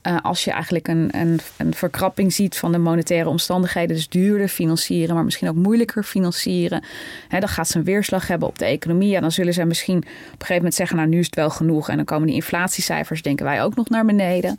Uh, 0.08 0.18
als 0.22 0.44
je 0.44 0.52
eigenlijk 0.52 0.88
een, 0.88 1.10
een, 1.12 1.40
een, 1.58 1.74
verkrapping 1.74 2.34
ziet 2.34 2.58
van 2.58 2.72
de 2.72 2.78
monetaire 2.78 3.30
omstandigheden. 3.30 3.96
Dus 3.96 4.10
duurder 4.10 4.48
financieren, 4.48 5.16
maar 5.16 5.24
misschien 5.24 5.50
ook 5.50 5.56
moeilijker 5.56 6.04
financieren. 6.04 6.84
Hè, 7.28 7.40
dan 7.40 7.50
gaat 7.50 7.68
ze 7.68 7.78
een 7.78 7.84
weerslag 7.84 8.28
hebben 8.28 8.48
op 8.48 8.60
de 8.60 8.66
economie. 8.66 9.10
Ja, 9.10 9.20
dan 9.20 9.32
zullen 9.32 9.54
ze 9.54 9.66
misschien 9.66 9.98
op 9.98 10.04
een 10.04 10.30
gegeven 10.32 10.56
moment 10.56 10.74
zeggen, 10.74 10.98
nou 10.98 11.10
nu 11.10 11.20
is 11.20 11.26
het 11.26 11.36
wel 11.36 11.50
genoeg. 11.50 11.90
En 11.90 11.96
dan 11.96 12.06
komen 12.06 12.28
die 12.28 12.36
inflatiecijfers, 12.36 13.22
denken 13.22 13.46
wij, 13.46 13.64
ook 13.64 13.76
nog 13.76 13.90
naar 13.90 14.06
beneden. 14.06 14.58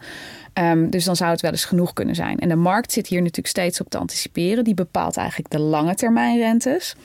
Um, 0.55 0.91
dus 0.91 1.05
dan 1.05 1.17
zou 1.17 1.31
het 1.31 1.41
wel 1.41 1.51
eens 1.51 1.65
genoeg 1.65 1.93
kunnen 1.93 2.15
zijn. 2.15 2.39
En 2.39 2.49
de 2.49 2.57
markt 2.57 2.93
zit 2.93 3.07
hier 3.07 3.21
natuurlijk 3.21 3.49
steeds 3.49 3.81
op 3.81 3.91
te 3.91 3.99
anticiperen. 3.99 4.65
Die 4.65 4.75
bepaalt 4.75 5.17
eigenlijk 5.17 5.51
de 5.51 5.59
lange 5.59 5.95
termijn 5.95 6.39
rentes. 6.39 6.97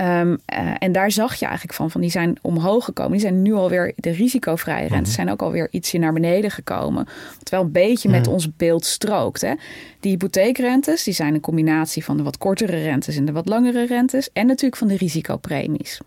Um, 0.00 0.30
uh, 0.30 0.74
en 0.78 0.92
daar 0.92 1.10
zag 1.10 1.34
je 1.34 1.44
eigenlijk 1.44 1.74
van, 1.74 1.90
van 1.90 2.00
die 2.00 2.10
zijn 2.10 2.38
omhoog 2.40 2.84
gekomen. 2.84 3.12
Die 3.12 3.20
zijn 3.20 3.42
nu 3.42 3.54
alweer, 3.54 3.92
de 3.96 4.10
risicovrije 4.10 4.88
rentes 4.88 5.08
mm 5.08 5.14
zijn 5.16 5.30
ook 5.30 5.42
alweer 5.42 5.68
ietsje 5.70 5.98
naar 5.98 6.12
beneden 6.12 6.50
gekomen. 6.50 7.06
Wat 7.38 7.48
wel 7.48 7.60
een 7.60 7.72
beetje 7.72 8.08
met 8.08 8.24
mhm. 8.24 8.30
ons 8.30 8.56
beeld 8.56 8.84
strookt. 8.84 9.40
Hè. 9.40 9.52
Die 10.00 10.10
hypotheekrentes, 10.10 11.04
die 11.04 11.14
zijn 11.14 11.34
een 11.34 11.40
combinatie 11.40 12.04
van 12.04 12.16
de 12.16 12.22
wat 12.22 12.38
kortere 12.38 12.82
rentes 12.82 13.16
en 13.16 13.24
de 13.24 13.32
wat 13.32 13.48
langere 13.48 13.86
rentes. 13.86 14.28
En 14.32 14.46
natuurlijk 14.46 14.76
van 14.76 14.88
de 14.88 14.96
risicopremies. 14.96 16.00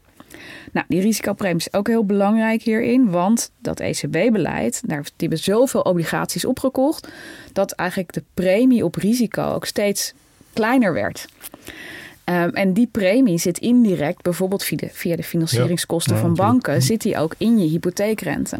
Nou, 0.71 0.85
die 0.89 1.01
risicopremie 1.01 1.57
is 1.57 1.73
ook 1.73 1.87
heel 1.87 2.05
belangrijk 2.05 2.61
hierin, 2.61 3.09
want 3.09 3.51
dat 3.61 3.79
ECB-beleid, 3.79 4.81
daar 4.85 5.01
die 5.01 5.11
hebben 5.17 5.37
zoveel 5.37 5.81
obligaties 5.81 6.45
opgekocht, 6.45 7.07
dat 7.53 7.71
eigenlijk 7.71 8.13
de 8.13 8.23
premie 8.33 8.83
op 8.83 8.95
risico 8.95 9.53
ook 9.53 9.65
steeds 9.65 10.13
kleiner 10.53 10.93
werd. 10.93 11.27
Um, 12.29 12.49
en 12.49 12.73
die 12.73 12.87
premie 12.87 13.37
zit 13.37 13.57
indirect, 13.57 14.21
bijvoorbeeld 14.21 14.63
via 14.63 14.77
de, 14.77 14.89
via 14.91 15.15
de 15.15 15.23
financieringskosten 15.23 16.17
van 16.17 16.33
banken, 16.33 16.81
zit 16.81 17.01
die 17.01 17.17
ook 17.17 17.35
in 17.37 17.59
je 17.59 17.67
hypotheekrente. 17.67 18.57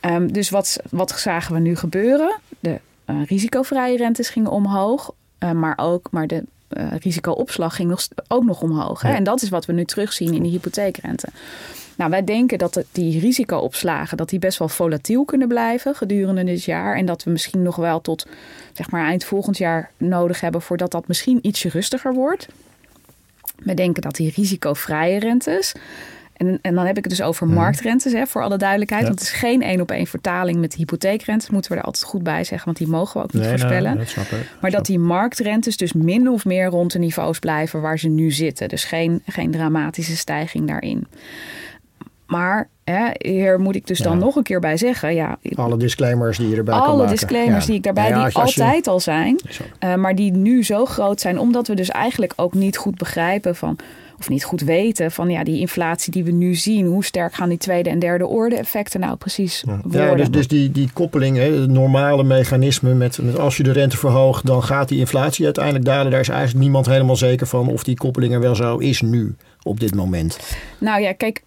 Um, 0.00 0.32
dus 0.32 0.50
wat, 0.50 0.80
wat 0.90 1.10
zagen 1.10 1.54
we 1.54 1.60
nu 1.60 1.76
gebeuren? 1.76 2.38
De 2.60 2.80
uh, 3.06 3.16
risicovrije 3.26 3.96
rentes 3.96 4.28
gingen 4.28 4.50
omhoog, 4.50 5.14
uh, 5.38 5.50
maar 5.50 5.74
ook 5.76 6.08
maar 6.10 6.26
de 6.26 6.44
uh, 6.68 6.86
risicoopslag 7.00 7.76
ging 7.76 7.88
nog, 7.88 8.08
ook 8.28 8.44
nog 8.44 8.62
omhoog. 8.62 9.02
Hè? 9.02 9.12
En 9.12 9.24
dat 9.24 9.42
is 9.42 9.48
wat 9.48 9.66
we 9.66 9.72
nu 9.72 9.84
terugzien 9.84 10.34
in 10.34 10.42
de 10.42 10.48
hypotheekrente. 10.48 11.28
Nou, 11.96 12.10
wij 12.10 12.24
denken 12.24 12.58
dat 12.58 12.84
die 12.92 13.20
risicoopslagen 13.20 14.16
dat 14.16 14.28
die 14.28 14.38
best 14.38 14.58
wel 14.58 14.68
volatiel 14.68 15.24
kunnen 15.24 15.48
blijven 15.48 15.94
gedurende 15.94 16.44
dit 16.44 16.64
jaar. 16.64 16.96
En 16.96 17.06
dat 17.06 17.24
we 17.24 17.30
misschien 17.30 17.62
nog 17.62 17.76
wel 17.76 18.00
tot 18.00 18.26
zeg 18.72 18.90
maar, 18.90 19.06
eind 19.06 19.24
volgend 19.24 19.58
jaar 19.58 19.90
nodig 19.96 20.40
hebben 20.40 20.62
voordat 20.62 20.90
dat 20.90 21.08
misschien 21.08 21.38
ietsje 21.42 21.68
rustiger 21.68 22.14
wordt. 22.14 22.48
We 23.64 23.74
denken 23.74 24.02
dat 24.02 24.14
die 24.14 24.32
risicovrije 24.34 25.18
rentes. 25.18 25.72
En, 26.36 26.58
en 26.62 26.74
dan 26.74 26.86
heb 26.86 26.96
ik 26.96 27.04
het 27.04 27.16
dus 27.16 27.22
over 27.22 27.46
mhm. 27.46 27.56
marktrentes, 27.56 28.12
hè, 28.12 28.26
voor 28.26 28.42
alle 28.42 28.56
duidelijkheid. 28.56 29.02
Want 29.02 29.18
het 29.18 29.28
is 29.28 29.34
geen 29.34 29.62
één 29.62 29.80
op 29.80 29.90
één 29.90 30.06
vertaling 30.06 30.58
met 30.58 30.70
de 30.70 30.76
hypotheekrentes. 30.76 31.50
Moeten 31.50 31.72
we 31.72 31.78
er 31.78 31.84
altijd 31.84 32.04
goed 32.04 32.22
bij 32.22 32.44
zeggen, 32.44 32.64
want 32.64 32.78
die 32.78 32.88
mogen 32.88 33.20
we 33.20 33.26
ook 33.26 33.32
niet 33.32 33.46
voorspellen. 33.46 33.98
dat 33.98 34.16
maar 34.60 34.70
dat 34.70 34.86
die 34.86 34.98
marktrentes 34.98 35.76
dus 35.76 35.92
min 35.92 36.28
of 36.28 36.44
meer 36.44 36.66
rond 36.66 36.92
de 36.92 36.98
niveaus 36.98 37.38
blijven 37.38 37.80
waar 37.80 37.98
ze 37.98 38.08
nu 38.08 38.30
zitten. 38.30 38.68
Dus 38.68 38.84
geen, 38.84 39.22
geen 39.26 39.50
dramatische 39.50 40.16
stijging 40.16 40.66
daarin. 40.66 41.06
Maar 42.26 42.68
hier 43.18 43.60
moet 43.60 43.74
ik 43.74 43.86
dus 43.86 43.98
dan 43.98 44.18
nog 44.18 44.36
een 44.36 44.42
keer 44.42 44.60
bij 44.60 44.76
zeggen. 44.76 45.14
Ja, 45.14 45.38
alle 45.54 45.76
disclaimers 45.76 46.38
die 46.38 46.48
je 46.48 46.56
erbij 46.56 46.74
alle 46.74 46.84
kan. 46.84 46.92
Alle 46.92 47.06
disclaimers 47.06 47.66
die 47.66 47.74
ik 47.74 47.82
daarbij, 47.82 48.12
die 48.12 48.34
altijd 48.34 48.86
al 48.86 49.00
zijn. 49.00 49.40
Uh, 49.84 49.94
maar 49.94 50.14
die 50.14 50.32
nu 50.32 50.64
zo 50.64 50.84
groot 50.84 51.20
zijn. 51.20 51.38
Omdat 51.38 51.66
we 51.66 51.74
dus 51.74 51.88
eigenlijk 51.88 52.32
ook 52.36 52.54
niet 52.54 52.76
goed 52.76 52.98
begrijpen 52.98 53.56
van 53.56 53.78
of 54.22 54.28
niet 54.28 54.44
goed 54.44 54.60
weten 54.60 55.10
van 55.10 55.30
ja, 55.30 55.44
die 55.44 55.60
inflatie 55.60 56.12
die 56.12 56.24
we 56.24 56.30
nu 56.30 56.54
zien, 56.54 56.86
hoe 56.86 57.04
sterk 57.04 57.34
gaan 57.34 57.48
die 57.48 57.58
tweede 57.58 57.90
en 57.90 57.98
derde 57.98 58.26
orde 58.26 58.56
effecten 58.56 59.00
nou 59.00 59.16
precies 59.16 59.64
worden? 59.66 60.06
Ja, 60.06 60.14
dus, 60.14 60.30
dus 60.30 60.48
die, 60.48 60.70
die 60.70 60.90
koppeling, 60.92 61.36
hè, 61.36 61.60
het 61.60 61.70
normale 61.70 62.24
mechanisme 62.24 62.94
met, 62.94 63.18
met 63.22 63.38
als 63.38 63.56
je 63.56 63.62
de 63.62 63.72
rente 63.72 63.96
verhoogt, 63.96 64.46
dan 64.46 64.62
gaat 64.62 64.88
die 64.88 64.98
inflatie 64.98 65.44
uiteindelijk 65.44 65.84
dalen. 65.84 66.10
Daar 66.10 66.20
is 66.20 66.28
eigenlijk 66.28 66.60
niemand 66.60 66.86
helemaal 66.86 67.16
zeker 67.16 67.46
van 67.46 67.68
of 67.68 67.84
die 67.84 67.96
koppeling 67.96 68.32
er 68.32 68.40
wel 68.40 68.54
zo 68.54 68.78
is 68.78 69.00
nu 69.00 69.34
op 69.62 69.80
dit 69.80 69.94
moment. 69.94 70.38
Nou 70.78 71.00
ja, 71.00 71.12
kijk, 71.12 71.42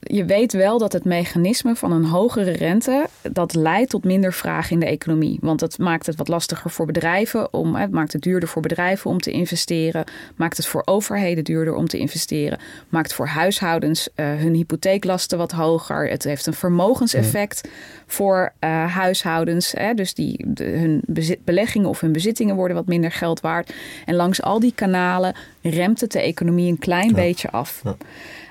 je 0.00 0.24
weet 0.24 0.52
wel 0.52 0.78
dat 0.78 0.92
het 0.92 1.04
mechanisme 1.04 1.76
van 1.76 1.92
een 1.92 2.04
hogere 2.04 2.50
rente 2.50 3.06
dat 3.32 3.54
leidt 3.54 3.90
tot 3.90 4.04
minder 4.04 4.32
vraag 4.32 4.70
in 4.70 4.80
de 4.80 4.86
economie. 4.86 5.38
Want 5.40 5.60
het 5.60 5.78
maakt 5.78 6.06
het 6.06 6.16
wat 6.16 6.28
lastiger 6.28 6.70
voor 6.70 6.86
bedrijven 6.86 7.52
om, 7.52 7.74
het 7.74 7.90
maakt 7.90 8.12
het 8.12 8.22
duurder 8.22 8.48
voor 8.48 8.62
bedrijven 8.62 9.10
om 9.10 9.20
te 9.20 9.30
investeren, 9.30 10.04
maakt 10.36 10.56
het 10.56 10.66
voor 10.66 10.82
overheden 10.84 11.44
duurder 11.44 11.74
om 11.74 11.86
te 11.86 11.98
investeren, 11.98 12.58
maakt 12.88 13.14
voor 13.14 13.26
huishoudens 13.26 14.08
uh, 14.16 14.26
hun 14.26 14.54
hypotheeklasten 14.54 15.38
wat 15.38 15.52
hoger. 15.52 16.08
Het 16.08 16.24
heeft 16.24 16.46
een 16.46 16.54
vermogenseffect 16.54 17.68
voor 18.06 18.52
uh, 18.60 18.94
huishoudens. 18.94 19.72
Hè, 19.72 19.94
dus 19.94 20.14
die, 20.14 20.44
de, 20.46 20.64
hun 20.64 21.02
bezit, 21.06 21.44
beleggingen 21.44 21.88
of 21.88 22.00
hun 22.00 22.12
bezittingen 22.12 22.56
worden 22.56 22.76
wat 22.76 22.86
minder 22.86 23.12
geld 23.12 23.40
waard. 23.40 23.72
En 24.04 24.14
langs 24.14 24.42
al 24.42 24.60
die 24.60 24.72
kanalen 24.74 25.34
remt 25.62 26.00
het 26.00 26.12
de 26.12 26.20
economie 26.20 26.70
een 26.70 26.78
klein 26.78 27.12
beetje 27.12 27.50
af. 27.50 27.80
Ja. 27.84 27.96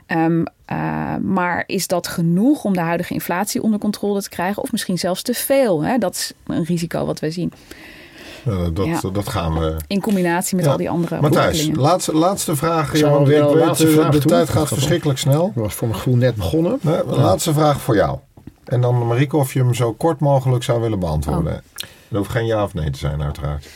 Um, 0.07 0.45
uh, 0.71 1.15
maar 1.15 1.63
is 1.65 1.87
dat 1.87 2.07
genoeg 2.07 2.63
om 2.63 2.73
de 2.73 2.79
huidige 2.79 3.13
inflatie 3.13 3.61
onder 3.61 3.79
controle 3.79 4.21
te 4.21 4.29
krijgen? 4.29 4.63
Of 4.63 4.71
misschien 4.71 4.97
zelfs 4.97 5.21
te 5.21 5.33
veel? 5.33 5.83
Hè? 5.83 5.97
Dat 5.97 6.15
is 6.15 6.33
een 6.45 6.63
risico 6.63 7.05
wat 7.05 7.19
we 7.19 7.31
zien. 7.31 7.53
Uh, 8.47 8.67
dat, 8.73 8.85
ja. 8.85 9.09
dat 9.13 9.29
gaan 9.29 9.59
we. 9.59 9.75
In 9.87 10.01
combinatie 10.01 10.55
met 10.55 10.65
ja. 10.65 10.71
al 10.71 10.77
die 10.77 10.89
andere 10.89 11.21
Matthijs, 11.21 11.69
laatste, 11.73 12.13
laatste 12.15 12.55
vraag. 12.55 12.97
Ja, 12.97 13.09
want 13.09 13.27
ik 13.27 13.33
weet, 13.33 13.53
laatste 13.53 13.87
vraag 13.87 14.11
de 14.11 14.19
tijd 14.19 14.49
gaat 14.49 14.67
verschrikkelijk 14.67 15.19
snel. 15.19 15.51
Dat 15.55 15.63
was 15.63 15.73
voor 15.73 15.87
mijn 15.87 15.99
gevoel 15.99 16.15
net 16.15 16.35
begonnen. 16.35 16.79
Nee, 16.81 17.03
laatste 17.05 17.53
vraag 17.53 17.81
voor 17.81 17.95
jou. 17.95 18.17
En 18.63 18.81
dan 18.81 19.07
Marike, 19.07 19.37
of 19.37 19.53
je 19.53 19.59
hem 19.59 19.73
zo 19.73 19.93
kort 19.93 20.19
mogelijk 20.19 20.63
zou 20.63 20.81
willen 20.81 20.99
beantwoorden. 20.99 21.53
Oh. 21.53 21.59
Dat 22.07 22.17
hoeft 22.17 22.29
geen 22.29 22.45
ja 22.45 22.63
of 22.63 22.73
nee 22.73 22.89
te 22.89 22.97
zijn, 22.99 23.21
uiteraard. 23.21 23.67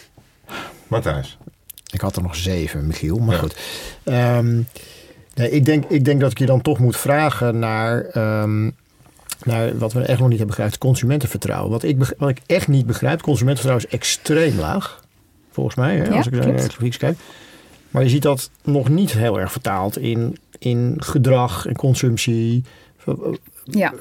Matthijs. 0.88 1.38
Ik 1.92 2.02
had 2.02 2.16
er 2.16 2.22
nog 2.22 2.36
zeven, 2.36 2.88
Michiel. 2.88 3.18
Maar 3.18 3.38
goed. 3.38 3.56
Um, 4.06 4.68
Nee, 5.34 5.50
ik, 5.50 5.66
denk, 5.66 5.86
ik 5.86 6.06
denk 6.06 6.20
dat 6.20 6.32
ik 6.32 6.40
je 6.40 6.46
dan 6.46 6.62
toch 6.62 6.80
moet 6.80 6.98
vragen 6.98 7.60
naar, 7.60 8.18
um, 8.44 8.76
naar 9.44 9.78
wat 9.78 9.94
we 9.94 10.02
echt 10.02 10.20
nog 10.20 10.30
niet 10.30 10.38
hebben 10.38 10.56
begrepen, 10.56 10.80
consumentenvertrouwen. 10.80 11.72
Wat 11.72 11.84
ik, 11.84 12.16
wat 12.18 12.30
ik 12.30 12.42
echt 12.46 12.68
niet 12.68 12.86
begrijp, 12.86 13.22
consumentenvertrouwen 13.22 13.88
is 13.88 13.98
extreem 13.98 14.60
laag, 14.60 15.04
volgens 15.52 15.76
mij, 15.76 15.98
hè, 15.98 16.10
als 16.10 16.28
ik 16.28 16.34
naar 16.34 16.70
de 16.80 16.98
kijk. 16.98 17.18
Maar 17.90 18.04
je 18.04 18.10
ziet 18.10 18.22
dat 18.22 18.50
nog 18.64 18.90
niet 18.90 19.12
heel 19.12 19.40
erg 19.40 19.52
vertaald 19.52 19.98
in, 19.98 20.38
in 20.60 20.96
gedrag 20.98 21.66
en 21.66 21.76
consumptie. 21.76 22.64
Ja. 23.64 23.94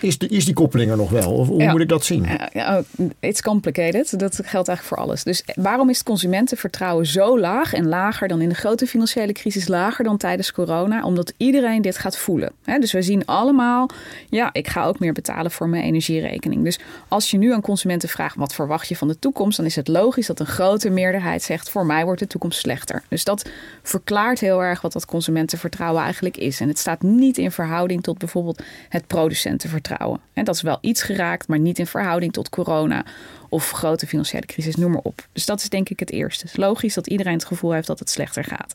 Is, 0.00 0.16
is 0.16 0.44
die 0.44 0.54
koppeling 0.54 0.90
er 0.90 0.96
nog 0.96 1.10
wel? 1.10 1.32
Of 1.32 1.46
hoe 1.48 1.70
moet 1.70 1.80
ik 1.80 1.88
dat 1.88 2.04
zien? 2.04 2.26
Ja, 2.52 2.78
oh, 2.98 3.06
it's 3.20 3.42
complicated. 3.42 4.18
Dat 4.18 4.34
geldt 4.34 4.68
eigenlijk 4.68 4.82
voor 4.82 4.96
alles. 4.96 5.22
Dus 5.24 5.44
waarom 5.54 5.90
is 5.90 5.98
het 5.98 6.06
consumentenvertrouwen 6.06 7.06
zo 7.06 7.38
laag 7.38 7.72
en 7.72 7.88
lager 7.88 8.28
dan 8.28 8.40
in 8.40 8.48
de 8.48 8.54
grote 8.54 8.86
financiële 8.86 9.32
crisis, 9.32 9.68
lager 9.68 10.04
dan 10.04 10.16
tijdens 10.16 10.52
corona? 10.52 11.02
Omdat 11.02 11.32
iedereen 11.36 11.82
dit 11.82 11.98
gaat 11.98 12.16
voelen. 12.16 12.52
Dus 12.80 12.92
we 12.92 13.02
zien 13.02 13.26
allemaal, 13.26 13.90
ja, 14.28 14.50
ik 14.52 14.68
ga 14.68 14.84
ook 14.84 14.98
meer 14.98 15.12
betalen 15.12 15.50
voor 15.50 15.68
mijn 15.68 15.84
energierekening. 15.84 16.64
Dus 16.64 16.78
als 17.08 17.30
je 17.30 17.38
nu 17.38 17.52
aan 17.52 17.60
consumenten 17.60 18.08
vraagt, 18.08 18.36
wat 18.36 18.54
verwacht 18.54 18.88
je 18.88 18.96
van 18.96 19.08
de 19.08 19.18
toekomst? 19.18 19.56
Dan 19.56 19.66
is 19.66 19.76
het 19.76 19.88
logisch 19.88 20.26
dat 20.26 20.40
een 20.40 20.46
grote 20.46 20.90
meerderheid 20.90 21.42
zegt, 21.42 21.70
voor 21.70 21.86
mij 21.86 22.04
wordt 22.04 22.20
de 22.20 22.26
toekomst 22.26 22.58
slechter. 22.58 23.02
Dus 23.08 23.24
dat 23.24 23.48
verklaart 23.82 24.40
heel 24.40 24.62
erg 24.62 24.80
wat 24.80 24.92
dat 24.92 25.06
consumentenvertrouwen 25.06 26.02
eigenlijk 26.02 26.36
is. 26.36 26.60
En 26.60 26.68
het 26.68 26.78
staat 26.78 27.02
niet 27.02 27.38
in 27.38 27.50
verhouding 27.50 28.02
tot 28.02 28.18
bijvoorbeeld 28.18 28.62
het 28.88 29.06
producentenvertrouwen. 29.06 30.20
En 30.32 30.44
dat 30.44 30.54
is 30.54 30.62
wel 30.62 30.78
iets 30.80 31.02
geraakt, 31.02 31.48
maar 31.48 31.58
niet 31.58 31.78
in 31.78 31.86
verhouding 31.86 32.32
tot 32.32 32.48
corona 32.48 33.04
of 33.48 33.70
grote 33.70 34.06
financiële 34.06 34.46
crisis, 34.46 34.76
noem 34.76 34.90
maar 34.90 35.00
op. 35.02 35.26
Dus 35.32 35.46
dat 35.46 35.60
is 35.60 35.68
denk 35.68 35.88
ik 35.88 36.00
het 36.00 36.10
eerste. 36.10 36.42
Het 36.42 36.50
is 36.50 36.56
logisch 36.56 36.94
dat 36.94 37.06
iedereen 37.06 37.32
het 37.32 37.44
gevoel 37.44 37.72
heeft 37.72 37.86
dat 37.86 37.98
het 37.98 38.10
slechter 38.10 38.44
gaat. 38.44 38.72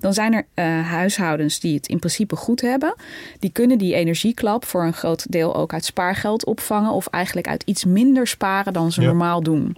Dan 0.00 0.14
zijn 0.14 0.34
er 0.34 0.46
uh, 0.54 0.88
huishoudens 0.88 1.60
die 1.60 1.74
het 1.74 1.88
in 1.88 1.98
principe 1.98 2.36
goed 2.36 2.60
hebben. 2.60 2.94
Die 3.38 3.50
kunnen 3.50 3.78
die 3.78 3.94
energieklap 3.94 4.64
voor 4.64 4.84
een 4.84 4.92
groot 4.92 5.32
deel 5.32 5.56
ook 5.56 5.72
uit 5.72 5.84
spaargeld 5.84 6.44
opvangen 6.44 6.92
of 6.92 7.06
eigenlijk 7.06 7.48
uit 7.48 7.62
iets 7.62 7.84
minder 7.84 8.26
sparen 8.26 8.72
dan 8.72 8.92
ze 8.92 9.00
normaal 9.00 9.42
doen. 9.42 9.76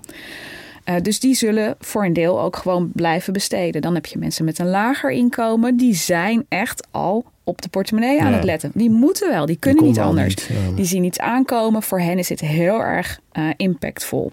Uh, 0.85 0.95
dus 1.03 1.21
die 1.21 1.35
zullen 1.35 1.75
voor 1.81 2.05
een 2.05 2.13
deel 2.13 2.41
ook 2.41 2.57
gewoon 2.57 2.91
blijven 2.93 3.33
besteden. 3.33 3.83
Dan 3.83 3.95
heb 3.95 4.07
je 4.07 4.19
mensen 4.19 4.45
met 4.45 4.59
een 4.59 4.69
lager 4.69 5.11
inkomen. 5.11 5.77
Die 5.77 5.95
zijn 5.95 6.47
echt 6.49 6.87
al 6.91 7.25
op 7.51 7.63
de 7.63 7.69
portemonnee 7.69 8.23
aan 8.23 8.33
het 8.33 8.45
letten. 8.45 8.71
Die 8.75 8.91
moeten 8.91 9.31
wel, 9.31 9.47
die 9.47 9.57
kunnen 9.57 9.85
niet 9.85 9.99
anders. 9.99 10.35
Die 10.75 10.85
zien 10.85 11.05
iets 11.05 11.19
aankomen. 11.19 11.83
Voor 11.83 12.01
hen 12.01 12.19
is 12.19 12.29
het 12.29 12.41
heel 12.41 12.83
erg 12.83 13.21
uh, 13.33 13.51
impactvol. 13.57 14.33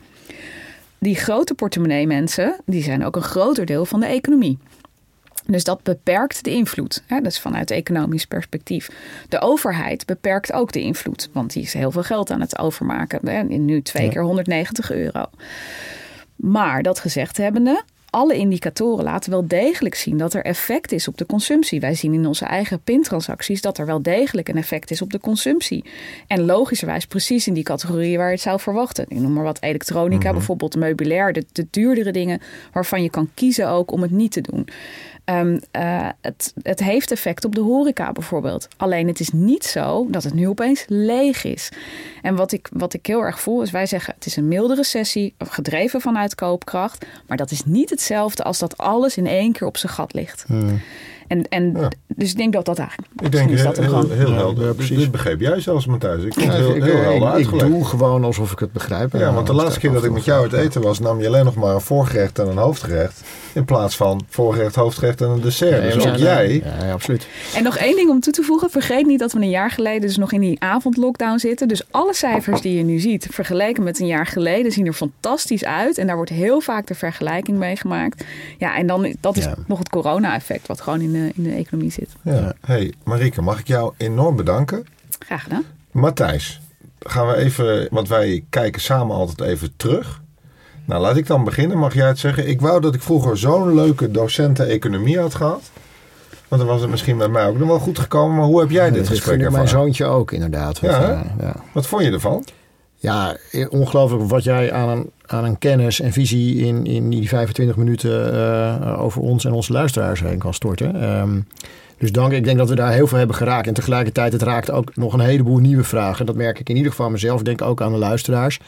Die 0.99 1.15
grote 1.15 1.53
portemonnee 1.53 2.07
mensen, 2.07 2.55
die 2.65 2.83
zijn 2.83 3.05
ook 3.05 3.15
een 3.15 3.21
groter 3.21 3.65
deel 3.65 3.85
van 3.85 3.99
de 3.99 4.05
economie. 4.05 4.57
Dus 5.45 5.63
dat 5.63 5.83
beperkt 5.83 6.43
de 6.43 6.51
invloed. 6.51 7.03
Hè? 7.05 7.21
Dat 7.21 7.31
is 7.31 7.39
vanuit 7.39 7.71
economisch 7.71 8.25
perspectief. 8.25 8.89
De 9.29 9.39
overheid 9.41 10.05
beperkt 10.05 10.53
ook 10.53 10.71
de 10.71 10.81
invloed. 10.81 11.29
Want 11.31 11.53
die 11.53 11.63
is 11.63 11.73
heel 11.73 11.91
veel 11.91 12.03
geld 12.03 12.31
aan 12.31 12.41
het 12.41 12.59
overmaken. 12.59 13.19
Hè? 13.29 13.43
Nu 13.43 13.81
twee 13.81 14.09
keer 14.09 14.23
190 14.23 14.91
euro. 14.91 15.25
Maar 16.35 16.83
dat 16.83 16.99
gezegd 16.99 17.37
hebbende, 17.37 17.83
alle 18.17 18.35
indicatoren 18.35 19.03
laten 19.03 19.31
wel 19.31 19.47
degelijk 19.47 19.95
zien 19.95 20.17
dat 20.17 20.33
er 20.33 20.43
effect 20.45 20.91
is 20.91 21.07
op 21.07 21.17
de 21.17 21.25
consumptie. 21.25 21.79
Wij 21.79 21.93
zien 21.93 22.13
in 22.13 22.25
onze 22.25 22.45
eigen 22.45 22.79
pintransacties 22.83 23.61
dat 23.61 23.77
er 23.77 23.85
wel 23.85 24.01
degelijk 24.01 24.49
een 24.49 24.57
effect 24.57 24.91
is 24.91 25.01
op 25.01 25.11
de 25.11 25.19
consumptie. 25.19 25.83
En 26.27 26.45
logischerwijs 26.45 27.05
precies 27.05 27.47
in 27.47 27.53
die 27.53 27.63
categorieën 27.63 28.17
waar 28.17 28.27
je 28.27 28.33
het 28.33 28.41
zou 28.41 28.59
verwachten. 28.59 29.05
Ik 29.07 29.19
noem 29.19 29.33
maar 29.33 29.43
wat 29.43 29.61
elektronica, 29.61 30.25
Mhm. 30.27 30.33
bijvoorbeeld 30.37 30.75
meubilair, 30.75 31.33
de, 31.33 31.45
de 31.51 31.67
duurdere 31.71 32.11
dingen 32.11 32.41
waarvan 32.73 33.03
je 33.03 33.09
kan 33.09 33.29
kiezen 33.33 33.69
ook 33.69 33.91
om 33.91 34.01
het 34.01 34.11
niet 34.11 34.31
te 34.31 34.41
doen. 34.41 34.67
Ehm, 35.27 35.57
eh, 35.71 36.09
het, 36.21 36.53
het 36.61 36.79
heeft 36.79 37.11
effect 37.11 37.45
op 37.45 37.55
de 37.55 37.61
horeca 37.61 38.11
bijvoorbeeld. 38.11 38.67
Alleen 38.77 39.07
het 39.07 39.19
is 39.19 39.29
niet 39.29 39.63
zo 39.63 40.07
dat 40.09 40.23
het 40.23 40.33
nu 40.33 40.47
opeens 40.47 40.85
leeg 40.87 41.43
is. 41.43 41.69
En 42.21 42.35
wat 42.35 42.51
ik, 42.51 42.69
wat 42.71 42.93
ik 42.93 43.05
heel 43.05 43.21
erg 43.21 43.39
voel 43.39 43.61
is, 43.61 43.71
wij 43.71 43.85
zeggen 43.85 44.13
het 44.13 44.25
is 44.25 44.35
een 44.35 44.47
milde 44.47 44.75
recessie, 44.75 45.33
gedreven 45.37 46.01
vanuit 46.01 46.35
koopkracht. 46.35 47.05
Maar 47.27 47.37
dat 47.37 47.51
is 47.51 47.65
niet 47.65 47.89
hetzelfde 47.89 48.43
als 48.43 48.59
dat 48.59 48.77
alles 48.77 49.17
in 49.17 49.27
één 49.27 49.51
keer 49.51 49.67
op 49.67 49.77
zijn 49.77 49.93
gat 49.93 50.13
ligt. 50.13 50.45
En, 51.27 51.47
en 51.49 51.71
Ja. 51.77 51.89
dus 52.15 52.31
ik 52.31 52.37
denk 52.37 52.53
dat 52.53 52.65
dat 52.65 52.79
eigenlijk. 52.79 53.09
Ik 53.21 53.31
denk 53.31 53.49
is 53.49 53.63
dat 53.63 53.77
heel, 53.77 53.85
hem 53.85 53.93
heel, 53.93 54.03
gewoon. 54.03 54.17
heel 54.27 54.33
helder. 54.35 54.61
ja, 54.61 54.67
Dit- 54.67 54.75
precies. 54.77 54.97
Dit 54.97 55.11
begreep 55.11 55.39
jij 55.39 55.59
zelfs, 55.59 55.85
Matthijs. 55.85 56.23
Ik 56.23 56.33
vond 56.33 56.45
het 56.47 56.55
heel, 56.55 56.75
ik, 56.75 56.83
heel 56.83 56.95
ik- 56.97 57.01
helder 57.01 57.39
ik, 57.39 57.59
doe 57.59 57.85
gewoon 57.85 58.23
alsof 58.23 58.51
ik 58.51 58.59
het 58.59 58.71
begrijp. 58.71 59.13
Ja, 59.13 59.33
want 59.33 59.47
de 59.47 59.53
laatste 59.53 59.79
keer 59.79 59.91
dat 59.91 60.03
ik 60.03 60.11
met 60.11 60.25
jou 60.25 60.41
uit 60.41 60.53
eten 60.53 60.81
was, 60.81 60.99
nam 60.99 61.19
je 61.21 61.27
alleen 61.27 61.45
nog 61.45 61.55
maar 61.55 61.73
een 61.73 61.81
voorgerecht 61.81 62.39
en 62.39 62.47
een 62.47 62.57
hoofdgerecht. 62.57 63.21
In 63.53 63.65
plaats 63.65 63.95
van 63.95 64.21
voorgerecht, 64.29 64.75
hoofdgerecht 64.75 65.21
en 65.21 65.29
een 65.29 65.41
dessert. 65.41 65.81
Nee, 65.81 65.93
dus 65.93 66.07
ook 66.07 66.15
jij. 66.15 66.53
Ja, 66.79 66.85
ja, 66.85 66.91
absoluut. 66.91 67.27
En 67.55 67.63
nog 67.63 67.77
één 67.77 67.95
ding 67.95 68.09
om 68.09 68.19
toe 68.19 68.33
te 68.33 68.43
voegen. 68.43 68.69
Vergeet 68.69 69.05
niet 69.05 69.19
dat 69.19 69.31
we 69.33 69.39
een 69.39 69.49
jaar 69.49 69.71
geleden 69.71 70.01
dus 70.01 70.17
nog 70.17 70.31
in 70.31 70.41
die 70.41 70.61
avondlockdown 70.63 71.37
zitten. 71.37 71.67
Dus 71.67 71.81
alle 71.91 72.13
cijfers 72.13 72.61
die 72.61 72.77
je 72.77 72.83
nu 72.83 72.99
ziet, 72.99 73.27
vergeleken 73.31 73.83
met 73.83 73.99
een 73.99 74.07
jaar 74.07 74.25
geleden, 74.25 74.71
zien 74.71 74.85
er 74.85 74.93
fantastisch 74.93 75.65
uit. 75.65 75.97
En 75.97 76.07
daar 76.07 76.15
wordt 76.15 76.31
heel 76.31 76.59
vaak 76.61 76.87
de 76.87 76.95
vergelijking 76.95 77.57
mee 77.57 77.75
gemaakt. 77.75 78.23
Ja, 78.57 78.77
en 78.77 78.87
dan 78.87 79.15
dat 79.21 79.37
is 79.37 79.43
Ja. 79.43 79.55
nog 79.67 79.79
het 79.79 79.89
corona-effect 79.89 80.67
wat 80.67 80.81
gewoon 80.81 81.01
in 81.01 81.11
de, 81.25 81.31
in 81.35 81.43
de 81.43 81.51
economie 81.51 81.91
zit. 81.91 82.09
Ja. 82.21 82.53
Hey, 82.65 82.93
Marieke, 83.03 83.41
mag 83.41 83.59
ik 83.59 83.67
jou 83.67 83.93
enorm 83.97 84.35
bedanken? 84.35 84.85
Graag 85.19 85.43
gedaan. 85.43 85.63
Matthijs, 85.91 86.61
gaan 86.99 87.27
we 87.27 87.35
even, 87.35 87.87
want 87.91 88.07
wij 88.07 88.43
kijken 88.49 88.81
samen 88.81 89.15
altijd 89.15 89.49
even 89.49 89.73
terug. 89.77 90.21
Nou, 90.85 91.01
laat 91.01 91.17
ik 91.17 91.27
dan 91.27 91.43
beginnen. 91.43 91.77
Mag 91.77 91.93
jij 91.93 92.07
het 92.07 92.19
zeggen? 92.19 92.47
Ik 92.47 92.61
wou 92.61 92.81
dat 92.81 92.95
ik 92.95 93.01
vroeger 93.01 93.37
zo'n 93.37 93.75
leuke 93.75 94.11
docenten 94.11 94.67
economie 94.67 95.19
had 95.19 95.35
gehad. 95.35 95.71
Want 96.47 96.61
dan 96.61 96.71
was 96.71 96.81
het 96.81 96.89
misschien 96.89 97.17
met 97.17 97.31
mij 97.31 97.47
ook 97.47 97.57
nog 97.57 97.67
wel 97.67 97.79
goed 97.79 97.99
gekomen. 97.99 98.35
Maar 98.35 98.45
hoe 98.45 98.59
heb 98.59 98.69
jij 98.69 98.89
dit 98.89 98.97
dat 98.97 99.07
gesprek 99.07 99.51
mijn 99.51 99.67
zoontje 99.67 100.05
ook 100.05 100.31
inderdaad. 100.31 100.79
Ja, 100.79 101.11
eh, 101.11 101.19
ja. 101.39 101.55
Wat 101.71 101.87
vond 101.87 102.03
je 102.03 102.11
ervan? 102.11 102.45
Ja, 103.07 103.37
ongelooflijk 103.69 104.23
wat 104.23 104.43
jij 104.43 104.71
aan 104.71 104.89
een, 104.89 105.11
aan 105.25 105.43
een 105.43 105.57
kennis 105.57 105.99
en 105.99 106.13
visie 106.13 106.65
in, 106.65 106.85
in 106.85 107.09
die 107.09 107.27
25 107.27 107.75
minuten 107.75 108.33
eh, 108.33 109.01
over 109.03 109.21
ons 109.21 109.45
en 109.45 109.51
onze 109.51 109.71
luisteraars 109.71 110.19
heen 110.19 110.37
kan 110.37 110.53
storten. 110.53 111.01
Ehm, 111.01 111.39
dus 111.97 112.11
dank. 112.11 112.31
Ik 112.31 112.43
denk 112.43 112.57
dat 112.57 112.69
we 112.69 112.75
daar 112.75 112.91
heel 112.91 113.07
veel 113.07 113.17
hebben 113.17 113.35
geraakt. 113.35 113.67
En 113.67 113.73
tegelijkertijd, 113.73 114.33
het 114.33 114.41
raakt 114.41 114.71
ook 114.71 114.95
nog 114.95 115.13
een 115.13 115.19
heleboel 115.19 115.57
nieuwe 115.57 115.83
vragen. 115.83 116.25
Dat 116.25 116.35
merk 116.35 116.59
ik 116.59 116.69
in 116.69 116.75
ieder 116.75 116.91
geval 116.91 117.09
mezelf. 117.09 117.41
Denk 117.41 117.61
ook 117.61 117.81
aan 117.81 117.91
de 117.91 117.97
luisteraars. 117.97 118.59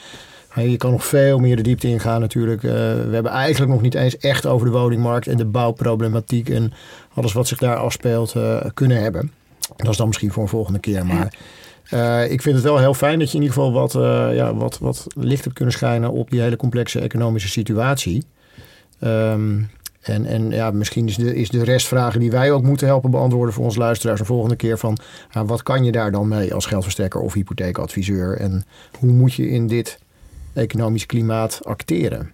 Je 0.56 0.78
kan 0.78 0.92
nog 0.92 1.06
veel 1.06 1.40
meer 1.40 1.56
de 1.56 1.62
diepte 1.62 1.88
ingaan 1.88 2.22
natuurlijk. 2.22 2.64
Eh, 2.64 2.72
we 2.72 3.10
hebben 3.12 3.32
eigenlijk 3.32 3.72
nog 3.72 3.82
niet 3.82 3.94
eens 3.94 4.18
echt 4.18 4.46
over 4.46 4.66
de 4.66 4.74
woningmarkt 4.74 5.28
en 5.28 5.38
de 5.38 5.46
bouwproblematiek 5.46 6.50
en 6.50 6.74
alles 7.14 7.34
wat 7.34 7.48
zich 7.48 7.58
daar 7.58 7.76
afspeelt 7.76 8.36
eh, 8.36 8.58
kunnen 8.74 9.02
hebben. 9.02 9.32
Dat 9.76 9.90
is 9.90 9.98
dan 9.98 10.08
misschien 10.08 10.32
voor 10.32 10.44
een 10.44 10.50
volgende 10.50 10.80
keer. 10.80 11.06
Maar 11.06 11.34
eh, 11.90 12.32
ik 12.32 12.42
vind 12.42 12.56
het 12.56 12.64
wel 12.64 12.78
heel 12.78 12.94
fijn 12.94 13.20
dat 13.20 13.32
je 13.32 13.38
in 13.38 13.44
ieder 13.44 13.58
geval 13.58 13.74
wat, 13.74 13.96
eh, 13.96 14.36
ja, 14.36 14.56
wat, 14.56 14.78
wat 14.78 15.08
licht 15.16 15.44
hebt 15.44 15.56
kunnen 15.56 15.74
schijnen 15.74 16.12
op 16.12 16.32
die 16.32 16.42
hele 16.42 16.56
complexe 16.56 17.00
economische 17.00 17.50
situatie. 17.50 18.24
Ehm, 19.00 19.62
en, 20.02 20.26
en 20.26 20.50
ja, 20.50 20.72
misschien 20.72 21.08
is 21.08 21.16
de, 21.16 21.36
is 21.36 21.50
de 21.50 21.64
restvragen 21.64 22.20
die 22.20 22.32
wij 22.32 22.52
ook 22.52 22.64
moeten 22.64 22.88
helpen 22.88 23.12
beantwoorden 23.12 23.54
voor 23.54 23.64
onze 23.64 23.80
luisteraars 23.80 24.20
een 24.20 24.26
volgende 24.26 24.56
keer 24.56 24.78
van 24.78 24.98
wat 25.46 25.64
kan 25.64 25.84
je 25.84 25.92
daar 25.92 26.12
dan 26.12 26.28
mee 26.28 26.54
als 26.54 26.66
geldverstrekker 26.66 27.22
of 27.22 27.34
hypotheekadviseur 27.34 28.38
en 28.38 28.64
hoe 29.00 29.12
moet 29.12 29.34
je 29.34 29.50
in 29.50 29.68
dit 29.68 30.00
economisch 30.54 31.06
klimaat 31.06 31.60
acteren? 31.64 32.32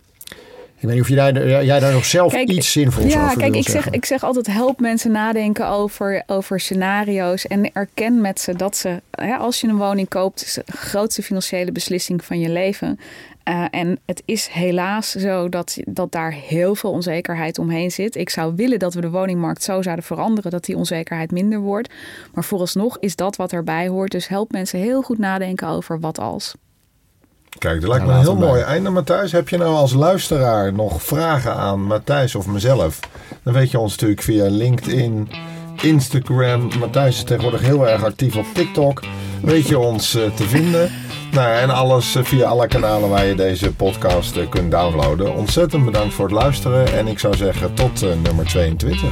Ik 0.86 0.91
weet 0.91 0.99
niet 1.07 1.09
of 1.11 1.15
jij, 1.23 1.31
daar- 1.31 1.65
jij 1.65 1.79
daar 1.79 1.93
nog 1.93 2.05
zelf 2.05 2.31
Kijk, 2.31 2.49
iets 2.49 2.71
zinvols 2.71 3.13
Ja, 3.13 3.23
over 3.25 3.38
kijk, 3.38 3.51
wil 3.51 3.59
ik 3.61 3.69
zeg, 3.69 3.89
ik 3.89 4.05
zeg 4.05 4.23
altijd 4.23 4.47
help 4.47 4.79
mensen 4.79 5.11
nadenken 5.11 5.67
over, 5.67 6.23
over 6.27 6.59
scenario's. 6.59 7.47
En 7.47 7.71
erken 7.73 8.21
met 8.21 8.39
ze 8.39 8.55
dat 8.55 8.77
ze, 8.77 9.01
hè, 9.11 9.36
als 9.36 9.61
je 9.61 9.67
een 9.67 9.77
woning 9.77 10.07
koopt, 10.09 10.41
is 10.41 10.53
de 10.53 10.63
grootste 10.77 11.21
financiële 11.23 11.71
beslissing 11.71 12.25
van 12.25 12.39
je 12.39 12.49
leven. 12.49 12.99
Eh, 13.43 13.65
en 13.71 13.99
het 14.05 14.21
is 14.25 14.47
helaas 14.47 15.11
zo 15.11 15.49
dat, 15.49 15.77
dat 15.86 16.11
daar 16.11 16.31
heel 16.31 16.75
veel 16.75 16.91
onzekerheid 16.91 17.59
omheen 17.59 17.91
zit. 17.91 18.15
Ik 18.15 18.29
zou 18.29 18.53
willen 18.55 18.79
dat 18.79 18.93
we 18.93 19.01
de 19.01 19.09
woningmarkt 19.09 19.63
zo 19.63 19.81
zouden 19.81 20.05
veranderen 20.05 20.51
dat 20.51 20.65
die 20.65 20.77
onzekerheid 20.77 21.31
minder 21.31 21.59
wordt. 21.59 21.93
Maar 22.33 22.43
vooralsnog 22.43 22.97
is 22.99 23.15
dat 23.15 23.36
wat 23.36 23.51
erbij 23.51 23.88
hoort. 23.88 24.11
Dus 24.11 24.27
help 24.27 24.51
mensen 24.51 24.79
heel 24.79 25.01
goed 25.01 25.17
nadenken 25.17 25.67
over 25.67 25.99
wat 25.99 26.19
als. 26.19 26.53
Kijk, 27.57 27.81
dat 27.81 27.89
lijkt 27.89 28.05
me 28.05 28.11
een 28.11 28.19
heel 28.19 28.35
mooi 28.35 28.61
einde, 28.61 28.89
Matthijs. 28.89 29.31
Heb 29.31 29.49
je 29.49 29.57
nou 29.57 29.75
als 29.75 29.93
luisteraar 29.93 30.73
nog 30.73 31.03
vragen 31.03 31.55
aan 31.55 31.83
Matthijs 31.83 32.35
of 32.35 32.47
mezelf? 32.47 32.99
Dan 33.43 33.53
weet 33.53 33.71
je 33.71 33.79
ons 33.79 33.91
natuurlijk 33.91 34.21
via 34.21 34.49
LinkedIn, 34.49 35.29
Instagram. 35.81 36.69
Matthijs 36.79 37.15
is 37.15 37.23
tegenwoordig 37.23 37.61
heel 37.61 37.87
erg 37.87 38.03
actief 38.03 38.35
op 38.35 38.45
TikTok. 38.53 39.03
Weet 39.41 39.67
je 39.67 39.79
ons 39.79 40.15
eh, 40.15 40.31
te 40.35 40.43
vinden? 40.43 40.91
Nou, 41.31 41.47
ja, 41.47 41.59
en 41.59 41.69
alles 41.69 42.15
eh, 42.15 42.23
via 42.23 42.47
alle 42.47 42.67
kanalen 42.67 43.09
waar 43.09 43.25
je 43.25 43.35
deze 43.35 43.73
podcast 43.73 44.37
eh, 44.37 44.49
kunt 44.49 44.71
downloaden. 44.71 45.35
Ontzettend 45.35 45.85
bedankt 45.85 46.13
voor 46.13 46.25
het 46.25 46.33
luisteren. 46.33 46.93
En 46.93 47.07
ik 47.07 47.19
zou 47.19 47.35
zeggen 47.35 47.73
tot 47.73 48.01
nummer 48.23 48.45
22. 48.45 49.09